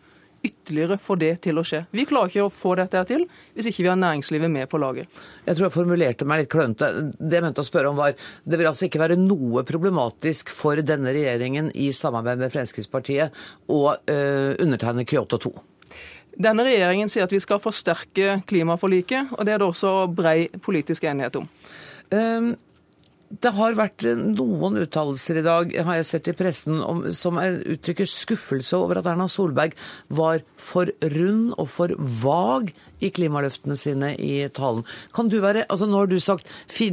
ytterligere 0.43 0.99
få 1.03 1.17
det 1.21 1.33
til 1.45 1.61
å 1.61 1.65
skje. 1.67 1.83
Vi 1.93 2.07
klarer 2.09 2.31
ikke 2.33 2.47
å 2.47 2.53
få 2.53 2.75
dette 2.79 3.03
til 3.11 3.27
hvis 3.55 3.71
ikke 3.71 3.85
vi 3.85 3.91
har 3.91 3.99
næringslivet 4.01 4.53
med 4.53 4.69
på 4.71 4.81
laget. 4.81 5.09
Jeg 5.45 5.57
tror 5.57 5.67
jeg 5.67 5.75
formulerte 5.75 6.29
meg 6.29 6.43
litt 6.43 6.53
klønete. 6.53 6.91
Det 7.19 7.41
jeg 7.41 7.45
mente 7.45 7.65
å 7.65 7.69
spørre 7.69 7.93
om 7.93 7.99
var 7.99 8.15
det 8.17 8.61
vil 8.61 8.71
altså 8.71 8.89
ikke 8.89 9.03
være 9.03 9.19
noe 9.21 9.65
problematisk 9.69 10.53
for 10.55 10.81
denne 10.81 11.13
regjeringen 11.17 11.73
i 11.75 11.91
samarbeid 11.97 12.41
med 12.41 12.55
Fremskrittspartiet 12.55 13.43
å 13.69 13.83
uh, 13.93 14.53
undertegne 14.63 15.07
Kyoto 15.09 15.41
2? 15.51 15.53
Denne 16.41 16.65
regjeringen 16.65 17.11
sier 17.13 17.27
at 17.27 17.35
vi 17.35 17.43
skal 17.43 17.61
forsterke 17.61 18.41
klimaforliket, 18.49 19.35
og 19.37 19.45
det 19.45 19.55
er 19.55 19.61
det 19.61 19.69
også 19.69 19.95
brei 20.15 20.49
politisk 20.65 21.05
enighet 21.11 21.37
om. 21.43 21.49
Um, 22.15 22.55
det 23.31 23.53
har 23.55 23.77
vært 23.79 24.03
noen 24.19 24.81
uttalelser 24.83 25.39
i 25.39 25.45
dag, 25.47 25.73
har 25.87 25.99
jeg 26.01 26.07
sett 26.09 26.29
i 26.33 26.35
pressen, 26.35 26.81
om, 26.83 27.05
som 27.15 27.39
er, 27.39 27.61
uttrykker 27.77 28.09
skuffelse 28.11 28.75
over 28.75 28.99
at 28.99 29.07
Erna 29.07 29.29
Solberg 29.31 29.77
var 30.19 30.43
for 30.59 30.91
rund 31.15 31.53
og 31.55 31.69
for 31.71 31.95
vag 32.25 32.73
i 32.99 33.13
klimaløftene 33.15 33.77
sine 33.79 34.13
i 34.19 34.43
talen. 34.55 34.83
Kan 35.15 35.31
du 35.31 35.39
være, 35.43 35.63
altså 35.71 35.87
Nå 35.91 36.03
har 36.03 36.11
du 36.11 36.19
sagt 36.23 36.51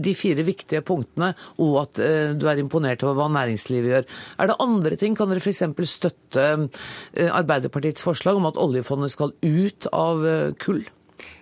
de 0.08 0.14
fire 0.18 0.46
viktige 0.46 0.84
punktene, 0.86 1.34
og 1.58 1.80
at 1.84 2.02
uh, 2.02 2.36
du 2.38 2.46
er 2.50 2.62
imponert 2.62 3.04
over 3.06 3.18
hva 3.18 3.28
næringslivet 3.34 3.94
gjør. 3.94 4.08
Er 4.38 4.52
det 4.52 4.60
andre 4.64 5.00
ting? 5.00 5.18
Kan 5.18 5.34
dere 5.34 5.42
f.eks. 5.42 5.66
støtte 5.90 6.46
uh, 6.54 7.26
Arbeiderpartiets 7.28 8.06
forslag 8.06 8.38
om 8.38 8.50
at 8.50 8.62
oljefondet 8.62 9.14
skal 9.16 9.34
ut 9.42 9.90
av 9.90 10.22
kull? 10.62 10.86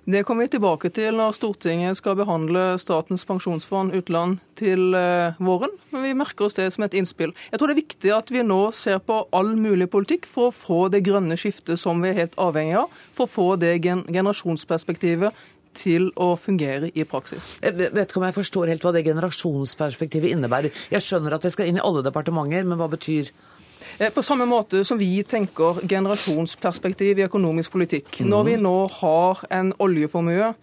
Det 0.06 0.22
kommer 0.22 0.45
vi 0.45 0.51
tilbake 0.53 0.91
til 0.93 1.16
når 1.18 1.34
Stortinget 1.34 1.97
skal 1.97 2.14
behandle 2.20 2.76
Statens 2.78 3.24
pensjonsfond 3.26 3.95
utland 3.97 4.36
til 4.60 4.93
eh, 4.93 5.34
våren. 5.41 5.72
Men 5.89 6.03
vi 6.06 6.12
merker 6.14 6.45
oss 6.45 6.53
det 6.60 6.68
som 6.76 6.86
et 6.86 6.93
innspill. 6.93 7.34
Jeg 7.49 7.58
tror 7.58 7.72
det 7.72 7.74
er 7.74 7.80
viktig 7.80 8.12
at 8.14 8.30
vi 8.30 8.43
nå 8.45 8.60
ser 8.78 8.99
på 9.01 9.24
all 9.34 9.56
mulig 9.58 9.88
politikk 9.89 10.28
for 10.30 10.51
å 10.51 10.53
få 10.53 10.78
det 10.93 11.01
grønne 11.08 11.34
skiftet 11.41 11.82
som 11.82 12.06
vi 12.06 12.12
er 12.12 12.20
helt 12.20 12.38
avhengig 12.38 12.78
av, 12.84 12.93
for 13.18 13.26
å 13.26 13.34
få 13.34 13.47
det 13.64 13.74
generasjonsperspektivet 13.82 15.41
til 15.76 16.12
å 16.22 16.36
fungere 16.38 16.93
i 16.93 17.08
praksis. 17.10 17.56
Jeg 17.66 17.74
vet 17.82 18.06
ikke 18.06 18.22
om 18.22 18.28
jeg 18.30 18.38
forstår 18.38 18.76
helt 18.76 18.86
hva 18.86 18.93
det 18.93 19.08
generasjonsperspektivet 19.10 20.38
innebærer. 20.38 20.86
Jeg 20.93 21.01
skjønner 21.01 21.34
at 21.34 21.49
det 21.49 21.56
skal 21.58 21.74
inn 21.74 21.82
i 21.82 21.84
alle 21.84 22.06
departementer, 22.06 22.62
men 22.62 22.78
hva 22.78 22.93
betyr 22.93 23.34
Eh, 23.34 23.45
på 24.16 24.24
samme 24.24 24.48
måte 24.50 24.84
som 24.88 25.00
vi 25.00 25.24
tenker 25.24 25.82
generasjonsperspektiv 25.88 27.20
i 27.20 27.28
økonomisk 27.28 27.76
politikk. 27.78 28.22
Når 28.28 28.48
vi 28.50 28.56
nå 28.60 28.78
har 29.00 29.46
en 29.56 29.72
oljeformue 29.80 30.54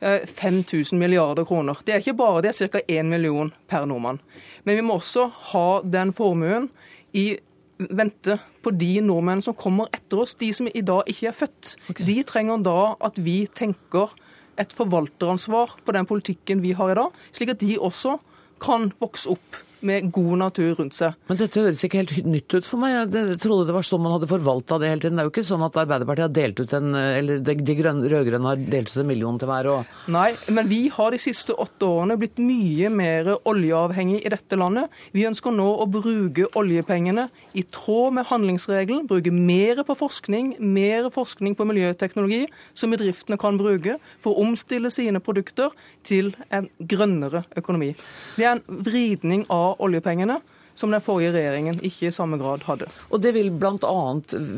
5000 0.00 0.96
eh, 0.96 0.98
milliarder 0.98 1.44
kroner. 1.44 1.78
Det 1.84 1.94
er 1.94 2.00
ikke 2.02 2.16
bare 2.16 2.42
det, 2.42 2.54
ca. 2.56 2.80
1 2.88 3.06
million 3.06 3.52
per 3.68 3.84
nordmann. 3.84 4.20
Men 4.64 4.76
vi 4.76 4.84
må 4.84 4.96
også 4.96 5.28
ha 5.52 5.82
den 5.84 6.12
formuen 6.16 6.70
i 7.12 7.36
vente 7.78 8.38
på 8.62 8.72
de 8.76 9.00
nordmenn 9.04 9.42
som 9.44 9.56
kommer 9.56 9.88
etter 9.94 10.24
oss, 10.24 10.34
de 10.40 10.50
som 10.52 10.68
i 10.68 10.84
dag 10.84 11.08
ikke 11.08 11.30
er 11.30 11.36
født. 11.36 11.76
Okay. 11.92 12.06
De 12.06 12.16
trenger 12.28 12.64
da 12.64 12.94
at 13.00 13.20
vi 13.20 13.46
tenker 13.46 14.12
et 14.60 14.72
forvalteransvar 14.76 15.78
på 15.84 15.96
den 15.96 16.08
politikken 16.08 16.60
vi 16.64 16.74
har 16.76 16.92
i 16.92 16.98
dag, 16.98 17.16
slik 17.32 17.54
at 17.54 17.62
de 17.62 17.78
også 17.80 18.18
kan 18.60 18.90
vokse 19.00 19.30
opp 19.32 19.62
med 19.86 20.10
god 20.14 20.36
natur 20.44 20.74
rundt 20.78 20.96
seg. 20.96 21.16
Men 21.30 21.40
dette 21.40 21.62
høres 21.62 21.84
ikke 21.86 22.00
helt 22.00 22.14
nytt 22.26 22.56
ut 22.56 22.66
for 22.66 22.82
meg. 22.82 22.96
Jeg 23.14 23.38
trodde 23.42 23.68
det 23.68 23.76
var 23.76 23.86
sånn 23.86 24.02
man 24.04 24.14
hadde 24.16 24.30
forvalta 24.30 24.78
det 24.80 24.90
hele 24.90 25.04
tiden. 25.04 25.18
Det 25.18 25.24
er 25.24 25.28
jo 25.28 25.34
ikke 25.34 25.46
sånn 25.50 25.64
at 25.66 25.78
Arbeiderpartiet 25.82 26.26
har 26.26 26.34
delt 26.36 26.62
ut 26.62 26.74
en, 26.76 26.94
eller 26.96 27.42
de, 27.44 27.56
de 27.70 27.76
rød-grønne 27.80 28.50
har 28.50 28.64
delt 28.74 28.92
ut 28.92 29.00
en 29.02 29.08
million 29.08 29.38
til 29.40 29.50
hver. 29.50 29.70
Og... 29.72 29.94
Nei, 30.12 30.28
men 30.52 30.70
vi 30.70 30.80
har 30.92 31.14
de 31.14 31.20
siste 31.22 31.56
åtte 31.56 31.88
årene 31.88 32.18
blitt 32.20 32.40
mye 32.42 32.90
mer 32.92 33.32
oljeavhengig 33.48 34.20
i 34.24 34.32
dette 34.32 34.58
landet. 34.60 34.92
Vi 35.16 35.26
ønsker 35.28 35.54
nå 35.54 35.68
å 35.82 35.88
bruke 35.90 36.48
oljepengene 36.58 37.28
i 37.56 37.64
tråd 37.72 38.18
med 38.18 38.28
handlingsregelen. 38.30 39.06
Bruke 39.10 39.32
mer 39.34 39.82
på 39.86 39.96
forskning, 39.98 40.54
mer 40.60 41.10
forskning 41.14 41.56
på 41.58 41.66
miljøteknologi 41.68 42.44
som 42.74 42.92
bedriftene 42.92 43.38
kan 43.40 43.58
bruke 43.60 43.98
for 44.20 44.34
å 44.34 44.46
omstille 44.46 44.92
sine 44.92 45.22
produkter 45.24 45.72
til 46.06 46.32
en 46.54 46.68
grønnere 46.78 47.44
økonomi. 47.58 47.92
Det 48.36 48.46
er 48.46 48.58
en 48.58 48.82
vridning 48.84 49.46
av 49.52 49.69
oljepengene 49.78 50.40
som 50.74 50.92
den 50.94 51.02
forrige 51.04 51.34
regjeringen 51.34 51.80
ikke 51.84 52.08
i 52.08 52.14
samme 52.14 52.38
grad 52.40 52.64
hadde. 52.68 52.88
Og 53.10 53.20
Det 53.20 53.34
vil 53.36 53.50
bl.a., 53.50 53.96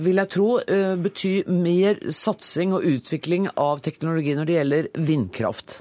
vil 0.05 0.21
jeg 0.21 0.31
tro, 0.31 0.51
eh, 0.61 0.95
bety 1.01 1.33
mer 1.49 1.99
satsing 2.13 2.75
og 2.77 2.87
utvikling 2.87 3.49
av 3.57 3.83
teknologi 3.85 4.37
når 4.39 4.47
det 4.49 4.59
gjelder 4.59 4.91
vindkraft? 5.09 5.81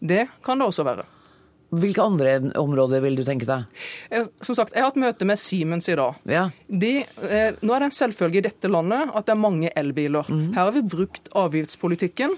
Det 0.00 0.26
kan 0.44 0.58
det 0.58 0.66
også 0.70 0.86
være. 0.86 1.06
Hvilke 1.76 2.02
andre 2.02 2.34
områder 2.56 3.02
vil 3.02 3.16
du 3.18 3.24
tenke 3.26 3.46
deg? 3.48 3.64
Eh, 4.10 4.26
som 4.40 4.54
sagt, 4.54 4.72
Jeg 4.74 4.82
har 4.82 4.90
hatt 4.92 5.00
møte 5.02 5.26
med 5.26 5.38
Siemens 5.38 5.88
i 5.88 5.96
dag. 5.98 6.14
Ja. 6.24 6.50
De, 6.68 7.04
eh, 7.22 7.52
nå 7.60 7.74
er 7.74 7.80
det 7.80 7.90
en 7.90 7.98
selvfølge 8.00 8.38
i 8.38 8.46
dette 8.48 8.70
landet 8.70 9.10
at 9.12 9.26
det 9.26 9.34
er 9.34 9.42
mange 9.42 9.70
elbiler. 9.74 10.24
Mm. 10.30 10.54
Her 10.54 10.70
har 10.70 10.72
vi 10.72 10.82
brukt 10.82 11.28
avgiftspolitikken 11.34 12.36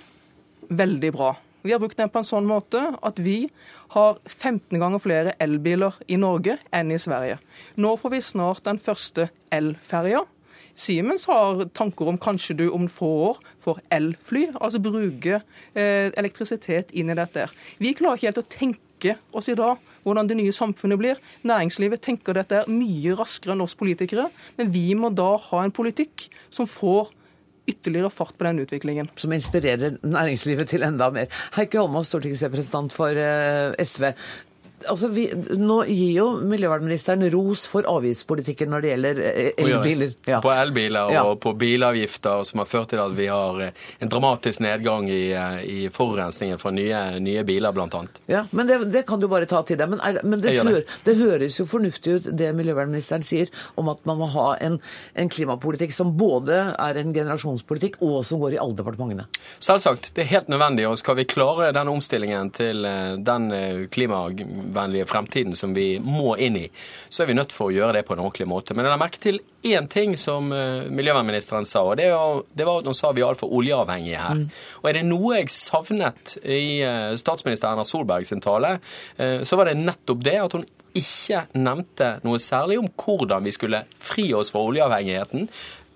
veldig 0.69 1.13
bra. 1.13 1.37
Vi 1.63 1.73
har 1.73 1.81
brukt 1.83 1.99
den 1.99 2.11
på 2.13 2.21
en 2.21 2.27
sånn 2.27 2.47
måte 2.49 2.81
at 3.05 3.19
vi 3.23 3.49
har 3.95 4.19
15 4.25 4.79
ganger 4.79 5.03
flere 5.03 5.35
elbiler 5.43 5.97
i 6.07 6.19
Norge 6.21 6.59
enn 6.75 6.93
i 6.95 7.01
Sverige. 7.03 7.39
Nå 7.77 7.97
får 7.99 8.15
vi 8.15 8.25
snart 8.25 8.67
den 8.69 8.79
første 8.83 9.29
elferja. 9.55 10.25
Siemens 10.79 11.27
har 11.27 11.65
tanker 11.75 12.07
om 12.07 12.19
kanskje 12.23 12.55
du 12.61 12.69
om 12.71 12.87
få 12.93 13.09
år 13.33 13.39
får 13.65 13.81
elfly, 13.91 14.45
altså 14.55 14.79
bruke 14.83 15.41
eh, 15.75 16.13
elektrisitet 16.15 16.95
inn 16.95 17.11
i 17.11 17.19
dette. 17.19 17.49
Vi 17.83 17.97
klarer 17.99 18.21
ikke 18.21 18.31
helt 18.31 18.43
å 18.45 18.51
tenke 18.55 19.17
oss 19.35 19.51
i 19.51 19.57
dag 19.59 19.83
hvordan 20.07 20.31
det 20.31 20.39
nye 20.39 20.55
samfunnet 20.55 21.01
blir. 21.01 21.19
Næringslivet 21.47 22.05
tenker 22.07 22.39
dette 22.39 22.63
mye 22.71 23.17
raskere 23.19 23.57
enn 23.57 23.65
oss 23.67 23.75
politikere, 23.79 24.29
men 24.59 24.71
vi 24.75 24.93
må 24.95 25.11
da 25.11 25.33
ha 25.51 25.65
en 25.65 25.75
politikk 25.75 26.29
som 26.55 26.71
får 26.71 27.11
ytterligere 27.69 28.11
fart 28.13 28.37
på 28.39 28.47
den 28.49 28.63
utviklingen. 28.65 29.11
Som 29.17 29.35
inspirerer 29.37 29.99
næringslivet 30.03 30.73
til 30.73 30.87
enda 30.87 31.11
mer. 31.15 31.29
Heikki 31.57 31.81
Holmås, 31.81 32.11
stortingsrepresentant 32.13 32.95
for 32.95 33.19
eh, 33.19 33.77
SV 33.85 34.13
altså 34.87 35.09
vi, 35.09 35.27
Nå 35.59 35.79
gir 35.89 36.13
jo 36.19 36.27
miljøvernministeren 36.47 37.25
ros 37.33 37.65
for 37.71 37.87
avgiftspolitikken 37.89 38.71
når 38.71 38.85
det 38.85 38.93
gjelder 38.93 39.21
eh, 39.25 39.51
elbiler. 39.65 40.13
Ja. 40.29 40.41
På 40.45 40.53
elbiler 40.53 41.15
og 41.23 41.39
på 41.43 41.53
bilavgifter, 41.59 42.45
som 42.49 42.63
har 42.63 42.69
ført 42.71 42.93
til 42.93 43.03
at 43.03 43.15
vi 43.17 43.29
har 43.31 43.63
eh, 43.65 43.87
en 43.99 44.13
dramatisk 44.13 44.63
nedgang 44.65 45.09
i, 45.11 45.31
eh, 45.33 45.59
i 45.65 45.79
forurensningen 45.93 46.61
fra 46.61 46.73
nye, 46.75 47.03
nye 47.25 47.45
biler, 47.49 47.75
bl.a. 47.75 48.03
Ja, 48.31 48.45
men 48.51 48.71
det, 48.71 48.81
det, 48.93 49.05
kan 49.09 49.21
du 49.21 49.29
bare 49.31 49.49
ta 49.51 49.63
til 49.67 49.81
deg. 49.81 49.91
Men, 49.95 50.03
er, 50.05 50.21
men 50.23 50.43
det, 50.45 50.55
det. 50.69 50.85
det, 51.07 51.17
høres 51.19 51.59
jo 51.61 51.67
fornuftig 51.69 52.19
ut, 52.19 52.31
det 52.39 52.53
miljøvernministeren 52.57 53.25
sier 53.27 53.53
om 53.81 53.91
at 53.93 54.05
man 54.09 54.21
må 54.23 54.31
ha 54.37 54.49
en, 54.65 54.79
en 55.19 55.33
klimapolitikk 55.33 55.95
som 55.97 56.15
både 56.19 56.61
er 56.75 57.01
en 57.01 57.15
generasjonspolitikk 57.15 58.01
og 58.05 58.21
som 58.27 58.43
går 58.43 58.57
i 58.57 58.63
alle 58.63 58.79
departementene. 58.79 59.29
Selvsagt. 59.59 60.13
Det 60.15 60.25
er 60.25 60.33
helt 60.37 60.53
nødvendig. 60.53 60.87
Og 60.89 60.99
skal 61.01 61.19
vi 61.19 61.27
klare 61.29 61.73
den 61.75 61.91
omstillingen 61.91 62.53
til 62.55 62.87
den 63.25 63.51
klima 63.93 64.29
klimavennlige 64.69 65.07
fremtiden 65.07 65.57
som 65.57 65.75
vi 65.75 65.99
må 65.99 66.37
inn 66.37 66.57
i, 66.57 66.71
så 67.09 67.23
er 67.23 67.27
vi 67.29 67.35
nødt 67.35 67.53
for 67.53 67.69
å 67.69 67.75
gjøre 67.75 67.99
det 67.99 68.07
på 68.07 68.15
en 68.15 68.23
ordentlig 68.23 68.49
måte. 68.49 68.75
Men 68.75 68.85
jeg 68.87 68.93
har 68.93 69.01
merket 69.01 69.23
til 69.23 69.41
én 69.69 69.89
ting 69.89 70.17
som 70.17 70.49
miljøvernministeren 70.49 71.67
sa, 71.67 71.83
og 71.83 71.97
det 71.99 72.11
var, 72.13 72.43
det 72.55 72.67
var 72.67 72.81
at 72.81 72.87
hun 72.87 72.97
sa 72.97 73.13
vi 73.13 73.23
er 73.23 73.29
altfor 73.29 73.53
oljeavhengige 73.53 74.23
her. 74.23 74.35
Mm. 74.39 74.51
Og 74.83 74.89
er 74.89 74.99
det 74.99 75.07
noe 75.09 75.39
jeg 75.39 75.51
savnet 75.51 76.37
i 76.45 76.83
statsminister 77.19 77.73
Erna 77.73 77.87
Solberg 77.89 78.27
sin 78.29 78.45
tale, 78.45 78.79
så 79.19 79.59
var 79.59 79.71
det 79.71 79.81
nettopp 79.81 80.23
det 80.25 80.37
at 80.43 80.59
hun 80.59 80.67
ikke 80.99 81.45
nevnte 81.59 82.15
noe 82.25 82.41
særlig 82.43 82.79
om 82.81 82.89
hvordan 82.91 83.45
vi 83.45 83.53
skulle 83.55 83.83
fri 84.01 84.31
oss 84.35 84.51
fra 84.55 84.63
oljeavhengigheten 84.67 85.47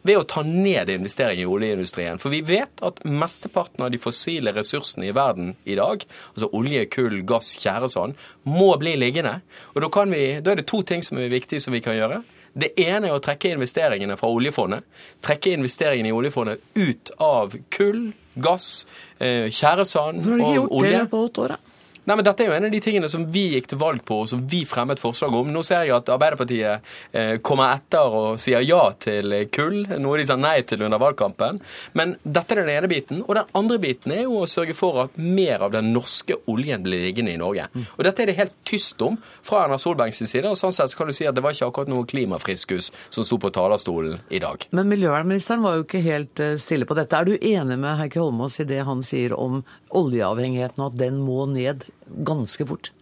ved 0.03 0.19
å 0.19 0.27
ta 0.29 0.43
ned 0.47 0.91
investeringen 0.91 1.45
i 1.45 1.51
oljeindustrien. 1.51 2.21
For 2.23 2.35
vi 2.35 2.43
vet 2.47 2.83
at 2.85 3.01
mesteparten 3.07 3.85
av 3.87 3.93
de 3.95 4.01
fossile 4.03 4.55
ressursene 4.57 5.09
i 5.09 5.15
verden 5.17 5.55
i 5.65 5.77
dag, 5.79 6.05
altså 6.35 6.51
olje, 6.59 6.85
kull, 6.93 7.21
gass, 7.29 7.55
tjæresand, 7.63 8.19
må 8.49 8.73
bli 8.83 8.97
liggende. 8.99 9.39
Og 9.75 9.85
da, 9.85 10.07
vi, 10.11 10.25
da, 10.41 10.53
er 10.55 10.63
det 10.63 10.69
to 10.71 10.83
ting 10.87 11.05
som 11.07 11.21
er 11.23 11.33
viktige 11.33 11.63
som 11.63 11.75
vi 11.75 11.83
kan 11.85 11.99
gjøre. 11.99 12.23
Det 12.53 12.75
ene 12.83 13.09
er 13.09 13.17
å 13.17 13.23
trekke 13.23 13.55
investeringene 13.55 14.19
fra 14.21 14.29
oljefondet. 14.29 14.85
Trekke 15.25 15.55
investeringene 15.57 16.11
i 16.11 16.17
oljefondet 16.17 16.61
ut 16.77 17.15
av 17.23 17.55
kull, 17.73 18.11
gass, 18.35 18.87
eh, 19.19 19.49
tjæresand 19.49 20.27
og 20.27 20.35
olje. 20.35 20.37
Hvorfor 20.37 20.49
har 20.49 20.69
du 20.69 20.75
ikke 20.77 20.89
gjort 20.91 20.99
det 20.99 21.13
på 21.15 21.23
åtte 21.29 21.47
år? 21.47 21.61
Nei, 22.05 22.17
men 22.17 22.27
Dette 22.27 22.43
er 22.43 22.51
jo 22.51 22.55
en 22.57 22.67
av 22.67 22.73
de 22.73 22.81
tingene 22.83 23.09
som 23.11 23.25
vi 23.31 23.45
gikk 23.53 23.69
til 23.71 23.79
valg 23.79 24.03
på, 24.07 24.23
og 24.25 24.31
som 24.31 24.41
vi 24.51 24.65
fremmet 24.67 24.99
forslag 24.99 25.35
om. 25.39 25.51
Nå 25.55 25.63
ser 25.67 25.85
jeg 25.87 25.95
at 25.95 26.11
Arbeiderpartiet 26.11 26.89
eh, 27.15 27.37
kommer 27.47 27.77
etter 27.77 28.17
og 28.19 28.41
sier 28.43 28.65
ja 28.67 28.81
til 28.99 29.37
kull, 29.55 29.85
noe 30.03 30.19
de 30.19 30.27
sa 30.27 30.35
nei 30.39 30.57
til 30.67 30.83
under 30.83 30.99
valgkampen. 31.03 31.61
Men 31.99 32.17
dette 32.23 32.57
er 32.57 32.63
den 32.63 32.73
ene 32.75 32.91
biten. 32.91 33.23
Og 33.23 33.37
den 33.39 33.53
andre 33.59 33.79
biten 33.83 34.15
er 34.17 34.25
jo 34.25 34.41
å 34.43 34.49
sørge 34.51 34.75
for 34.75 35.05
at 35.05 35.15
mer 35.21 35.63
av 35.69 35.77
den 35.77 35.93
norske 35.95 36.41
oljen 36.51 36.83
blir 36.83 37.05
liggende 37.07 37.37
i 37.37 37.39
Norge. 37.39 37.69
Mm. 37.71 37.87
Og 37.95 38.03
dette 38.09 38.25
er 38.25 38.33
det 38.33 38.39
helt 38.41 38.59
tyst 38.67 39.03
om 39.07 39.21
fra 39.47 39.63
Erna 39.65 39.79
Solbergs 39.79 40.25
side. 40.25 40.49
og 40.51 40.59
sånn 40.59 40.75
sett 40.75 40.97
kan 40.99 41.07
du 41.07 41.15
si 41.15 41.29
at 41.29 41.39
det 41.39 41.45
var 41.47 41.55
ikke 41.55 41.71
akkurat 41.71 41.93
noe 41.93 42.09
klimafriskus 42.09 42.91
som 43.15 43.27
sto 43.27 43.39
på 43.39 43.53
talerstolen 43.55 44.19
i 44.35 44.43
dag. 44.43 44.67
Men 44.75 44.91
miljøvernministeren 44.91 45.63
var 45.63 45.79
jo 45.79 45.87
ikke 45.87 46.03
helt 46.03 46.43
eh, 46.43 46.59
stille 46.59 46.89
på 46.89 46.99
dette. 46.99 47.15
Er 47.15 47.31
du 47.31 47.39
enig 47.39 47.79
med 47.79 47.99
Heikki 48.01 48.19
Holmås 48.23 48.59
i 48.59 48.69
det 48.69 48.83
han 48.91 49.07
sier 49.07 49.39
om 49.39 49.63
oljeavhengigheten, 49.95 50.83
og 50.83 50.93
at 50.93 51.01
den 51.05 51.23
må 51.23 51.47
ned 51.51 51.87
ganske 52.17 52.67
fort? 52.69 52.93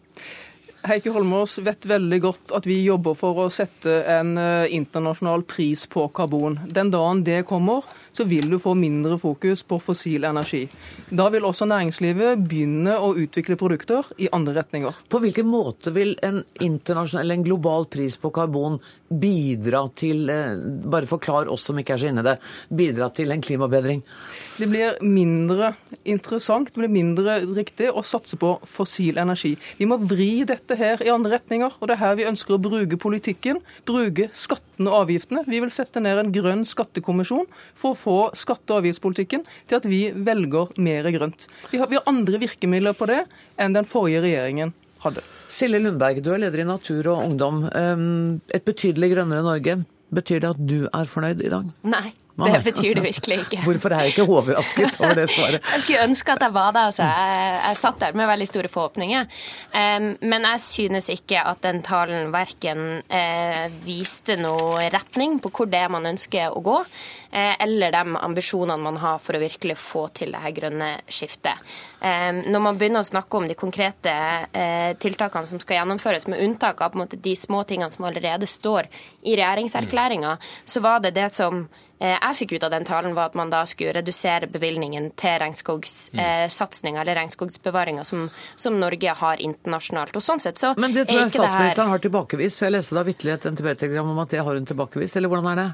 Heikki 0.81 1.13
Holmås 1.13 1.59
vet 1.61 1.85
veldig 1.85 2.19
godt 2.25 2.53
at 2.57 2.65
vi 2.65 2.79
jobber 2.81 3.13
for 3.19 3.43
å 3.43 3.51
sette 3.53 3.99
en 4.09 4.33
eh, 4.41 4.71
internasjonal 4.73 5.45
pris 5.45 5.83
på 5.91 6.07
karbon. 6.17 6.57
Den 6.73 6.93
dagen 6.95 7.21
det 7.27 7.43
kommer, 7.51 7.85
så 8.13 8.25
vil 8.25 8.51
du 8.51 8.59
få 8.63 8.75
mindre 8.79 9.19
fokus 9.19 9.63
på 9.63 9.79
fossil 9.83 10.25
energi. 10.29 10.65
Da 11.11 11.29
vil 11.33 11.47
også 11.47 11.69
næringslivet 11.71 12.45
begynne 12.49 12.97
å 12.99 13.13
utvikle 13.19 13.59
produkter 13.61 14.07
i 14.19 14.29
andre 14.35 14.57
retninger. 14.61 15.03
På 15.09 15.21
hvilken 15.23 15.49
måte 15.51 15.93
vil 15.95 16.17
en 16.27 16.43
internasjonal 16.61 17.25
eller 17.25 17.41
en 17.41 17.47
global 17.47 17.87
pris 17.91 18.17
på 18.21 18.33
karbon 18.35 18.79
bidra 19.11 19.83
til 19.99 20.29
eh, 20.31 20.55
Bare 20.91 21.09
forklar 21.11 21.49
oss 21.51 21.65
som 21.67 21.79
ikke 21.79 21.97
er 21.97 22.03
så 22.03 22.11
inne 22.11 22.23
i 22.23 22.29
det. 22.29 22.37
Bidra 22.81 23.11
til 23.15 23.33
en 23.35 23.43
klimabedring? 23.43 24.03
Det 24.61 24.69
blir 24.71 24.99
mindre 25.03 25.73
interessant, 26.05 26.71
det 26.71 26.83
blir 26.83 26.93
mindre 26.93 27.41
riktig 27.57 27.91
å 27.91 28.05
satse 28.07 28.39
på 28.41 28.55
fossil 28.69 29.19
energi. 29.21 29.55
Vi 29.79 29.89
må 29.89 29.99
vri 30.03 30.45
dette 30.49 30.77
her 30.79 31.03
i 31.05 31.13
andre 31.13 31.39
retninger, 31.39 31.79
og 31.79 31.91
det 31.91 31.97
er 31.97 32.05
her 32.05 32.19
vi 32.21 32.29
ønsker 32.31 32.57
å 32.57 32.63
bruke 32.63 33.01
politikken. 33.01 33.61
Bruke 33.89 34.31
skattene 34.81 34.91
og 34.91 35.05
avgiftene. 35.05 35.45
Vi 35.47 35.61
vil 35.61 35.71
sette 35.71 36.01
ned 36.01 36.19
en 36.19 36.33
grønn 36.33 36.65
skattekommisjon 36.65 37.47
for 37.75 37.93
å 37.93 37.99
få 37.99 38.33
skatte- 38.35 38.73
og 38.73 38.83
avgiftspolitikken 38.83 39.45
til 39.69 39.77
at 39.77 39.85
vi 39.85 40.11
velger 40.13 40.73
mer 40.79 41.05
grønt. 41.13 41.49
Vi 41.71 41.79
har, 41.79 41.89
vi 41.89 41.97
har 41.97 42.05
andre 42.07 42.39
virkemidler 42.41 42.95
på 42.97 43.07
det 43.07 43.27
enn 43.59 43.75
den 43.75 43.85
forrige 43.85 44.23
regjeringen 44.23 44.73
hadde. 45.03 45.23
Silje 45.49 45.81
Lundberg, 45.81 46.23
du 46.23 46.33
er 46.33 46.41
leder 46.41 46.61
i 46.61 46.65
Natur 46.69 47.07
og 47.13 47.25
Ungdom. 47.27 47.67
Et 48.51 48.65
betydelig 48.65 49.15
grønnere 49.15 49.45
Norge. 49.45 49.85
Betyr 50.11 50.41
det 50.41 50.51
at 50.51 50.67
du 50.67 50.89
er 50.89 51.07
fornøyd 51.07 51.43
i 51.45 51.51
dag? 51.53 51.69
Nei. 51.85 52.11
Det 52.41 52.63
betyr 52.65 52.99
det 52.99 53.05
virkelig 53.05 53.39
ikke. 53.45 53.61
Hvorfor 53.69 53.95
er 53.95 54.07
jeg 54.07 54.15
ikke 54.15 54.27
overrasket 54.29 55.01
over 55.01 55.15
det 55.19 55.29
svaret? 55.33 55.61
jeg 55.75 55.85
skulle 55.85 56.05
ønske 56.09 56.35
at 56.35 56.45
jeg 56.47 56.55
var 56.55 56.73
der. 56.77 56.91
Altså. 56.91 57.07
Jeg, 57.07 57.55
jeg 57.69 57.81
satt 57.81 58.01
der 58.01 58.19
med 58.19 58.31
veldig 58.31 58.49
store 58.49 58.71
forhåpninger. 58.73 59.41
Um, 59.75 60.09
men 60.21 60.47
jeg 60.53 60.65
synes 60.65 61.11
ikke 61.13 61.43
at 61.47 61.63
den 61.67 61.83
talen 61.87 62.33
verken 62.35 62.85
uh, 63.11 63.67
viste 63.85 64.37
noe 64.41 64.89
retning 64.93 65.39
på 65.43 65.53
hvor 65.55 65.71
det 65.71 65.83
er 65.85 65.93
man 65.93 66.09
ønsker 66.11 66.57
å 66.57 66.63
gå, 66.65 66.79
uh, 66.81 67.55
eller 67.61 67.95
de 67.95 68.17
ambisjonene 68.21 68.81
man 68.83 69.01
har 69.03 69.21
for 69.23 69.37
å 69.37 69.43
virkelig 69.43 69.79
få 69.81 70.07
til 70.17 70.35
det 70.35 70.43
her 70.45 70.57
grønne 70.57 70.91
skiftet. 71.11 71.61
Um, 72.01 72.43
når 72.49 72.65
man 72.65 72.81
begynner 72.81 73.05
å 73.05 73.11
snakke 73.11 73.41
om 73.41 73.49
de 73.51 73.59
konkrete 73.59 74.15
uh, 74.55 74.91
tiltakene 75.01 75.51
som 75.51 75.63
skal 75.63 75.81
gjennomføres, 75.81 76.29
med 76.31 76.43
unntak 76.45 76.81
av 76.85 76.97
måte, 76.99 77.21
de 77.21 77.37
små 77.37 77.63
tingene 77.69 77.93
som 77.93 78.09
allerede 78.09 78.49
står 78.49 78.89
i 79.23 79.37
regjeringserklæringa, 79.37 80.37
så 80.65 80.83
var 80.85 81.05
det 81.05 81.15
det 81.19 81.31
som 81.35 81.65
Eh, 81.65 81.90
jeg 82.01 82.37
fikk 82.39 82.53
ut 82.57 82.65
av 82.65 82.73
den 82.73 82.87
talen, 82.89 83.15
var 83.15 83.29
at 83.31 83.37
man 83.37 83.51
da 83.53 83.61
skulle 83.69 83.93
redusere 83.93 84.49
bevilgningen 84.49 85.11
til 85.21 85.37
regnskogsatsinga 85.43 86.97
mm. 86.97 87.01
eller 87.03 87.19
regnskogsbevaringa, 87.21 88.05
som, 88.09 88.29
som, 88.57 88.79
Norge 88.81 89.15
har 89.21 89.43
internasjonalt. 89.45 90.17
Og 90.17 90.25
sånn 90.25 90.41
sett 90.41 90.61
så 90.61 90.73
Men 90.81 90.97
det 90.97 91.07
tror 91.11 91.27
jeg 91.27 91.35
statsministeren 91.35 91.93
har 91.93 92.01
tilbakevist, 92.01 92.61
for 92.61 92.71
jeg 92.71 92.79
leste 92.79 92.97
da 92.97 93.05
vitterlig 93.05 93.37
et 93.37 93.49
NTB-telegram 93.53 94.15
om 94.15 94.23
at 94.25 94.33
det 94.33 94.41
har 94.47 94.57
hun 94.57 94.69
tilbakevist, 94.69 95.21
eller 95.21 95.33
hvordan 95.33 95.51
er 95.53 95.61
det? 95.61 95.69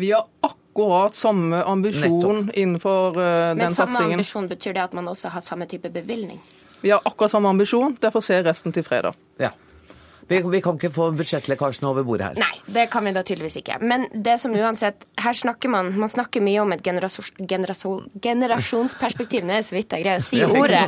Vi 0.00 0.12
har 0.14 0.24
akkurat 0.48 1.14
samme 1.14 1.60
ambisjon 1.64 2.46
Nettopp. 2.46 2.56
innenfor 2.56 3.20
uh, 3.20 3.24
den 3.26 3.68
satsingen. 3.68 3.76
Men 3.76 3.96
samme 3.96 4.20
ambisjon 4.20 4.48
betyr 4.48 4.78
det 4.78 4.84
at 4.88 4.96
man 4.96 5.12
også 5.12 5.34
har 5.34 5.44
samme 5.44 5.68
type 5.68 5.92
bevilgning? 5.92 6.40
Vi 6.80 6.90
har 6.90 7.00
akkurat 7.04 7.30
samme 7.30 7.48
ambisjon, 7.48 7.96
derfor 8.00 8.24
ser 8.24 8.44
resten 8.44 8.72
til 8.72 8.84
fredag. 8.84 9.16
Ja. 9.40 9.52
Vi, 10.28 10.40
vi, 10.42 10.60
kan 10.62 10.74
ikke 10.74 10.90
få 10.90 11.10
budsjettlekkasjen 11.14 11.86
over 11.86 12.02
bordet 12.06 12.32
her. 12.32 12.38
Nei, 12.40 12.58
det 12.74 12.88
kan 12.90 13.06
vi 13.06 13.12
da 13.14 13.22
tydeligvis 13.26 13.60
ikke. 13.60 13.78
Men 13.86 14.08
det 14.10 14.38
som 14.42 14.54
uansett 14.56 15.06
Her 15.22 15.36
snakker 15.36 15.70
man 15.70 15.92
Man 15.98 16.10
snakker 16.10 16.42
mye 16.44 16.60
om 16.62 16.72
et 16.74 16.82
generasjon, 16.84 18.08
generasjonsperspektiv. 18.22 19.46
Nå 19.46 19.54
er 19.54 19.62
det 19.62 19.68
så 19.68 19.76
vidt 19.76 19.94
jeg 19.94 20.02
greier 20.02 20.22
å 20.22 20.26
si 20.26 20.42
ordet. 20.62 20.82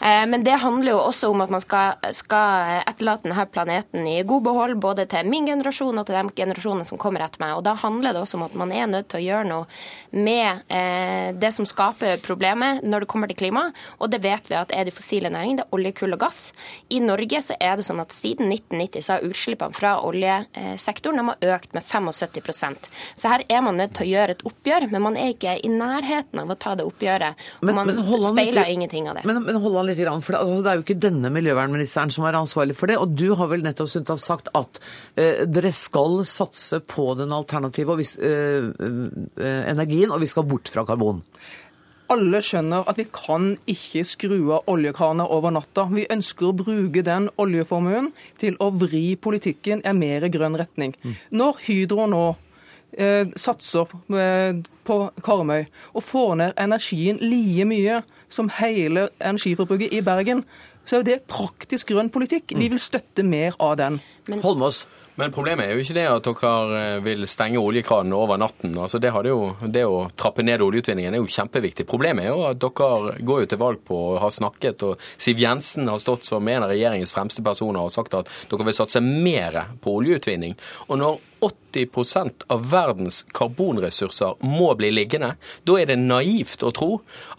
Eh, 0.00 0.24
men 0.28 0.44
det 0.44 0.58
handler 0.60 0.92
jo 0.92 1.00
også 1.06 1.32
om 1.32 1.44
at 1.44 1.52
man 1.54 1.62
skal, 1.64 1.96
skal 2.16 2.82
etterlate 2.82 3.28
denne 3.28 3.46
planeten 3.52 4.06
i 4.08 4.18
god 4.28 4.44
behold, 4.48 4.76
både 4.82 5.06
til 5.10 5.28
min 5.28 5.48
generasjon 5.48 5.98
og 6.02 6.06
til 6.08 6.18
de 6.18 6.36
generasjonene 6.42 6.88
som 6.88 7.00
kommer 7.00 7.24
etter 7.24 7.42
meg. 7.42 7.56
Og 7.56 7.64
da 7.66 7.74
handler 7.80 8.12
det 8.12 8.24
også 8.24 8.40
om 8.40 8.46
at 8.48 8.58
man 8.58 8.74
er 8.76 8.90
nødt 8.90 9.08
til 9.12 9.22
å 9.22 9.24
gjøre 9.24 9.48
noe 9.48 10.20
med 10.24 10.68
eh, 10.68 11.32
det 11.32 11.52
som 11.56 11.68
skaper 11.68 12.20
problemet 12.24 12.84
når 12.84 13.06
det 13.06 13.10
kommer 13.14 13.32
til 13.32 13.40
klima. 13.40 13.64
Og 14.00 14.12
det 14.12 14.20
vet 14.24 14.52
vi 14.52 14.58
at 14.60 14.74
er 14.76 14.88
de 14.88 14.94
fossile 14.94 15.32
næringene. 15.32 15.62
Det 15.62 15.68
er 15.68 15.78
olje, 15.78 15.96
kull 15.96 16.16
og 16.16 16.22
gass. 16.26 16.42
I 16.92 17.00
Norge 17.04 17.40
så 17.44 17.56
er 17.56 17.78
det 17.80 17.88
sånn 17.88 18.02
at 18.02 18.12
siden 18.14 18.52
1990 18.52 18.81
1990 18.82 19.06
så 19.06 19.16
har 19.16 19.26
utslippene 19.28 19.76
fra 19.76 19.92
oljesektoren 20.06 21.20
de 21.20 21.26
har 21.28 21.56
økt 21.56 21.74
med 21.76 21.84
75 21.84 22.90
Så 23.14 23.28
her 23.28 23.44
er 23.48 23.62
man 23.64 23.78
nødt 23.80 23.94
til 23.96 24.06
å 24.06 24.10
gjøre 24.10 24.36
et 24.36 24.44
oppgjør, 24.48 24.88
men 24.92 25.04
man 25.06 25.16
er 25.16 25.32
ikke 25.34 25.56
i 25.58 25.70
nærheten 25.72 26.42
av 26.42 26.50
å 26.52 26.58
ta 26.58 26.74
det 26.78 26.86
oppgjøret. 26.88 27.40
Og 27.60 27.68
men, 27.68 27.78
man 27.78 27.90
men 27.90 28.02
speiler 28.02 28.62
litt, 28.62 28.74
ingenting 28.76 29.08
av 29.10 29.18
det. 29.18 29.26
Men, 29.28 29.42
men 29.46 29.60
hold 29.62 29.80
an 29.80 29.88
litt 29.90 30.00
grann, 30.02 30.24
for 30.24 30.36
det, 30.36 30.42
altså, 30.42 30.60
det, 30.62 30.72
er 30.72 30.80
jo 30.80 30.86
ikke 30.86 30.98
denne 31.06 31.32
miljøvernministeren 31.34 32.14
som 32.14 32.26
er 32.28 32.38
ansvarlig 32.38 32.76
for 32.78 32.90
det. 32.90 32.98
Og 33.00 33.16
du 33.16 33.32
har 33.38 33.50
vel 33.52 33.64
nettopp 33.66 33.90
sagt 34.22 34.52
at 34.58 34.82
eh, 35.16 35.44
dere 35.48 35.72
skal 35.74 36.22
satse 36.28 36.82
på 36.86 37.12
den 37.18 37.32
alternative 37.34 37.96
og, 37.96 38.02
uh, 38.02 38.70
uh, 38.82 39.62
energien, 39.72 40.12
og 40.12 40.22
vi 40.22 40.30
skal 40.30 40.46
bort 40.48 40.70
fra 40.72 40.84
karbon 40.88 41.22
alle 42.12 42.42
skjønner 42.44 42.86
at 42.90 42.98
vi 43.00 43.06
kan 43.14 43.52
ikke 43.70 44.04
skru 44.06 44.38
av 44.58 44.70
oljekrana 44.70 45.26
over 45.32 45.54
natta. 45.54 45.86
Vi 45.92 46.06
ønsker 46.12 46.50
å 46.50 46.56
bruke 46.56 47.04
den 47.06 47.28
oljeformuen 47.40 48.12
til 48.40 48.58
å 48.62 48.70
vri 48.76 49.14
politikken 49.16 49.82
i 49.82 49.90
en 49.90 50.00
mer 50.00 50.28
grønn 50.32 50.58
retning. 50.60 50.96
Mm. 51.02 51.14
Når 51.40 51.60
Hydro 51.66 52.08
nå 52.12 52.24
eh, 52.92 53.28
satser 53.36 53.92
eh, 54.16 54.60
på 54.86 54.98
Karmøy 55.24 55.64
og 55.92 56.04
får 56.04 56.34
ned 56.40 56.58
energien 56.60 57.20
like 57.22 57.68
mye 57.68 58.02
som 58.32 58.48
hele 58.60 59.08
energiforbruket 59.20 59.92
i 59.92 60.00
Bergen, 60.04 60.44
så 60.88 60.98
er 60.98 61.06
det 61.06 61.20
praktisk 61.30 61.92
grønn 61.92 62.10
politikk. 62.12 62.54
Vi 62.56 62.66
mm. 62.66 62.72
vil 62.74 62.82
støtte 62.82 63.24
mer 63.26 63.56
av 63.60 63.76
den. 63.80 64.00
Men... 64.28 64.42
Holmås. 64.44 64.84
Men 65.20 65.32
problemet 65.34 65.66
er 65.66 65.76
jo 65.76 65.82
ikke 65.82 65.96
det 65.96 66.04
at 66.08 66.28
dere 66.28 66.78
eh, 66.78 67.00
vil 67.04 67.26
stenge 67.28 67.60
oljekranene 67.60 68.16
over 68.16 68.40
natten. 68.40 68.72
Altså 68.80 69.00
det, 69.02 69.10
jo, 69.28 69.52
det, 69.66 69.84
å 69.84 70.06
trappe 70.16 70.44
ned 70.44 70.64
oljeutvinningen 70.64 71.12
er 71.12 71.20
jo 71.20 71.28
kjempeviktig. 71.28 71.84
Problemet 71.88 72.24
er 72.24 72.32
jo 72.32 72.46
at 72.48 72.62
dere 72.62 73.18
går 73.20 73.42
jo 73.42 73.50
til 73.52 73.60
valg 73.60 73.82
på 73.88 73.98
å 74.14 74.20
ha 74.22 74.30
snakket, 74.32 74.86
og 74.88 75.04
Siv 75.20 75.42
Jensen 75.42 75.90
har 75.92 76.00
stått 76.00 76.24
som 76.28 76.48
en 76.48 76.64
av 76.64 76.72
regjeringens 76.72 77.12
fremste 77.12 77.44
personer 77.44 77.84
og 77.84 77.92
sagt 77.92 78.16
at 78.16 78.30
dere 78.48 78.68
vil 78.68 78.78
satse 78.78 79.04
mer 79.04 79.60
på 79.84 79.98
oljeutvinning. 80.00 80.56
Og 80.88 81.00
når 81.02 81.20
80% 81.42 82.46
av 82.52 82.70
verdens 82.70 83.22
karbonressurser 83.34 84.34
må 84.46 84.72
bli 84.78 84.92
liggende, 84.94 85.34
da 85.66 85.78
er 85.80 85.88
det 85.90 85.98
naivt 85.98 86.62
å 86.62 86.70
tro 86.74 86.90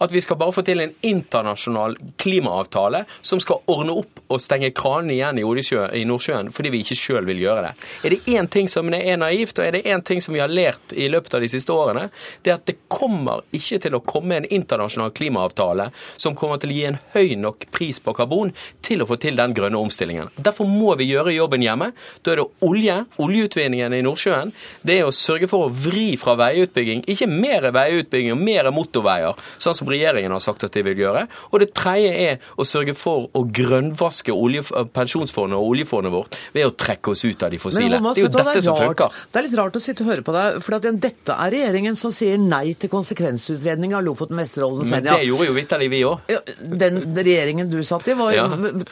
at 0.02 0.12
vi 0.12 0.22
skal 0.24 0.38
bare 0.40 0.54
få 0.54 0.64
til 0.66 0.82
en 0.84 0.92
internasjonal 1.06 1.96
klimaavtale 2.20 3.04
som 3.22 3.40
skal 3.42 3.62
ordne 3.70 3.96
opp 4.02 4.22
og 4.28 4.42
stenge 4.42 4.72
kranene 4.76 5.14
igjen 5.16 5.40
i, 5.40 5.46
Odisjø, 5.46 5.86
i 5.96 6.04
Nordsjøen 6.08 6.50
fordi 6.54 6.72
vi 6.74 6.82
ikke 6.84 6.98
sjøl 6.98 7.28
vil 7.28 7.42
gjøre 7.44 7.68
det. 7.68 7.72
Er 8.04 8.14
det 8.14 8.34
én 8.36 8.50
ting 8.50 8.68
som 8.70 8.92
er 8.94 9.16
naivt, 9.20 9.58
og 9.58 9.66
er 9.66 9.78
det 9.78 9.84
én 9.88 10.04
ting 10.04 10.20
som 10.24 10.34
vi 10.34 10.42
har 10.42 10.52
lært 10.52 10.92
i 10.92 11.08
løpet 11.08 11.38
av 11.38 11.44
de 11.44 11.50
siste 11.52 11.72
årene, 11.72 12.08
det 12.42 12.52
er 12.52 12.58
at 12.58 12.68
det 12.68 12.76
kommer 12.92 13.44
ikke 13.54 13.80
til 13.82 13.96
å 13.96 14.02
komme 14.04 14.40
en 14.40 14.48
internasjonal 14.48 15.14
klimaavtale 15.16 15.88
som 16.16 16.36
kommer 16.38 16.60
til 16.60 16.74
å 16.74 16.78
gi 16.78 16.84
en 16.90 17.00
høy 17.14 17.34
nok 17.40 17.68
pris 17.74 18.00
på 18.02 18.14
karbon 18.16 18.52
til 18.84 19.02
å 19.02 19.08
få 19.08 19.18
til 19.22 19.38
den 19.38 19.54
grønne 19.56 19.80
omstillingen. 19.80 20.30
Derfor 20.36 20.68
må 20.68 20.94
vi 21.00 21.08
gjøre 21.08 21.34
jobben 21.34 21.64
hjemme. 21.64 21.92
Da 22.22 22.34
er 22.34 22.42
det 22.42 22.48
olje, 22.66 22.98
oljeutvinningen 23.22 23.93
i 23.98 24.04
Nordsjøen. 24.04 24.52
Det 24.82 24.98
er 25.00 25.08
å 25.08 25.12
sørge 25.14 25.48
for 25.50 25.66
å 25.66 25.72
vri 25.72 26.16
fra 26.20 26.34
veiutbygging, 26.40 27.04
ikke 27.10 27.28
mer 27.30 27.68
veiutbygging 27.74 28.32
og 28.34 28.40
mer 28.42 28.70
motorveier, 28.74 29.34
sånn 29.62 29.76
som 29.78 29.88
regjeringen 29.90 30.32
har 30.34 30.42
sagt 30.44 30.64
at 30.66 30.72
de 30.76 30.82
vil 30.86 31.02
gjøre. 31.04 31.26
Og 31.52 31.60
det 31.62 31.70
tredje 31.76 32.12
er 32.30 32.38
å 32.60 32.66
sørge 32.68 32.94
for 32.98 33.28
å 33.34 33.44
grønnvaske 33.54 34.32
olje, 34.34 34.64
pensjonsfondet 34.94 35.58
og 35.58 35.72
oljefondet 35.74 36.12
vårt 36.14 36.38
ved 36.54 36.66
å 36.68 36.74
trekke 36.78 37.14
oss 37.14 37.24
ut 37.24 37.42
av 37.46 37.52
de 37.54 37.58
fossile. 37.62 37.98
Holmas, 37.98 38.16
det 38.16 38.24
er 38.24 38.28
jo 38.28 38.32
dette 38.34 38.44
det 38.50 38.62
er 38.62 38.66
som 38.68 38.80
funker. 38.80 39.18
Det 39.32 39.40
er 39.40 39.46
litt 39.48 39.58
rart 39.58 39.78
å 39.78 39.82
sitte 39.82 40.04
og 40.04 40.10
høre 40.12 40.24
på 40.26 40.34
deg, 40.36 40.60
for 40.64 40.78
dette 40.84 41.36
er 41.38 41.54
regjeringen 41.54 41.96
som 41.98 42.12
sier 42.14 42.38
nei 42.40 42.74
til 42.78 42.90
konsekvensutredning 42.92 43.94
av 43.96 44.04
Lofoten, 44.06 44.36
Vesterålen 44.38 44.80
og 44.82 44.86
Men 44.86 44.90
Senja. 44.92 45.16
det 45.18 45.28
gjorde 45.28 45.48
jo 45.48 45.56
vitterlig 45.56 45.90
vi 45.92 46.02
òg. 46.08 46.30
Ja, 46.32 46.40
Den 46.84 47.00
regjeringen 47.16 47.70
du 47.70 47.80
satt 47.84 48.08
i, 48.08 48.14
var 48.18 48.32
Ja. 48.34 48.46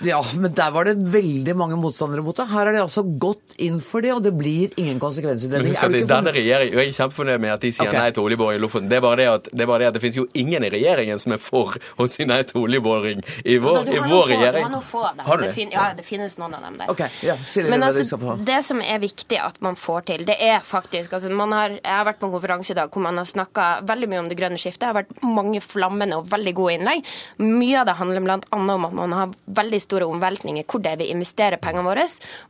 ja. 0.06 0.22
men 0.38 0.52
der 0.54 0.70
var 0.74 0.84
det 0.84 0.96
veldig 1.12 1.54
mange 1.56 1.76
motstandere 1.80 2.22
mot 2.24 2.36
det. 2.36 2.48
Her 2.52 2.66
er 2.70 2.72
de 2.76 2.82
altså 2.84 3.02
gått 3.18 3.56
inn 3.58 3.78
for 3.82 4.00
det, 4.04 4.12
og 4.14 4.22
det 4.24 4.32
blir 4.36 4.72
ingen 4.76 4.91
Men 4.92 5.02
konsekvensutredning. 5.02 5.72
husk 5.72 5.86
at 5.86 5.94
det, 5.94 6.02
denne 6.10 6.32
regjeringen, 6.34 6.78
Jeg 6.78 6.92
er 6.92 6.96
kjempefornøyd 6.98 7.42
med 7.42 7.54
at 7.54 7.64
de 7.64 7.72
sier 7.72 7.88
okay. 7.88 7.98
nei 7.98 8.14
til 8.14 8.26
oljeboring 8.26 8.60
i 8.60 8.62
Lofoten. 8.62 8.88
Det 8.90 8.98
er 8.98 9.04
bare 9.04 9.18
det 9.20 9.28
at 9.32 9.48
det, 9.50 9.60
er 9.64 9.70
bare 9.70 9.82
det, 9.82 9.90
at 9.92 9.96
det 9.96 10.02
finnes 10.04 10.18
jo 10.20 10.26
ingen 10.38 10.66
i 10.66 10.70
regjeringen 10.72 11.22
som 11.22 11.34
er 11.36 11.40
for 11.42 11.78
å 11.96 12.08
si 12.10 12.26
nei 12.28 12.42
til 12.48 12.62
oljeboring 12.62 13.22
i 13.44 13.58
vår, 13.62 13.78
da, 13.78 13.96
i 13.96 14.00
vår 14.00 14.12
få, 14.12 14.22
regjering. 14.32 14.60
Du 14.60 14.68
har 14.68 14.74
noen 14.74 14.88
få 14.92 15.04
av 15.04 15.16
dem. 15.16 15.26
Har 15.26 15.40
du 15.40 15.44
det? 15.44 15.50
det? 15.50 15.56
fin, 15.56 15.72
ja, 15.74 15.86
det 15.98 16.06
finnes 16.06 16.38
noen 16.40 16.56
av 16.58 16.66
dem 16.66 16.78
der. 16.80 16.92
Ok, 16.92 17.02
ja, 17.24 17.36
det, 17.40 17.64
Men 17.72 17.86
altså, 17.88 18.36
det 18.52 18.60
som 18.66 18.82
er 18.84 19.02
viktig 19.02 19.40
at 19.40 19.60
man 19.64 19.78
får 19.78 20.08
til, 20.12 20.26
det 20.28 20.38
er 20.42 20.60
faktisk 20.66 21.16
altså 21.16 21.30
man 21.32 21.52
har, 21.56 21.76
Jeg 21.78 21.94
har 21.96 22.06
vært 22.06 22.20
på 22.20 22.28
en 22.28 22.34
konferanse 22.36 22.74
i 22.74 22.78
dag 22.78 22.92
hvor 22.92 23.04
man 23.04 23.20
har 23.20 23.28
snakka 23.28 23.68
veldig 23.88 24.10
mye 24.10 24.22
om 24.24 24.30
det 24.30 24.38
grønne 24.38 24.60
skiftet. 24.60 24.82
Det 24.82 24.90
har 24.90 24.98
vært 25.02 25.22
mange 25.22 25.60
flammende 25.64 26.18
og 26.18 26.28
veldig 26.32 26.54
gode 26.58 26.76
innlegg. 26.78 27.06
Mye 27.42 27.80
av 27.80 27.88
det 27.88 27.96
handler 28.00 28.24
bl.a. 28.24 28.40
om 28.52 28.88
at 28.88 28.96
man 28.96 29.16
har 29.16 29.36
veldig 29.62 29.80
store 29.82 30.08
omveltninger 30.10 30.66
hvor 30.68 30.82
det 30.82 30.94
er 30.94 31.02
vi 31.02 31.10
investerer 31.14 31.60
pengene 31.62 31.86
våre. 31.86 32.06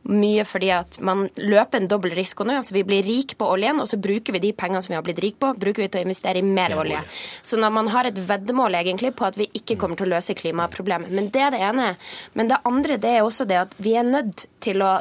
Mye 0.09 0.45
fordi 0.47 0.71
at 0.73 0.97
man 1.05 1.27
løper 1.37 1.79
en 1.79 1.89
dobbel 1.91 2.15
risiko 2.17 2.32
nå. 2.41 2.55
altså 2.57 2.73
Vi 2.73 2.83
blir 2.87 3.05
rik 3.05 3.35
på 3.37 3.47
oljen, 3.53 3.79
og 3.79 3.87
så 3.89 3.99
bruker 4.01 4.33
vi 4.33 4.41
de 4.47 4.53
pengene 4.57 4.81
som 4.81 4.93
vi 4.93 4.97
har 4.97 5.05
blitt 5.05 5.21
rik 5.23 5.37
på, 5.41 5.53
bruker 5.59 5.85
vi 5.85 5.89
til 5.93 6.01
å 6.01 6.07
investere 6.07 6.41
i 6.41 6.45
mer 6.47 6.73
olje. 6.79 7.03
Så 7.45 7.59
når 7.61 7.75
man 7.77 7.91
har 7.93 8.09
et 8.09 8.17
veddemål 8.17 8.79
egentlig 8.81 9.13
på 9.19 9.27
at 9.29 9.37
vi 9.37 9.49
ikke 9.53 9.77
kommer 9.81 9.99
til 9.99 10.09
å 10.09 10.15
løse 10.15 10.35
klimaproblemet. 10.39 11.13
Men 11.13 11.29
det 11.33 11.45
er 11.45 11.53
det 11.53 11.61
ene. 11.69 11.91
Men 12.33 12.49
det 12.49 12.61
andre 12.65 12.97
det 12.97 13.13
er 13.13 13.27
også 13.27 13.45
det 13.49 13.61
at 13.67 13.77
vi 13.77 13.93
er 13.99 14.07
nødt 14.07 14.47
til 14.65 14.81
å 14.81 14.95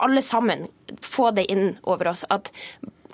alle 0.00 0.22
sammen 0.24 0.64
få 1.04 1.28
det 1.36 1.44
inn 1.52 1.74
over 1.84 2.14
oss 2.14 2.24
at 2.32 2.48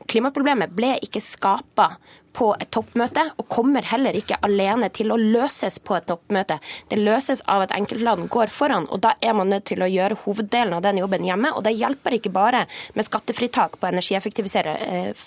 klimaproblemet 0.06 0.70
ble 0.76 0.92
ikke 1.02 1.22
skapa 1.24 1.96
på 2.36 2.50
et 2.60 2.68
toppmøte, 2.74 3.22
og 3.40 3.48
kommer 3.52 3.86
heller 3.88 4.16
ikke 4.18 4.36
alene 4.44 4.90
til 4.94 5.12
å 5.12 5.18
løses 5.20 5.78
på 5.80 5.96
et 5.96 6.06
toppmøte. 6.10 6.58
Det 6.90 6.98
løses 7.00 7.40
av 7.48 7.64
at 7.64 7.72
enkeltland 7.76 8.28
går 8.32 8.52
foran, 8.52 8.88
og 8.92 9.00
da 9.06 9.14
er 9.24 9.36
man 9.38 9.50
nødt 9.52 9.66
til 9.70 9.82
å 9.84 9.88
gjøre 9.90 10.18
hoveddelen 10.26 10.76
av 10.76 10.84
den 10.84 11.00
jobben 11.00 11.24
hjemme. 11.26 11.54
Og 11.56 11.64
det 11.66 11.76
hjelper 11.78 12.18
ikke 12.18 12.34
bare 12.34 12.66
med 12.96 13.08
skattefritak 13.08 13.78
på 13.80 13.88
energieffektivisere 13.88 14.76
eh, 14.86 15.26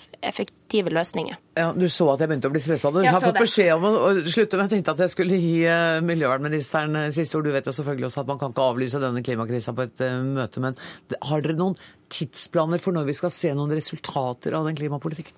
løsninger. 0.70 1.36
Ja, 1.58 1.72
Du 1.74 1.88
så 1.90 2.06
at 2.12 2.22
jeg 2.22 2.30
begynte 2.30 2.46
å 2.46 2.54
bli 2.54 2.62
stressa. 2.62 2.92
Du 2.94 3.00
Jeg 3.02 3.10
har 3.12 3.20
fått 3.20 3.34
det. 3.34 3.42
beskjed 3.42 3.72
om 3.74 3.88
å, 3.88 3.92
å 4.06 4.10
slutte, 4.22 4.56
men 4.56 4.68
jeg 4.68 4.76
tenkte 4.76 4.94
at 4.94 5.04
jeg 5.06 5.14
skulle 5.16 5.40
gi 5.40 5.56
eh, 5.66 5.98
miljøvernministeren 6.06 6.96
eh, 7.02 7.10
siste 7.16 7.40
ord. 7.40 7.48
Du 7.48 7.54
vet 7.56 7.66
jo 7.66 7.74
selvfølgelig 7.74 8.10
også 8.10 8.22
at 8.22 8.30
man 8.30 8.38
kan 8.38 8.54
ikke 8.54 8.68
avlyse 8.70 9.02
denne 9.02 9.24
klimakrisa 9.26 9.74
på 9.74 9.88
et 9.88 10.06
møte, 10.30 10.62
men 10.62 10.78
har 11.26 11.42
dere 11.42 11.58
noen 11.58 11.78
tidsplaner 12.10 12.82
for 12.82 12.94
når 12.94 13.10
vi 13.10 13.18
skal 13.18 13.34
se 13.34 13.50
noen 13.56 13.74
resultater 13.74 14.54
av 14.54 14.70
den 14.70 14.78
klimapolitikken? 14.78 15.34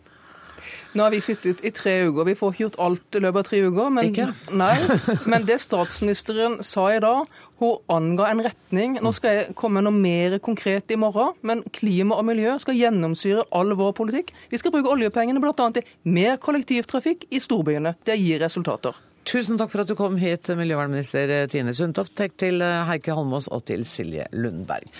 Nå 0.92 1.06
har 1.06 1.12
vi 1.14 1.22
sittet 1.24 1.62
i 1.64 1.70
tre 1.72 1.94
uker. 2.04 2.26
Vi 2.28 2.34
får 2.36 2.52
ikke 2.52 2.62
gjort 2.66 2.80
alt 2.84 3.16
i 3.16 3.20
løpet 3.24 3.40
av 3.40 3.46
tre 3.48 3.60
uker. 3.64 3.92
Men, 3.96 4.10
Ikke? 4.10 4.26
Nei, 4.52 4.74
men 5.32 5.46
det 5.48 5.56
statsministeren 5.64 6.58
sa 6.66 6.88
i 6.92 7.00
dag, 7.00 7.30
hun 7.62 7.78
anga 7.92 8.26
en 8.28 8.42
retning. 8.44 8.98
Nå 9.00 9.12
skal 9.16 9.38
jeg 9.38 9.54
komme 9.58 9.80
noe 9.84 9.94
mer 9.96 10.36
konkret 10.44 10.92
i 10.92 10.98
morgen, 11.00 11.32
men 11.40 11.62
klima 11.72 12.18
og 12.20 12.26
miljø 12.28 12.58
skal 12.60 12.76
gjennomsyre 12.76 13.46
all 13.56 13.72
vår 13.78 13.94
politikk. 13.96 14.34
Vi 14.52 14.60
skal 14.60 14.74
bruke 14.74 14.92
oljepengene 14.92 15.40
bl.a. 15.40 15.70
til 15.72 15.94
mer 16.04 16.36
kollektivtrafikk 16.42 17.28
i 17.32 17.40
storbyene. 17.40 17.94
Det 18.04 18.18
gir 18.20 18.42
resultater. 18.44 18.98
Tusen 19.28 19.56
takk 19.56 19.70
for 19.70 19.84
at 19.84 19.88
du 19.88 19.94
kom 19.96 20.18
hit, 20.18 20.50
miljøvernminister 20.58 21.46
Tine 21.48 21.72
Sundtoft. 21.78 22.16
Takk 22.18 22.34
til 22.42 22.58
Heikki 22.60 23.14
Holmås 23.14 23.48
og 23.54 23.64
til 23.70 23.86
Silje 23.88 24.26
Lundberg. 24.34 24.90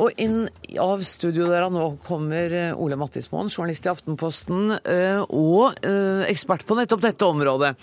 Og 0.00 0.16
inn 0.20 0.46
av 0.80 1.02
studio 1.04 1.48
der 1.50 1.66
nå 1.72 1.84
kommer 2.06 2.54
eh, 2.56 2.72
Ole 2.80 2.96
Mattismoen, 3.00 3.50
journalist 3.52 3.84
i 3.84 3.90
Aftenposten 3.92 4.74
eh, 4.80 5.20
og 5.26 5.76
eh, 5.84 6.24
ekspert 6.30 6.64
på 6.68 6.78
nettopp 6.78 7.04
dette 7.04 7.28
området. 7.28 7.74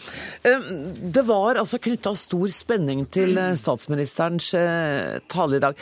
Det 0.43 1.24
var 1.28 1.61
altså 1.61 1.80
knytta 1.82 2.15
stor 2.18 2.49
spenning 2.53 3.05
til 3.13 3.38
statsministerens 3.59 4.49
tale 5.30 5.59
i 5.59 5.63
dag. 5.63 5.78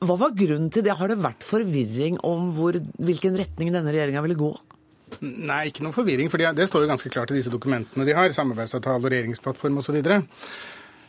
Hva 0.00 0.16
var 0.18 0.34
grunnen 0.34 0.70
til 0.72 0.84
det? 0.86 0.96
Har 0.96 1.12
det 1.12 1.20
vært 1.20 1.44
forvirring 1.46 2.18
om 2.26 2.50
hvor, 2.56 2.78
hvilken 2.98 3.36
retning 3.38 3.70
denne 3.74 3.92
regjeringa 3.92 4.24
ville 4.24 4.38
gå? 4.40 4.50
Nei, 5.20 5.64
ikke 5.68 5.84
noe 5.84 5.94
forvirring, 5.94 6.30
for 6.32 6.40
det 6.40 6.68
står 6.70 6.84
jo 6.84 6.90
ganske 6.90 7.10
klart 7.12 7.32
i 7.34 7.38
disse 7.38 7.52
dokumentene 7.52 8.06
de 8.06 8.14
har, 8.16 8.30
samarbeidsavtale 8.34 9.02
og 9.02 9.10
regjeringsplattform 9.10 9.80
osv. 9.82 9.98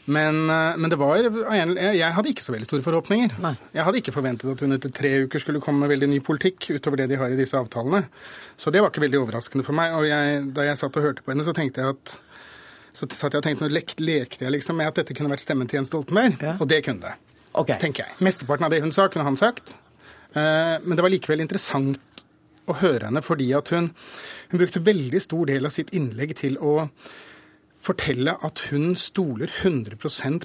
Men, 0.06 0.50
eh, 0.50 0.78
men 0.82 0.90
det 0.90 0.98
var, 0.98 1.22
jeg 1.22 2.14
hadde 2.16 2.32
ikke 2.32 2.46
så 2.46 2.56
veldig 2.56 2.68
store 2.70 2.86
forhåpninger. 2.86 3.36
Jeg 3.76 3.86
hadde 3.86 4.02
ikke 4.02 4.16
forventet 4.16 4.50
at 4.50 4.64
hun 4.66 4.74
etter 4.76 4.94
tre 4.98 5.12
uker 5.28 5.44
skulle 5.44 5.62
komme 5.62 5.84
med 5.84 5.94
veldig 5.94 6.10
ny 6.10 6.20
politikk 6.26 6.72
utover 6.74 7.04
det 7.04 7.12
de 7.14 7.20
har 7.22 7.30
i 7.30 7.38
disse 7.38 7.58
avtalene. 7.58 8.08
Så 8.58 8.74
det 8.74 8.82
var 8.82 8.90
ikke 8.90 9.06
veldig 9.06 9.22
overraskende 9.22 9.66
for 9.68 9.78
meg. 9.78 9.94
Og 10.00 10.08
jeg, 10.10 10.42
da 10.58 10.66
jeg 10.66 10.82
satt 10.82 10.98
og 10.98 11.06
hørte 11.06 11.26
på 11.26 11.36
henne, 11.36 11.46
så 11.46 11.54
tenkte 11.58 11.84
jeg 11.84 11.96
at 11.98 12.16
så 12.92 13.08
satt 13.08 13.36
jeg 13.36 13.40
og 13.40 13.46
tenkte, 13.46 13.64
nå 13.64 13.72
lek, 13.72 13.94
lekte 14.04 14.44
jeg 14.44 14.52
liksom 14.58 14.76
med 14.82 14.90
at 14.92 14.98
dette 15.00 15.16
kunne 15.16 15.32
vært 15.32 15.46
stemmen 15.46 15.70
til 15.70 15.80
Jens 15.80 15.92
Stoltenberg, 15.94 16.42
og 16.58 16.68
det 16.68 16.82
kunne 16.84 17.06
det. 17.06 17.14
tenker 17.80 18.04
jeg. 18.04 18.18
Mesteparten 18.24 18.68
av 18.68 18.74
det 18.74 18.82
hun 18.84 18.92
sa, 18.96 19.06
kunne 19.12 19.28
han 19.28 19.40
sagt. 19.40 19.78
Eh, 20.36 20.76
men 20.84 20.98
det 20.98 21.06
var 21.06 21.14
likevel 21.14 21.44
interessant 21.44 22.26
å 22.70 22.76
høre 22.80 23.08
henne 23.10 23.24
fordi 23.26 23.50
at 23.58 23.72
hun, 23.74 23.90
hun 24.52 24.62
brukte 24.62 24.84
veldig 24.84 25.22
stor 25.24 25.50
del 25.50 25.68
av 25.68 25.74
sitt 25.76 25.92
innlegg 25.96 26.36
til 26.40 26.60
å 26.60 26.90
fortelle 27.82 28.36
at 28.46 28.62
hun 28.70 28.96
stoler 28.96 29.50
100 29.64 29.98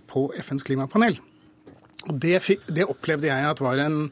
på 0.08 0.30
FNs 0.40 0.66
klimapanel. 0.66 1.18
Og 2.06 2.18
det, 2.22 2.38
det 2.68 2.86
opplevde 2.86 3.28
jeg 3.28 3.50
at 3.50 3.60
var 3.60 3.80
en 3.82 4.10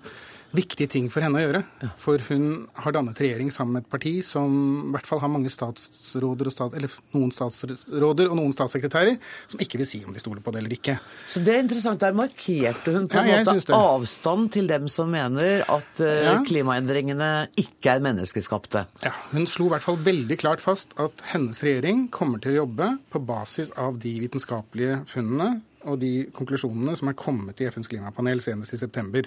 viktig 0.55 0.87
ting 0.93 1.09
for 1.11 1.25
henne 1.25 1.41
å 1.41 1.43
gjøre. 1.45 1.61
For 2.01 2.23
hun 2.29 2.45
har 2.79 2.95
dannet 2.95 3.19
regjering 3.21 3.51
sammen 3.55 3.75
med 3.79 3.85
et 3.85 3.91
parti 3.91 4.13
som 4.27 4.53
i 4.89 4.93
hvert 4.95 5.09
fall 5.09 5.21
har 5.25 5.33
mange 5.33 5.51
statsråder 5.53 6.47
og 6.51 6.55
stat, 6.55 6.77
eller 6.79 6.93
noen 7.17 7.33
statsråder 7.35 8.31
og 8.31 8.37
noen 8.39 8.55
statssekretærer 8.55 9.17
som 9.51 9.63
ikke 9.65 9.81
vil 9.83 9.89
si 9.91 10.01
om 10.07 10.15
de 10.15 10.23
stoler 10.23 10.45
på 10.45 10.55
det 10.55 10.63
eller 10.63 10.77
ikke. 10.77 10.97
Så 11.31 11.43
det 11.45 11.57
er 11.57 11.65
interessant. 11.65 12.01
Der 12.05 12.15
markerte 12.17 12.95
hun 12.95 13.09
på 13.11 13.19
en 13.21 13.33
Ja, 13.33 13.43
måte 13.49 13.75
avstand 13.79 14.53
til 14.55 14.71
dem 14.71 14.87
som 14.93 15.11
mener 15.11 15.65
at 15.69 16.01
eh, 16.01 16.23
Ja. 16.25 16.39
klimaendringene 16.47 17.33
ikke 17.61 17.97
er 17.97 18.05
menneskeskapte. 18.05 18.87
Ja, 19.05 19.13
Hun 19.35 19.47
slo 19.51 19.67
i 19.67 19.75
hvert 19.75 19.83
fall 19.87 19.97
veldig 20.07 20.39
klart 20.41 20.61
fast 20.63 20.95
at 21.01 21.23
hennes 21.35 21.61
regjering 21.67 22.09
kommer 22.15 22.39
til 22.43 22.55
å 22.55 22.63
jobbe 22.65 22.93
på 23.11 23.21
basis 23.27 23.71
av 23.77 23.99
de 23.99 24.21
vitenskapelige 24.23 25.03
funnene 25.11 25.63
og 25.85 25.99
de 26.01 26.25
konklusjonene 26.33 26.95
som 26.97 27.11
er 27.11 27.17
kommet 27.21 27.59
i 27.61 27.67
FNs 27.69 27.91
klimapanel 27.93 28.41
senest 28.41 28.73
i 28.73 28.79
september. 28.81 29.27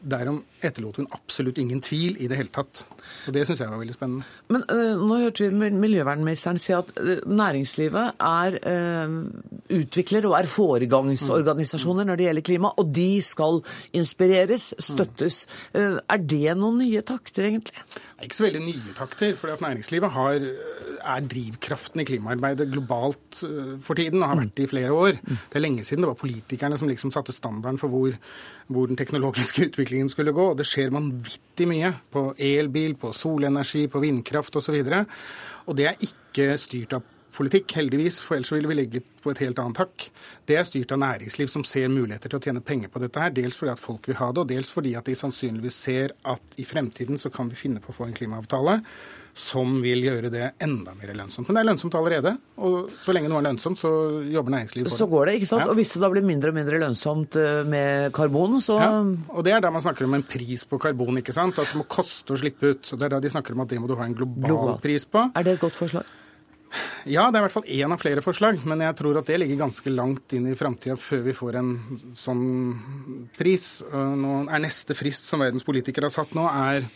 Derom 0.00 0.40
etterlot 0.64 0.96
hun 1.00 1.08
absolutt 1.12 1.58
ingen 1.60 1.80
tvil 1.84 2.16
i 2.20 2.28
det 2.30 2.38
hele 2.38 2.52
tatt. 2.52 2.82
Og 3.28 3.34
Det 3.34 3.42
syns 3.46 3.60
jeg 3.60 3.68
var 3.68 3.80
veldig 3.80 3.96
spennende. 3.96 4.26
Men 4.52 4.64
uh, 4.70 5.00
nå 5.00 5.18
hørte 5.24 5.48
vi 5.50 5.70
miljøvernministeren 5.76 6.60
si 6.60 6.72
at 6.76 6.88
eh, 7.00 7.20
næringslivet 7.28 8.22
er 8.24 8.56
uh, 8.64 9.16
utvikler 9.76 10.28
og 10.28 10.36
er 10.38 10.48
foregangsorganisasjoner 10.50 12.08
når 12.08 12.20
det 12.20 12.28
gjelder 12.28 12.46
klima, 12.46 12.72
og 12.80 12.94
de 12.96 13.10
skal 13.24 13.60
inspireres, 13.96 14.70
støttes. 14.78 15.42
Eh, 15.74 15.98
er 16.00 16.24
det 16.32 16.56
noen 16.58 16.80
nye 16.80 17.04
takter, 17.06 17.48
egentlig? 17.50 17.84
Ikke 18.20 18.36
så 18.36 18.44
veldig 18.44 18.60
nye 18.60 18.94
takter, 18.96 19.32
for 19.38 19.62
næringslivet 19.64 20.12
har, 20.12 20.42
er 21.00 21.28
drivkraften 21.30 22.02
i 22.02 22.04
klimaarbeidet 22.04 22.66
globalt 22.68 23.40
eh, 23.46 23.76
for 23.84 23.96
tiden, 23.96 24.20
og 24.20 24.28
har 24.28 24.40
vært 24.42 24.56
det 24.58 24.66
i 24.66 24.70
flere 24.74 24.92
år. 24.92 25.20
Det 25.24 25.56
er 25.56 25.64
lenge 25.64 25.84
siden 25.88 26.04
det 26.04 26.10
var 26.10 26.18
politikerne 26.20 26.76
som 26.76 26.90
liksom 26.90 27.14
satte 27.14 27.32
standarden 27.32 27.80
for 27.80 27.92
hvor, 27.92 28.18
hvor 28.68 28.90
den 28.90 29.00
teknologiske 29.00 29.64
utviklingen 29.70 30.12
skulle 30.12 30.34
gå. 30.36 30.50
og 30.50 30.58
Det 30.60 30.68
skjer 30.68 30.92
vanvittig 30.92 31.68
mye 31.70 31.94
på 32.12 32.26
elbil, 32.36 32.98
på 33.00 33.14
solenergi, 33.16 33.86
på 33.88 34.04
vindkraft 34.04 34.60
osv. 34.60 34.76
Og, 34.82 34.92
så 34.92 35.70
og 35.70 35.80
det 35.80 35.88
er 35.88 36.04
ikke 36.10 36.52
styrt 36.60 36.98
av 36.98 37.08
politikk, 37.40 37.72
heldigvis, 37.78 38.20
for 38.24 38.36
ellers 38.36 38.52
ville 38.52 38.68
vi 38.68 38.76
ligget 38.82 39.06
på 39.24 39.32
et 39.32 39.40
helt 39.44 39.60
annet 39.62 39.80
hakk. 39.80 40.08
Det 40.48 40.58
er 40.60 40.66
styrt 40.68 40.92
av 40.92 41.00
næringsliv 41.00 41.48
som 41.52 41.64
ser 41.68 41.88
muligheter 41.92 42.28
til 42.28 42.40
å 42.40 42.44
tjene 42.44 42.64
penger 42.64 42.92
på 42.92 43.00
dette 43.02 43.22
her. 43.22 43.32
Dels 43.36 43.56
fordi 43.56 43.72
at 43.72 43.80
folk 43.80 44.10
vil 44.10 44.18
ha 44.20 44.28
det, 44.32 44.44
og 44.44 44.52
dels 44.52 44.72
fordi 44.74 44.92
at 44.98 45.08
de 45.08 45.16
sannsynligvis 45.16 45.80
ser 45.86 46.14
at 46.28 46.54
i 46.60 46.66
fremtiden 46.68 47.20
så 47.20 47.32
kan 47.32 47.48
vi 47.50 47.58
finne 47.58 47.80
på 47.82 47.94
å 47.94 47.96
få 47.96 48.08
en 48.10 48.16
klimaavtale 48.16 48.80
som 49.40 49.76
vil 49.82 50.02
gjøre 50.04 50.30
det 50.32 50.42
enda 50.62 50.92
mer 50.98 51.12
lønnsomt. 51.14 51.48
Men 51.48 51.56
det 51.56 51.62
er 51.62 51.68
lønnsomt 51.70 51.96
allerede, 51.96 52.32
og 52.60 52.90
så 53.04 53.14
lenge 53.14 53.30
noe 53.30 53.40
er 53.40 53.46
lønnsomt, 53.46 53.78
så 53.80 53.90
jobber 54.26 54.56
næringslivet 54.56 54.90
for 54.90 54.92
det. 54.92 54.98
Så 54.98 55.08
går 55.10 55.30
det, 55.30 55.34
ikke 55.38 55.50
sant? 55.52 55.64
Ja. 55.64 55.70
Og 55.70 55.78
hvis 55.78 55.92
det 55.94 56.02
da 56.02 56.10
blir 56.12 56.26
mindre 56.26 56.52
og 56.52 56.58
mindre 56.58 56.80
lønnsomt 56.82 57.38
eh, 57.40 57.60
med 57.70 58.10
karbon, 58.16 58.58
så 58.64 58.78
Ja, 58.80 58.92
og 59.30 59.46
det 59.46 59.54
er 59.54 59.62
da 59.64 59.72
man 59.72 59.84
snakker 59.84 60.08
om 60.08 60.18
en 60.18 60.26
pris 60.26 60.66
på 60.68 60.80
karbon, 60.82 61.22
ikke 61.22 61.36
sant. 61.36 61.58
At 61.62 61.72
det 61.72 61.78
må 61.78 61.86
koste 61.88 62.34
å 62.34 62.40
slippe 62.40 62.74
ut. 62.74 62.90
Og 62.90 63.00
det 63.00 63.06
er 63.06 63.14
da 63.14 63.22
de 63.22 63.32
snakker 63.32 63.56
om 63.56 63.64
at 63.64 63.70
det 63.70 63.80
må 63.80 63.90
du 63.90 63.96
ha 63.98 64.08
en 64.08 64.16
global, 64.18 64.50
global. 64.50 64.80
pris 64.82 65.06
på. 65.06 65.30
Er 65.30 65.46
det 65.46 65.56
et 65.56 65.62
godt 65.62 65.78
forslag? 65.78 66.08
Ja, 67.08 67.26
det 67.30 67.38
er 67.38 67.42
i 67.42 67.44
hvert 67.48 67.54
fall 67.54 67.70
én 67.72 67.94
av 67.94 68.00
flere 68.02 68.22
forslag. 68.24 68.60
Men 68.68 68.82
jeg 68.84 68.96
tror 69.00 69.20
at 69.20 69.30
det 69.30 69.40
ligger 69.42 69.62
ganske 69.64 69.92
langt 69.92 70.34
inn 70.36 70.48
i 70.50 70.56
framtida 70.58 70.96
før 71.00 71.24
vi 71.26 71.36
får 71.36 71.60
en 71.60 71.70
sånn 72.18 72.44
pris. 73.38 73.68
Nå 73.90 74.42
er 74.46 74.62
neste 74.62 74.96
frist 74.98 75.28
som 75.28 75.42
verdens 75.42 75.66
politikere 75.66 76.10
har 76.10 76.14
satt 76.14 76.34
nå, 76.36 76.46
er 76.46 76.86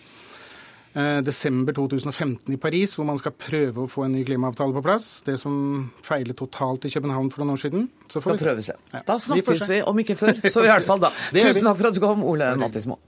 eh, 0.95 1.21
desember 1.27 1.77
2015 1.77 2.55
i 2.55 2.61
Paris, 2.61 2.97
hvor 2.99 3.09
man 3.09 3.21
skal 3.21 3.35
prøve 3.39 3.85
å 3.85 3.91
få 3.91 4.07
en 4.07 4.15
ny 4.17 4.25
klimaavtale 4.29 4.77
på 4.77 4.85
plass. 4.85 5.09
Det 5.27 5.37
som 5.41 5.89
feilet 6.07 6.39
totalt 6.39 6.87
i 6.87 6.93
København 6.95 7.33
for 7.35 7.45
noen 7.45 7.57
år 7.57 7.65
siden. 7.67 7.89
Så 8.07 8.23
får 8.23 8.39
skal 8.39 8.51
prøve 8.51 8.67
seg. 8.67 8.83
Ja. 8.95 9.07
Da 9.09 9.19
snakkes 9.23 9.71
vi, 9.73 9.81
om 9.83 10.05
ikke 10.05 10.19
før, 10.21 10.45
så 10.47 10.67
i 10.67 10.71
hvert 10.71 10.87
fall 10.87 11.03
da. 11.07 11.13
Tusen 11.35 11.67
takk 11.67 11.81
for 11.81 11.91
at 11.91 11.99
du 11.99 12.05
kom, 12.05 12.27
Ole 12.29 12.55
Mattismo. 12.61 13.01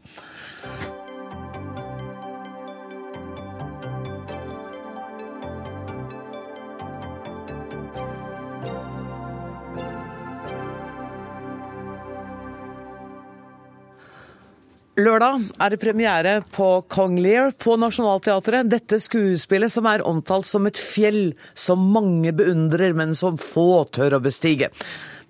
Lørdag 15.06 15.42
er 15.62 15.70
det 15.70 15.78
premiere 15.78 16.30
på 16.50 16.66
Kong 16.90 17.18
Lear 17.22 17.52
på 17.62 17.76
Nationaltheatret. 17.78 18.66
Dette 18.72 18.96
skuespillet 18.98 19.70
som 19.70 19.86
er 19.86 20.02
omtalt 20.02 20.48
som 20.50 20.66
et 20.66 20.80
fjell 20.80 21.36
som 21.54 21.84
mange 21.94 22.32
beundrer, 22.34 22.90
men 22.96 23.12
som 23.14 23.36
få 23.38 23.84
tør 23.94 24.16
å 24.16 24.22
bestige. 24.24 24.72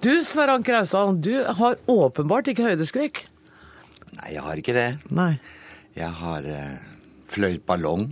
Du 0.01 0.14
Sverre 0.24 0.55
Anker 0.57 0.79
Austdal, 0.79 1.18
du 1.20 1.35
har 1.59 1.77
åpenbart 1.93 2.49
ikke 2.53 2.70
høydeskrekk? 2.70 3.20
Nei, 4.16 4.31
jeg 4.39 4.45
har 4.47 4.62
ikke 4.62 4.77
det. 4.79 4.89
Nei. 5.12 5.35
Jeg 5.99 6.12
har 6.22 6.49
uh, 6.49 6.79
fløyt 7.29 7.66
ballong 7.68 8.07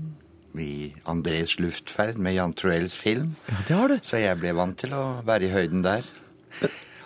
i 0.60 0.90
Andrés 1.08 1.56
luftferd 1.62 2.20
med 2.20 2.36
Jan 2.36 2.52
Truells 2.58 2.96
film. 2.98 3.38
Ja, 3.48 3.62
det 3.70 3.78
har 3.78 3.94
du. 3.94 3.96
Så 4.04 4.20
jeg 4.20 4.42
ble 4.42 4.52
vant 4.58 4.76
til 4.84 4.92
å 4.92 5.06
være 5.24 5.48
i 5.48 5.54
høyden 5.54 5.86
der. 5.86 6.04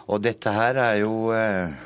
Og 0.08 0.24
dette 0.24 0.50
her 0.56 0.82
er 0.88 0.98
jo 1.04 1.28
uh, 1.30 1.78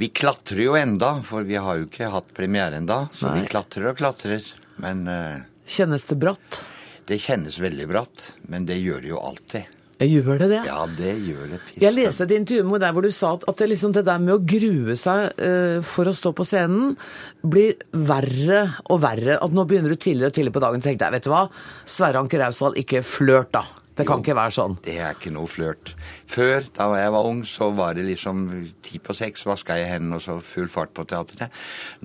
vi 0.00 0.08
klatrer 0.08 0.64
jo 0.64 0.76
enda, 0.78 1.14
for 1.26 1.46
vi 1.48 1.58
har 1.60 1.80
jo 1.80 1.88
ikke 1.88 2.10
hatt 2.12 2.32
premiere 2.36 2.80
enda. 2.80 3.06
Så 3.16 3.28
Nei. 3.28 3.42
vi 3.42 3.52
klatrer 3.52 3.92
og 3.92 3.98
klatrer. 4.00 4.48
Men 4.82 5.06
uh, 5.08 5.42
Kjennes 5.68 6.04
det 6.08 6.18
bratt? 6.20 6.64
Det 7.06 7.18
kjennes 7.18 7.58
veldig 7.60 7.86
bratt, 7.90 8.32
men 8.50 8.66
det 8.68 8.78
gjør 8.78 9.00
det 9.02 9.10
jo 9.10 9.22
alltid. 9.22 9.78
Gjør 10.02 10.40
det 10.40 10.48
det? 10.50 10.60
Ja, 10.66 10.80
det 10.98 11.12
gjør 11.22 11.44
det. 11.52 11.58
pisse. 11.62 11.82
Jeg 11.84 11.94
leste 11.94 12.24
et 12.26 12.32
intervju 12.34 12.64
med 12.66 12.82
deg 12.82 12.94
hvor 12.96 13.06
du 13.06 13.12
sa 13.14 13.32
at 13.36 13.60
det, 13.60 13.68
liksom, 13.70 13.92
det 13.94 14.02
der 14.08 14.22
med 14.22 14.34
å 14.34 14.40
grue 14.54 14.96
seg 14.98 15.36
uh, 15.38 15.78
for 15.86 16.10
å 16.10 16.14
stå 16.16 16.32
på 16.34 16.46
scenen 16.48 16.96
blir 17.42 17.76
verre 17.94 18.64
og 18.88 19.02
verre. 19.04 19.38
At 19.38 19.54
nå 19.54 19.66
begynner 19.68 19.94
du 19.94 19.98
tidligere 20.00 20.32
og 20.32 20.38
tidligere 20.38 20.56
på 20.58 20.64
dagen. 20.64 20.82
Så 20.82 20.90
tenkte 20.90 21.06
jeg, 21.06 21.18
vet 21.18 21.28
du 21.28 21.32
hva, 21.34 21.44
Sverre 21.86 22.22
Anker 22.22 22.42
Rausdal, 22.42 22.78
ikke 22.82 23.04
flørt 23.06 23.54
da. 23.54 23.64
Det 23.92 24.06
kan 24.08 24.20
jo, 24.20 24.24
ikke 24.24 24.36
være 24.38 24.54
sånn. 24.56 24.76
Det 24.84 24.94
er 25.04 25.16
ikke 25.16 25.32
noe 25.34 25.50
flørt. 25.50 25.92
Før, 26.30 26.64
da 26.78 26.86
jeg 26.96 27.12
var 27.12 27.28
ung, 27.28 27.42
så 27.48 27.68
var 27.76 27.98
det 27.98 28.06
liksom 28.06 28.46
ti 28.84 29.00
på 29.04 29.16
seks, 29.16 29.44
vaska 29.48 29.76
jeg 29.76 29.90
hendene 29.90 30.16
og 30.16 30.24
så 30.24 30.38
full 30.44 30.70
fart 30.72 30.94
på 30.96 31.04
teatret. 31.08 31.52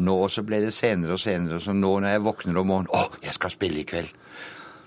Nå 0.03 0.17
så 0.33 0.43
ble 0.47 0.59
det 0.65 0.73
senere 0.75 1.15
og 1.15 1.21
senere. 1.23 1.61
Så 1.63 1.75
nå 1.75 1.93
når 2.01 2.17
jeg 2.17 2.25
våkner 2.27 2.59
om 2.59 2.73
morgenen 2.73 2.91
Å, 2.91 3.21
jeg 3.23 3.37
skal 3.39 3.55
spille 3.55 3.83
i 3.83 3.87
kveld! 3.87 4.11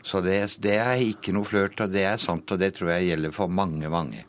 Så 0.02 0.22
det, 0.24 0.36
det 0.64 0.76
er 0.80 1.00
ikke 1.04 1.32
noe 1.36 1.44
flørt, 1.44 1.80
og 1.84 1.92
det 1.92 2.06
er 2.08 2.20
sant, 2.20 2.48
og 2.48 2.60
det 2.60 2.72
tror 2.76 2.94
jeg 2.94 3.10
gjelder 3.10 3.34
for 3.36 3.52
mange, 3.52 3.88
mange 3.92 4.24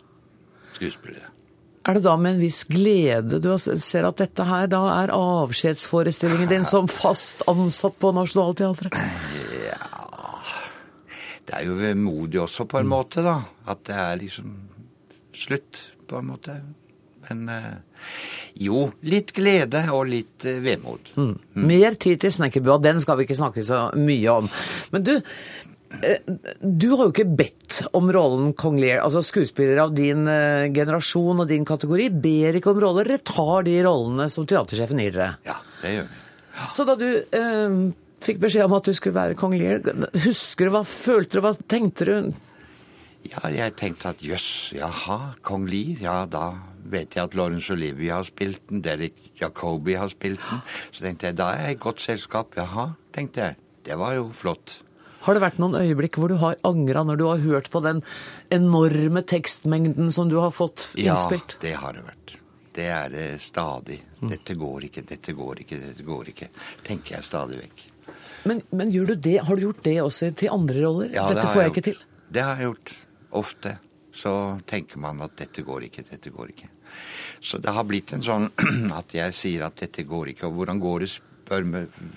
skuespillere. 0.75 1.29
Er 1.87 1.97
det 1.97 2.03
da 2.05 2.13
med 2.19 2.35
en 2.35 2.43
viss 2.43 2.61
glede 2.69 3.39
du 3.41 3.49
ser 3.57 4.05
at 4.05 4.19
dette 4.21 4.45
her 4.45 4.67
da 4.69 4.83
er 4.99 5.13
avskjedsforestillingen 5.15 6.51
din 6.51 6.67
som 6.67 6.89
fast 6.91 7.41
ansatt 7.49 7.97
på 7.97 8.11
Nationaltheatret? 8.13 8.93
Det 11.51 11.57
er 11.59 11.67
jo 11.67 11.73
vemodig 11.75 12.39
også, 12.39 12.63
på 12.63 12.79
en 12.79 12.87
mm. 12.87 12.93
måte, 12.93 13.23
da. 13.25 13.41
At 13.67 13.83
det 13.89 13.95
er 13.99 14.19
liksom 14.21 14.53
slutt, 15.35 15.81
på 16.07 16.19
en 16.21 16.29
måte. 16.29 16.53
Men 17.27 17.41
eh, 17.51 18.05
jo, 18.63 18.85
litt 19.03 19.33
glede 19.35 19.83
og 19.91 20.05
litt 20.07 20.45
eh, 20.47 20.61
vemod. 20.63 21.11
Mm. 21.17 21.33
Mm. 21.35 21.65
Mer 21.67 21.97
tid 21.99 22.21
til 22.23 22.31
snekkerbua, 22.37 22.79
den 22.83 23.03
skal 23.03 23.19
vi 23.19 23.27
ikke 23.27 23.39
snakke 23.41 23.65
så 23.67 23.89
mye 23.99 24.37
om. 24.37 24.47
Men 24.95 25.05
du, 25.09 25.13
eh, 25.99 26.23
du 26.63 26.87
har 26.93 27.03
jo 27.03 27.11
ikke 27.11 27.27
bedt 27.43 27.81
om 27.99 28.07
rollen 28.15 28.55
Kong 28.55 28.79
Lear. 28.79 29.03
Altså 29.03 29.19
Skuespillere 29.27 29.89
av 29.89 29.95
din 29.95 30.23
generasjon 30.71 31.43
og 31.43 31.51
din 31.51 31.67
kategori 31.67 32.07
ber 32.15 32.61
ikke 32.61 32.71
om 32.71 32.79
roller. 32.85 33.11
Dere 33.11 33.27
tar 33.27 33.67
de 33.67 33.75
rollene 33.83 34.31
som 34.31 34.47
teatersjefen 34.47 35.03
gir 35.03 35.19
dere. 35.19 35.33
Ja, 35.51 35.59
det 35.83 35.97
gjør 35.97 36.07
vi. 36.07 36.23
Ja. 36.51 36.71
Så 36.71 36.87
da 36.87 36.95
du 36.99 37.09
eh, 37.11 37.81
fikk 38.25 38.41
beskjed 38.43 38.67
om 38.67 38.77
at 38.77 38.87
du 38.87 38.93
skulle 38.97 39.17
være 39.17 39.37
kong 39.39 39.55
Lear. 39.59 39.81
Husker 40.25 40.67
du, 40.67 40.75
hva 40.75 40.83
følte 40.87 41.39
du, 41.39 41.45
hva 41.45 41.53
tenkte 41.69 42.07
du? 42.07 42.15
Ja, 43.29 43.45
jeg 43.53 43.75
tenkte 43.77 44.15
at 44.15 44.21
jøss, 44.25 44.73
jaha, 44.77 45.33
kong 45.45 45.67
Lear, 45.69 45.97
ja 46.01 46.19
da 46.29 46.45
vet 46.91 47.15
jeg 47.15 47.29
at 47.29 47.35
Laurence 47.37 47.71
Olivia 47.73 48.17
har 48.19 48.27
spilt 48.27 48.63
den, 48.69 48.81
Derek 48.83 49.17
Jacobi 49.39 49.97
har 49.99 50.09
spilt 50.11 50.41
den. 50.49 50.61
Så 50.89 51.05
tenkte 51.05 51.29
jeg 51.29 51.37
da 51.39 51.51
er 51.55 51.67
jeg 51.69 51.77
i 51.77 51.83
godt 51.83 52.01
selskap. 52.03 52.55
Jaha, 52.57 52.91
tenkte 53.15 53.45
jeg. 53.45 53.59
Det 53.85 53.97
var 53.97 54.15
jo 54.17 54.29
flott. 54.35 54.81
Har 55.21 55.37
det 55.37 55.43
vært 55.43 55.59
noen 55.61 55.77
øyeblikk 55.77 56.17
hvor 56.17 56.31
du 56.31 56.39
har 56.41 56.57
angra 56.65 57.03
når 57.05 57.19
du 57.19 57.25
har 57.29 57.43
hørt 57.43 57.69
på 57.73 57.81
den 57.85 58.01
enorme 58.53 59.21
tekstmengden 59.21 60.09
som 60.13 60.31
du 60.31 60.39
har 60.41 60.53
fått 60.53 60.89
innspilt? 60.97 61.59
Ja, 61.59 61.63
det 61.67 61.75
har 61.83 61.97
det 61.97 62.05
vært. 62.07 62.35
Det 62.71 62.87
er 62.87 63.11
det 63.13 63.27
stadig. 63.43 63.99
Dette 64.21 64.55
går 64.57 64.87
ikke, 64.87 65.05
dette 65.05 65.35
går 65.37 65.65
ikke, 65.65 65.81
dette 65.81 66.05
går 66.07 66.33
ikke. 66.33 66.49
Tenker 66.87 67.17
jeg 67.17 67.27
stadig 67.27 67.59
vekk. 67.61 67.90
Men, 68.49 68.61
men 68.71 68.91
du 68.91 69.05
det, 69.15 69.37
har 69.45 69.55
du 69.55 69.67
gjort 69.67 69.83
det 69.85 69.97
også 70.01 70.31
til 70.37 70.51
andre 70.53 70.83
roller? 70.83 71.13
Ja, 71.13 71.27
dette 71.29 71.47
får 71.47 71.61
jeg, 71.61 71.69
jeg 71.69 71.73
ikke 71.75 71.87
til. 71.91 72.03
Det 72.31 72.45
har 72.45 72.57
jeg 72.57 72.71
gjort. 72.71 72.93
Ofte. 73.41 73.77
Så 74.11 74.31
tenker 74.67 74.99
man 74.99 75.21
at 75.23 75.37
dette 75.39 75.63
går 75.63 75.87
ikke, 75.87 76.03
dette 76.09 76.31
går 76.33 76.51
ikke. 76.51 76.69
Så 77.39 77.61
det 77.63 77.71
har 77.71 77.85
blitt 77.87 78.11
en 78.15 78.23
sånn 78.23 78.49
at 78.99 79.15
jeg 79.15 79.35
sier 79.35 79.67
at 79.67 79.77
dette 79.83 80.03
går 80.07 80.33
ikke. 80.33 80.49
Og 80.49 80.57
hvordan 80.59 80.81
går 80.83 81.05
det, 81.05 81.11
spør 81.51 81.67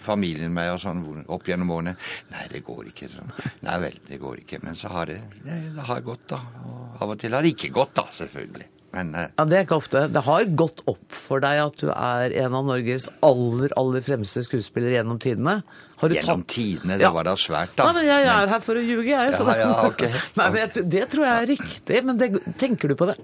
familien 0.02 0.52
meg 0.54 0.72
og 0.74 0.80
sånn 0.82 1.02
opp 1.32 1.48
gjennom 1.48 1.72
årene. 1.74 1.96
Nei, 2.32 2.44
det 2.52 2.62
går 2.66 2.90
ikke. 2.92 3.10
Sånn. 3.10 3.32
Nei 3.66 3.78
vel, 3.82 3.98
det 4.08 4.20
går 4.22 4.44
ikke. 4.44 4.60
Men 4.64 4.78
så 4.78 4.92
har 4.94 5.10
det, 5.10 5.20
det, 5.42 5.58
det 5.74 5.88
har 5.88 6.04
gått, 6.06 6.28
da. 6.34 6.40
Og 6.64 7.02
av 7.02 7.14
og 7.14 7.20
til 7.20 7.34
har 7.34 7.44
det 7.44 7.54
ikke 7.54 7.72
gått, 7.74 7.94
da, 7.98 8.06
selvfølgelig. 8.14 8.70
Men, 8.94 9.10
uh, 9.14 9.26
ja, 9.26 9.46
Det 9.50 9.58
er 9.58 9.66
ikke 9.66 9.78
ofte. 9.80 10.04
Det 10.14 10.22
har 10.26 10.44
gått 10.56 10.84
opp 10.90 11.16
for 11.18 11.42
deg 11.42 11.62
at 11.64 11.78
du 11.82 11.88
er 11.90 12.34
en 12.44 12.54
av 12.60 12.68
Norges 12.68 13.08
aller 13.26 13.74
aller 13.80 14.04
fremste 14.06 14.44
skuespillere 14.46 14.96
gjennom 14.98 15.18
tidene. 15.22 15.56
gjennom 16.00 16.44
tatt... 16.44 16.54
tidene? 16.54 16.98
Det 17.00 17.08
ja. 17.08 17.12
var 17.14 17.26
da 17.26 17.34
svært, 17.40 17.74
da. 17.78 17.88
Nei, 17.88 18.00
men 18.00 18.10
Jeg 18.12 18.28
er 18.34 18.52
her 18.54 18.62
for 18.64 18.78
å 18.78 18.84
ljuge, 18.84 19.08
jeg. 19.10 19.34
Ja, 19.34 19.56
ja, 19.60 19.72
okay. 19.88 20.12
Nei, 20.38 20.50
men 20.54 20.92
Det 20.94 21.08
tror 21.12 21.26
jeg 21.26 21.34
er 21.34 21.50
riktig. 21.54 22.04
Men 22.06 22.22
det, 22.22 22.30
tenker 22.60 22.92
du 22.92 22.96
på 22.98 23.10
det? 23.10 23.18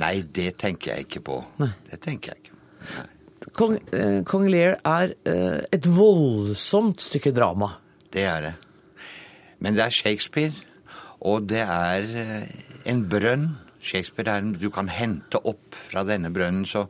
Nei, 0.00 0.14
det 0.36 0.52
tenker 0.60 0.94
jeg 0.94 1.08
ikke 1.08 1.24
på. 1.26 1.40
Nei. 1.62 1.72
Det 1.90 2.00
tenker 2.04 2.34
jeg 2.34 2.44
ikke. 2.44 2.60
Nei. 2.92 3.08
Kong, 3.58 3.74
eh, 3.92 4.22
Kong 4.24 4.46
Lear 4.50 4.76
er 4.86 5.14
eh, 5.28 5.62
et 5.74 5.88
voldsomt 5.90 7.02
stykke 7.02 7.32
drama. 7.34 7.72
Det 8.12 8.22
er 8.28 8.44
det. 8.46 8.52
Men 9.62 9.76
det 9.76 9.84
er 9.86 9.94
Shakespeare, 9.94 10.54
og 11.20 11.48
det 11.50 11.62
er 11.64 12.06
eh, 12.22 12.46
en 12.88 13.02
brønn 13.10 13.48
Shakespeare 13.82 14.38
er 14.38 14.52
du 14.56 14.68
kan 14.70 14.90
hente 14.92 15.40
opp 15.42 15.74
fra 15.74 16.04
denne 16.06 16.30
brønnen. 16.34 16.66
Så 16.68 16.86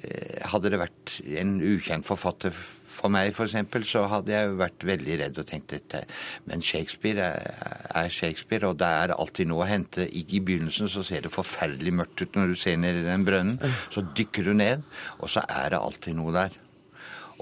eh, 0.00 0.40
hadde 0.52 0.72
det 0.72 0.80
vært 0.80 1.18
en 1.38 1.58
ukjent 1.60 2.08
forfatter 2.08 2.54
for 2.92 3.12
meg, 3.12 3.32
f.eks., 3.32 3.54
så 3.88 4.04
hadde 4.10 4.34
jeg 4.34 4.48
jo 4.50 4.58
vært 4.60 4.84
veldig 4.84 5.18
redd 5.22 5.38
og 5.40 5.46
tenkt 5.48 5.72
dette. 5.72 6.02
Men 6.48 6.64
Shakespeare 6.64 7.28
er, 7.28 8.10
Shakespeare, 8.12 8.68
og 8.68 8.80
det 8.82 8.88
er 8.88 9.14
alltid 9.16 9.48
noe 9.48 9.64
å 9.64 9.70
hente. 9.70 10.04
I 10.08 10.40
begynnelsen 10.40 10.90
så 10.92 11.04
ser 11.06 11.24
det 11.24 11.32
forferdelig 11.32 11.94
mørkt 12.02 12.24
ut 12.24 12.36
når 12.36 12.52
du 12.52 12.58
ser 12.58 12.76
ned 12.80 13.00
i 13.00 13.06
den 13.06 13.24
brønnen. 13.28 13.60
Så 13.92 14.04
dykker 14.16 14.50
du 14.50 14.52
ned, 14.56 14.84
og 15.20 15.32
så 15.32 15.44
er 15.48 15.72
det 15.72 15.80
alltid 15.80 16.18
noe 16.20 16.36
der. 16.36 16.58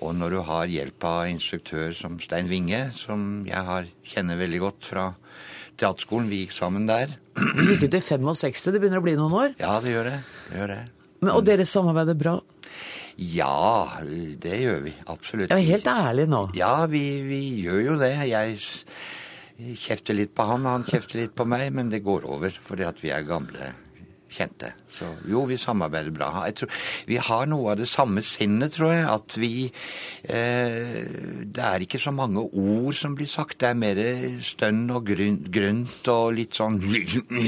Og 0.00 0.14
når 0.16 0.32
du 0.32 0.40
har 0.48 0.70
hjelp 0.70 1.04
av 1.04 1.28
instruktør 1.28 1.90
som 1.96 2.16
Stein 2.22 2.48
Winge, 2.48 2.86
som 2.96 3.42
jeg 3.48 3.66
har, 3.66 3.88
kjenner 4.06 4.38
veldig 4.40 4.62
godt 4.62 4.86
fra 4.88 5.10
teaterskolen. 5.80 6.30
Vi 6.30 6.44
gikk 6.44 6.54
sammen 6.56 6.86
der. 6.88 7.16
Gikk 7.40 7.86
ut 7.88 7.98
i 7.98 8.02
65, 8.04 8.72
det 8.74 8.82
begynner 8.82 9.00
å 9.00 9.04
bli 9.04 9.16
noen 9.18 9.36
år? 9.42 9.54
Ja, 9.60 9.78
det 9.82 9.94
gjør 9.94 10.10
det. 10.10 10.16
det, 10.48 10.58
gjør 10.60 10.74
det. 10.74 10.80
Men, 11.20 11.32
og 11.34 11.44
dere 11.48 11.66
samarbeider 11.68 12.18
bra? 12.20 12.38
Ja, 13.20 14.00
det 14.40 14.60
gjør 14.62 14.84
vi. 14.86 14.94
Absolutt. 15.12 15.50
Jeg 15.50 15.56
er 15.56 15.72
helt 15.74 15.88
ærlig 15.92 16.28
nå. 16.32 16.46
Ja, 16.56 16.74
vi, 16.88 17.04
vi 17.26 17.40
gjør 17.64 17.80
jo 17.90 17.96
det. 18.00 18.14
Jeg, 18.30 18.60
kjefter 19.76 20.16
litt 20.16 20.32
på 20.36 20.46
han, 20.48 20.64
og 20.64 20.78
han 20.78 20.86
kjefter 20.88 21.20
litt 21.20 21.36
på 21.36 21.46
meg, 21.48 21.68
men 21.76 21.90
det 21.92 22.02
går 22.04 22.26
over 22.28 22.54
fordi 22.64 22.86
at 22.88 23.00
vi 23.02 23.12
er 23.14 23.26
gamle 23.28 23.74
kjente. 24.30 24.72
Så 24.90 25.06
jo, 25.28 25.42
vi 25.48 25.56
samarbeider 25.58 26.14
bra. 26.14 26.30
Tror, 26.56 26.70
vi 27.06 27.18
har 27.22 27.48
noe 27.50 27.72
av 27.72 27.80
det 27.80 27.88
samme 27.90 28.22
sinnet, 28.24 28.74
tror 28.74 28.92
jeg. 28.94 29.06
At 29.10 29.36
vi 29.40 29.52
eh, 29.66 31.00
Det 31.50 31.64
er 31.66 31.84
ikke 31.84 32.00
så 32.02 32.12
mange 32.14 32.42
ord 32.42 32.94
som 32.96 33.14
blir 33.18 33.30
sagt. 33.30 33.60
Det 33.60 33.70
er 33.70 33.78
mer 33.78 34.00
stønn 34.44 34.84
og 34.94 35.10
grunt 35.10 36.10
og 36.14 36.34
litt 36.38 36.58
sånn 36.58 36.80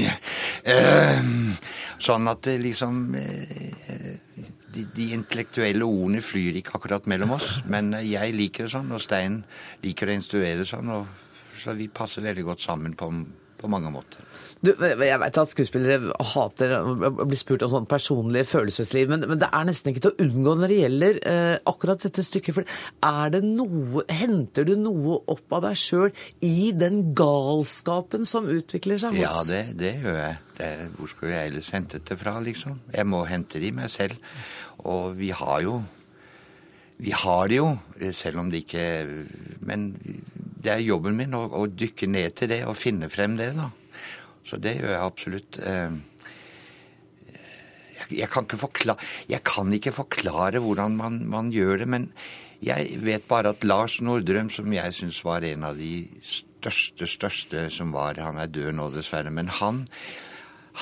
eh, 0.75 1.23
Sånn 2.03 2.31
at 2.31 2.43
det 2.47 2.57
liksom 2.63 3.03
eh, 3.19 3.67
de, 4.73 4.87
de, 4.95 5.11
intellektuelle 5.15 5.85
ordene 5.85 6.23
flyr 6.25 6.57
ikke 6.59 6.77
akkurat 6.79 7.07
mellom 7.11 7.35
oss. 7.37 7.61
Men 7.69 7.93
jeg 8.01 8.35
liker 8.35 8.67
det 8.67 8.73
sånn, 8.73 8.91
og 8.91 9.03
Stein 9.03 9.43
liker 9.83 10.09
å 10.09 10.17
instruere 10.17 10.65
sånn. 10.67 10.89
Og, 10.97 11.21
så 11.63 11.75
vi 11.77 11.87
passer 11.87 12.25
veldig 12.25 12.43
godt 12.49 12.63
sammen 12.65 12.95
på, 12.97 13.07
på 13.59 13.69
mange 13.71 13.91
måter. 13.93 14.25
Du, 14.63 14.69
jeg 14.79 15.19
vet 15.19 15.37
at 15.41 15.51
skuespillere 15.51 16.13
hater 16.31 16.71
å 16.79 17.25
bli 17.27 17.35
spurt 17.35 17.65
om 17.65 17.71
sånn 17.73 17.87
personlig 17.89 18.45
følelsesliv, 18.47 19.09
men, 19.11 19.25
men, 19.27 19.41
det 19.41 19.49
er 19.51 19.65
nesten 19.67 19.91
ikke 19.91 20.05
til 20.05 20.13
å 20.13 20.23
unngå 20.23 20.53
når 20.55 20.71
det 20.71 20.77
gjelder 20.77 21.19
eh, 21.27 21.55
akkurat 21.67 22.05
dette 22.05 22.23
stykket. 22.23 22.55
For 22.55 22.77
er 23.09 23.33
det 23.33 23.41
noe 23.43 24.05
Henter 24.13 24.67
du 24.67 24.77
noe 24.79 25.17
opp 25.33 25.57
av 25.57 25.65
deg 25.65 25.75
sjøl 25.79 26.13
i 26.47 26.71
den 26.79 27.11
galskapen 27.17 28.23
som 28.27 28.47
utvikler 28.47 29.01
seg 29.03 29.17
hos 29.19 29.25
Ja, 29.25 29.43
det, 29.49 29.61
det 29.81 29.93
gjør 30.05 30.19
jeg. 30.21 30.39
Det, 30.55 30.71
hvor 30.95 31.11
skulle 31.11 31.35
jeg 31.35 31.51
ellers 31.51 31.73
hentet 31.75 32.07
det 32.07 32.19
fra, 32.21 32.37
liksom? 32.47 32.79
Jeg 32.93 33.09
må 33.09 33.23
hente 33.27 33.59
det 33.59 33.67
i 33.67 33.75
meg 33.75 33.91
selv. 33.91 34.15
Og 34.87 35.19
vi 35.19 35.33
har 35.35 35.59
jo 35.65 35.81
Vi 37.03 37.11
har 37.11 37.47
det 37.51 37.57
jo, 37.57 37.69
selv 38.15 38.39
om 38.39 38.51
det 38.51 38.63
ikke 38.63 38.83
Men 39.65 39.89
det 40.63 40.71
er 40.71 40.83
jobben 40.85 41.17
min 41.19 41.33
å, 41.35 41.49
å 41.51 41.67
dykke 41.67 42.07
ned 42.07 42.37
til 42.39 42.53
det 42.53 42.63
og 42.63 42.77
finne 42.79 43.11
frem 43.11 43.35
det, 43.35 43.51
da. 43.57 43.67
Så 44.43 44.59
det 44.61 44.77
gjør 44.79 44.91
jeg 44.91 45.03
absolutt. 45.03 45.59
Eh, 45.63 45.99
jeg 48.11 48.29
kan 48.31 48.47
ikke 48.47 48.59
forklare, 48.59 49.39
kan 49.45 49.71
ikke 49.75 49.93
forklare 49.95 50.61
hvordan 50.63 50.97
man, 50.99 51.21
man, 51.29 51.51
gjør 51.53 51.83
det, 51.83 51.87
men 51.87 52.09
jeg 52.63 52.99
vet 53.03 53.25
bare 53.27 53.53
at 53.53 53.63
Lars 53.63 53.99
Nordrøm, 54.03 54.49
som 54.51 54.71
jeg 54.73 54.95
syns 54.95 55.21
var 55.25 55.45
en 55.47 55.65
av 55.67 55.79
de 55.79 56.07
største, 56.23 57.07
største 57.07 57.67
som 57.73 57.91
var 57.91 58.19
Han 58.23 58.39
er 58.39 58.51
død 58.51 58.71
nå, 58.77 58.89
dessverre. 58.93 59.31
Men 59.31 59.49
han, 59.51 59.83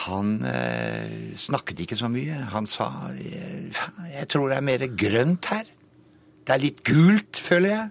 han 0.05 0.35
eh, 0.45 1.33
snakket 1.37 1.81
ikke 1.85 1.97
så 1.97 2.09
mye. 2.11 2.37
Han 2.53 2.69
sa 2.69 2.91
jeg, 3.17 3.71
jeg 4.13 4.29
tror 4.29 4.51
det 4.51 4.59
er 4.59 4.69
mer 4.69 4.85
grønt 4.93 5.49
her. 5.53 5.73
Det 6.45 6.53
er 6.53 6.61
litt 6.61 6.85
gult, 6.85 7.41
føler 7.41 7.73
jeg. 7.73 7.89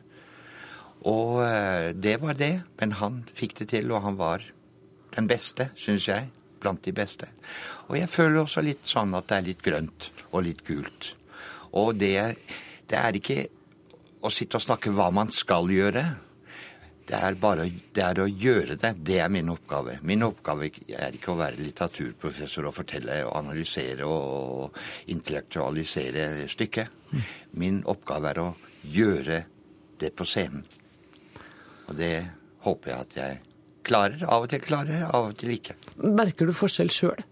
Og 1.10 1.42
eh, 1.46 1.90
det 1.96 2.20
var 2.22 2.38
det. 2.38 2.54
Men 2.78 2.94
han 3.02 3.22
fikk 3.34 3.58
det 3.62 3.72
til, 3.74 3.90
og 3.90 4.06
han 4.06 4.18
var 4.20 4.46
den 5.16 5.28
beste, 5.30 5.70
syns 5.78 6.08
jeg. 6.08 6.28
Blant 6.60 6.82
de 6.84 6.92
beste. 6.92 7.30
Og 7.88 7.96
jeg 7.96 8.10
føler 8.12 8.42
også 8.42 8.60
litt 8.60 8.84
sånn 8.84 9.14
at 9.16 9.30
det 9.30 9.36
er 9.38 9.46
litt 9.46 9.62
grønt 9.64 10.10
og 10.30 10.44
litt 10.44 10.60
gult. 10.66 11.14
Og 11.80 11.94
det, 11.96 12.18
det 12.90 12.98
er 12.98 13.16
ikke 13.16 13.38
å 14.20 14.32
sitte 14.34 14.58
og 14.58 14.66
snakke 14.66 14.92
hva 14.92 15.08
man 15.14 15.32
skal 15.32 15.70
gjøre. 15.72 16.04
Det 17.10 17.18
er 17.18 17.38
bare 17.40 17.64
det 17.96 18.02
er 18.04 18.20
å 18.22 18.28
gjøre 18.28 18.76
det. 18.78 18.92
Det 19.02 19.18
er 19.24 19.32
min 19.32 19.48
oppgave. 19.50 19.96
Min 20.06 20.22
oppgave 20.22 20.68
er 20.94 21.16
ikke 21.16 21.32
å 21.32 21.40
være 21.40 21.64
litteraturprofessor 21.64 22.68
og 22.68 22.76
fortelle 22.76 23.22
og 23.24 23.34
analysere 23.40 24.06
og 24.06 24.76
intellektualisere 25.10 26.46
stykket. 26.50 26.92
Min 27.58 27.80
oppgave 27.90 28.30
er 28.30 28.42
å 28.44 28.50
gjøre 28.84 29.40
det 30.00 30.12
på 30.16 30.28
scenen. 30.28 30.62
Og 31.88 31.96
det 31.98 32.14
håper 32.62 32.92
jeg 32.92 33.08
at 33.08 33.16
jeg 33.18 33.49
klarer. 33.86 34.24
Av 34.26 34.44
og 34.44 34.52
til 34.52 34.62
klarer 34.64 34.96
jeg, 34.98 35.08
av 35.08 35.30
og 35.30 35.36
til 35.40 35.54
ikke. 35.56 35.76
Merker 36.04 36.50
du 36.50 36.56
forskjell 36.56 36.92
sjøl? 36.94 37.24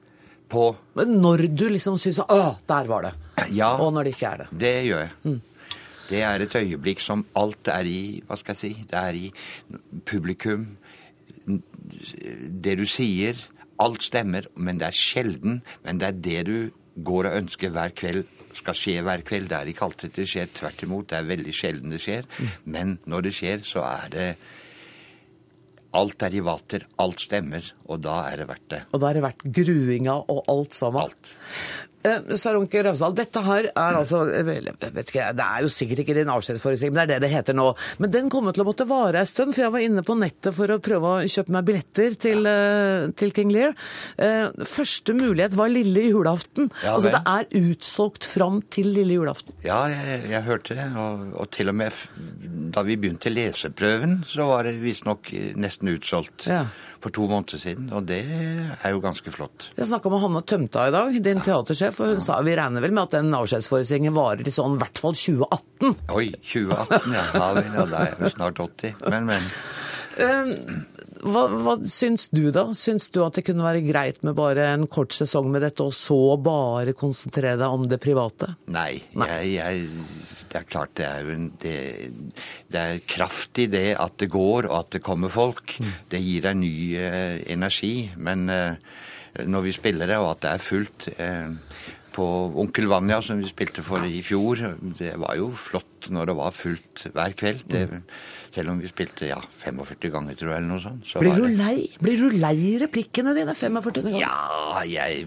På 0.48 0.70
Når 0.96 1.44
du 1.52 1.66
liksom 1.68 1.98
syns 2.00 2.22
at 2.22 2.30
'Å, 2.32 2.56
der 2.66 2.86
var 2.88 3.02
det', 3.02 3.52
ja, 3.52 3.76
og 3.76 3.92
når 3.92 4.04
det 4.04 4.14
ikke 4.14 4.26
er 4.26 4.36
det? 4.36 4.46
Det 4.58 4.84
gjør 4.86 5.00
jeg. 5.00 5.10
Mm. 5.24 5.40
Det 6.08 6.22
er 6.22 6.40
et 6.40 6.54
øyeblikk 6.56 7.00
som 7.00 7.26
alt 7.36 7.68
er 7.68 7.84
i 7.84 8.22
Hva 8.26 8.36
skal 8.36 8.54
jeg 8.54 8.56
si? 8.56 8.86
Det 8.90 8.98
er 8.98 9.12
i 9.12 9.32
publikum. 10.06 10.78
Det 12.64 12.78
du 12.78 12.86
sier. 12.86 13.36
Alt 13.78 14.02
stemmer, 14.02 14.48
men 14.56 14.78
det 14.78 14.86
er 14.86 14.96
sjelden. 14.96 15.62
Men 15.84 15.98
det 15.98 16.08
er 16.08 16.12
det 16.12 16.46
du 16.46 16.70
går 17.04 17.28
og 17.28 17.36
ønsker 17.42 17.70
hver 17.70 17.92
kveld 17.94 18.24
skal 18.58 18.74
skje 18.74 19.02
hver 19.06 19.22
kveld. 19.26 19.50
Det 19.50 19.58
er 19.58 19.70
ikke 19.70 19.84
alltid 19.84 20.14
det 20.16 20.28
skjer. 20.28 20.48
Tvert 20.54 20.82
imot. 20.82 21.10
Det 21.10 21.18
er 21.18 21.28
veldig 21.28 21.54
sjelden 21.54 21.94
det 21.94 22.00
skjer. 22.02 22.28
Mm. 22.38 22.48
Men 22.64 22.98
når 23.06 23.28
det 23.28 23.34
skjer, 23.38 23.62
så 23.66 23.84
er 23.86 24.08
det 24.14 24.28
Alt 25.96 26.22
er 26.26 26.34
i 26.36 26.40
vater, 26.44 26.84
alt 27.00 27.22
stemmer, 27.24 27.64
og 27.88 28.02
da 28.04 28.18
er 28.28 28.42
det 28.42 28.48
verdt 28.50 28.66
det. 28.74 28.80
Og 28.92 29.00
da 29.00 29.08
er 29.08 29.16
det 29.16 29.24
verdt 29.24 29.44
gruinga 29.56 30.18
og 30.28 30.42
alt 30.52 30.76
sammen? 30.76 31.08
Alt. 31.08 31.30
Eh, 32.06 32.82
Ravsdal, 32.84 33.14
dette 33.18 33.40
her 33.42 33.68
er 33.72 33.96
altså 33.98 34.20
vel, 34.46 34.68
ikke, 34.70 35.32
Det 35.34 35.44
er 35.44 35.64
jo 35.64 35.70
sikkert 35.72 36.04
ikke 36.04 36.14
din 36.14 36.30
avskjedsforestilling, 36.30 36.94
men 36.94 37.08
det 37.08 37.16
er 37.16 37.18
det 37.18 37.26
det 37.26 37.32
heter 37.32 37.56
nå. 37.58 37.72
Men 37.98 38.12
den 38.14 38.30
kommer 38.30 38.54
til 38.54 38.62
å 38.62 38.68
måtte 38.68 38.86
vare 38.88 39.22
en 39.22 39.28
stund, 39.28 39.54
for 39.56 39.66
jeg 39.66 39.74
var 39.74 39.84
inne 39.84 40.04
på 40.06 40.16
nettet 40.18 40.54
for 40.54 40.70
å 40.70 40.78
prøve 40.82 41.10
å 41.10 41.26
kjøpe 41.26 41.54
meg 41.56 41.66
billetter 41.68 42.18
til, 42.20 42.46
ja. 42.46 42.56
Eh, 42.58 43.08
til 43.18 43.34
King 43.34 43.52
Lear. 43.54 43.74
Eh, 44.16 44.46
første 44.68 45.14
mulighet 45.16 45.56
var 45.58 45.72
lille 45.72 46.06
julaften. 46.06 46.70
Ja, 46.84 46.94
altså 46.94 47.12
det 47.14 47.22
er 47.26 47.48
utsolgt 47.60 48.28
fram 48.28 48.60
til 48.70 48.90
lille 48.94 49.18
julaften. 49.18 49.56
Ja, 49.66 49.84
jeg, 49.90 50.22
jeg 50.30 50.46
hørte 50.46 50.78
det. 50.78 50.88
Og, 50.98 51.28
og, 51.34 51.48
til 51.54 51.72
og 51.72 51.78
med 51.78 51.98
da 52.74 52.84
vi 52.86 52.98
begynte 53.00 53.32
leseprøven, 53.32 54.20
så 54.28 54.46
var 54.50 54.68
det 54.68 54.78
visstnok 54.82 55.32
nesten 55.58 55.96
utsolgt. 55.96 56.46
Ja 56.50 56.66
for 57.02 57.14
to 57.14 57.28
måneder 57.30 57.60
siden, 57.62 57.88
og 57.94 58.06
det 58.08 58.20
er 58.26 58.94
jo 58.94 59.02
ganske 59.02 59.32
flott. 59.34 59.68
Jeg 59.78 59.90
snakka 59.90 60.10
med 60.12 60.22
Hanne 60.24 60.42
Tømta 60.42 60.88
i 60.88 60.94
dag, 60.94 61.18
din 61.24 61.42
teatersjef, 61.44 62.00
og 62.02 62.14
hun 62.14 62.22
sa 62.24 62.38
vi 62.46 62.56
regner 62.58 62.84
vel 62.84 62.94
med 62.96 63.06
at 63.06 63.18
den 63.18 63.34
avskjedsforestillingen 63.38 64.16
varer 64.16 64.44
til 64.46 64.54
sånn 64.54 64.76
i 64.76 64.82
hvert 64.82 65.02
fall 65.02 65.16
2018? 65.18 65.96
Oi, 66.14 66.28
2018, 66.42 67.18
ja. 67.18 67.26
Da 67.34 67.50
er 67.54 68.12
jeg 68.12 68.22
jo 68.22 68.32
snart 68.34 68.62
80. 68.64 69.04
Men, 69.08 69.28
men. 69.30 69.50
Um, 70.18 70.54
hva, 71.22 71.44
hva 71.50 71.74
syns 71.88 72.28
du, 72.34 72.48
da? 72.54 72.68
Syns 72.76 73.08
du 73.14 73.20
at 73.24 73.38
det 73.38 73.44
kunne 73.48 73.66
være 73.66 73.82
greit 73.86 74.20
med 74.26 74.36
bare 74.38 74.68
en 74.74 74.86
kort 74.90 75.14
sesong 75.16 75.50
med 75.52 75.64
dette, 75.66 75.84
og 75.84 75.94
så 75.96 76.36
bare 76.42 76.94
konsentrere 76.98 77.58
deg 77.60 77.78
om 77.78 77.86
det 77.90 78.00
private? 78.02 78.52
Nei. 78.70 79.00
Nei. 79.18 79.28
Jeg, 79.30 79.54
jeg, 79.58 80.37
det 80.52 80.60
er 80.60 80.70
klart 80.70 80.94
det 80.98 81.06
er, 81.06 81.28
en, 81.34 81.50
det, 81.62 81.76
det 82.72 82.80
er 82.80 83.04
kraft 83.08 83.60
i 83.62 83.68
det 83.70 83.92
at 84.00 84.16
det 84.22 84.30
går, 84.32 84.70
og 84.70 84.78
at 84.80 84.96
det 84.96 85.04
kommer 85.04 85.32
folk. 85.32 85.76
Mm. 85.78 85.92
Det 86.10 86.22
gir 86.24 86.48
deg 86.48 86.58
ny 86.60 86.74
eh, 87.00 87.36
energi. 87.52 87.92
Men 88.16 88.48
eh, 88.52 88.80
når 89.46 89.68
vi 89.68 89.76
spiller 89.76 90.10
det, 90.10 90.18
og 90.18 90.32
at 90.32 90.42
det 90.44 90.54
er 90.54 90.64
fullt 90.64 91.08
eh, 91.16 91.52
på 92.18 92.26
Onkel 92.58 92.88
Vanja, 92.90 93.20
som 93.22 93.38
vi 93.38 93.50
spilte 93.50 93.84
for 93.86 94.04
i 94.06 94.22
fjor, 94.26 94.64
det 94.98 95.14
var 95.22 95.38
jo 95.38 95.52
flott 95.54 96.10
når 96.14 96.30
det 96.30 96.36
var 96.40 96.56
fullt 96.56 97.06
hver 97.14 97.36
kveld. 97.38 97.64
Det, 97.70 97.84
mm. 97.90 98.02
Selv 98.48 98.72
om 98.72 98.78
vi 98.80 98.88
spilte 98.88 99.28
ja, 99.28 99.38
45 99.60 100.12
ganger, 100.12 100.36
tror 100.38 100.52
jeg, 100.52 100.62
eller 100.62 100.70
noe 100.70 100.82
sånt. 100.82 101.04
Så 101.06 101.20
Blir 101.22 101.36
du 101.36 101.46
lei 101.52 101.84
Blir 102.00 102.20
du 102.20 102.36
lei 102.40 102.76
replikkene 102.80 103.34
dine 103.36 103.54
45 103.54 104.06
ganger? 104.06 104.22
Ja, 104.22 104.82
jeg 104.88 105.26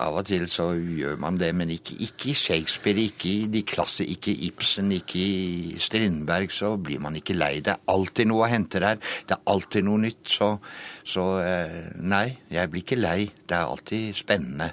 Av 0.00 0.16
og 0.20 0.26
til 0.28 0.46
så 0.50 0.70
gjør 0.74 1.18
man 1.20 1.38
det, 1.40 1.50
men 1.56 1.72
ikke, 1.74 1.98
ikke 2.06 2.30
i 2.32 2.36
Shakespeare, 2.38 3.06
ikke 3.10 3.30
i 3.30 3.46
de 3.52 3.64
klasse, 3.68 4.06
ikke 4.08 4.32
i 4.32 4.48
Ibsen, 4.48 4.92
ikke 4.96 5.20
i 5.20 5.78
Strindberg, 5.80 6.52
så 6.54 6.74
blir 6.80 7.02
man 7.02 7.18
ikke 7.20 7.36
lei. 7.36 7.58
Det 7.64 7.74
er 7.74 7.84
alltid 7.92 8.30
noe 8.30 8.46
å 8.46 8.50
hente 8.50 8.82
der. 8.82 9.00
Det 9.00 9.36
er 9.36 9.44
alltid 9.52 9.86
noe 9.86 10.04
nytt. 10.06 10.24
Så, 10.30 10.52
så 11.04 11.26
eh, 11.44 11.80
nei, 12.00 12.26
jeg 12.52 12.72
blir 12.72 12.86
ikke 12.86 13.00
lei. 13.00 13.18
Det 13.44 13.56
er 13.56 13.68
alltid 13.68 14.16
spennende. 14.16 14.72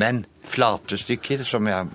Men 0.00 0.24
flate 0.44 0.98
stykker 1.00 1.44
som 1.46 1.68
jeg 1.70 1.90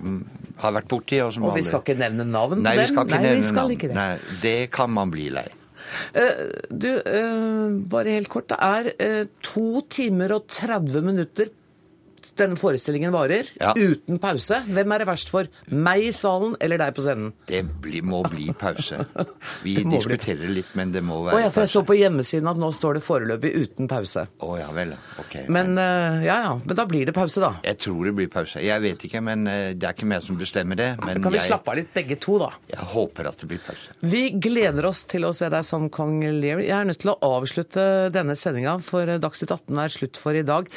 har 0.60 0.76
vært 0.76 0.90
borti 0.92 1.22
Og, 1.24 1.38
og 1.44 1.56
vi 1.56 1.64
skal 1.68 1.84
ikke 1.84 1.98
nevne 2.00 2.26
navn 2.28 2.60
Nei, 2.64 2.76
den. 2.76 2.82
Nei, 2.82 2.84
Vi 2.84 2.92
skal 2.92 3.08
ikke 3.08 3.22
nevne 3.24 3.56
navn. 3.56 3.96
Nei, 4.00 4.40
det 4.44 4.58
kan 4.76 4.92
man 4.94 5.14
bli 5.14 5.30
lei. 5.34 5.48
Uh, 6.14 6.50
du, 6.70 6.90
uh, 7.02 7.78
bare 7.90 8.18
helt 8.20 8.30
kort. 8.30 8.50
Det 8.52 8.60
er 8.62 8.92
uh, 8.94 9.24
to 9.46 9.82
timer 9.90 10.36
og 10.38 10.46
30 10.52 11.06
minutter 11.06 11.50
denne 12.40 12.58
forestillingen 12.60 13.14
varer, 13.14 13.50
ja. 13.60 13.74
uten 13.78 14.20
pause. 14.22 14.62
Hvem 14.68 14.96
er 14.96 15.04
det 15.04 15.08
verst 15.10 15.32
for? 15.34 15.50
Meg 15.70 16.10
i 16.10 16.12
salen 16.16 16.56
eller 16.64 16.82
deg 16.82 16.96
på 16.98 17.06
scenen? 17.06 17.34
Det 17.50 17.62
bli, 17.84 18.02
må 18.06 18.22
bli 18.28 18.50
pause. 18.58 19.04
Vi 19.66 19.76
diskuterer 19.96 20.46
bli... 20.46 20.60
litt, 20.60 20.74
men 20.80 20.94
det 20.96 21.04
må 21.06 21.22
være 21.26 21.38
oh, 21.38 21.44
ja, 21.44 21.52
for 21.54 21.66
Jeg 21.66 21.74
så 21.74 21.84
på 21.88 21.98
hjemmesiden 22.00 22.50
at 22.52 22.60
nå 22.60 22.72
står 22.76 23.00
det 23.00 23.04
foreløpig 23.06 23.54
uten 23.56 23.90
pause. 23.92 24.26
Å 24.30 24.50
oh, 24.50 24.56
ja 24.60 24.70
vel. 24.76 24.96
Ok. 25.22 25.36
Men, 25.48 25.74
men, 25.76 26.24
ja, 26.26 26.40
ja, 26.48 26.54
men 26.64 26.80
da 26.80 26.86
blir 26.90 27.10
det 27.10 27.16
pause, 27.16 27.42
da. 27.44 27.54
Jeg 27.66 27.80
tror 27.84 28.10
det 28.10 28.16
blir 28.20 28.32
pause. 28.32 28.64
Jeg 28.64 28.84
vet 28.84 29.06
ikke, 29.10 29.24
men 29.26 29.46
eh, 29.50 29.72
det 29.76 29.90
er 29.90 29.98
ikke 29.98 30.10
meg 30.10 30.24
som 30.26 30.40
bestemmer 30.40 30.80
det. 30.80 30.90
Men 31.04 31.22
kan 31.24 31.36
vi 31.36 31.42
jeg... 31.42 31.50
slappe 31.52 31.74
av 31.74 31.80
litt 31.82 31.94
begge 31.96 32.20
to, 32.22 32.40
da? 32.42 32.52
Jeg 32.72 32.90
håper 32.96 33.30
at 33.32 33.44
det 33.44 33.52
blir 33.52 33.64
pause. 33.66 33.96
Vi 34.16 34.24
gleder 34.42 34.90
oss 34.90 35.06
til 35.10 35.28
å 35.28 35.34
se 35.36 35.50
deg 35.52 35.68
som 35.68 35.90
kong 35.94 36.22
Lear. 36.40 36.64
Jeg 36.64 36.76
er 36.76 36.90
nødt 36.90 37.02
til 37.04 37.14
å 37.14 37.20
avslutte 37.38 37.86
denne 38.16 38.38
sendinga, 38.40 38.78
for 38.84 39.18
Dagsnytt 39.22 39.54
18 39.56 39.84
er 39.84 39.96
slutt 40.00 40.20
for 40.20 40.38
i 40.38 40.46
dag. 40.46 40.70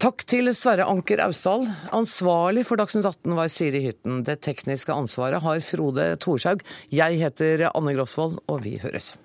Takk 0.00 0.22
til 0.24 0.48
Sverre 0.56 0.86
Anker 0.88 1.20
Austdal. 1.26 1.66
Ansvarlig 1.92 2.62
for 2.64 2.80
Dagsnytt 2.80 3.04
18 3.04 3.34
var 3.36 3.50
Siri 3.52 3.82
Hytten. 3.84 4.22
Det 4.24 4.38
tekniske 4.46 4.96
ansvaret 4.96 5.44
har 5.44 5.60
Frode 5.60 6.06
Thorshaug. 6.24 6.64
Jeg 6.88 7.20
heter 7.20 7.66
Anne 7.68 7.92
Grosvold, 7.92 8.38
og 8.48 8.62
vi 8.64 8.78
høres. 8.80 9.18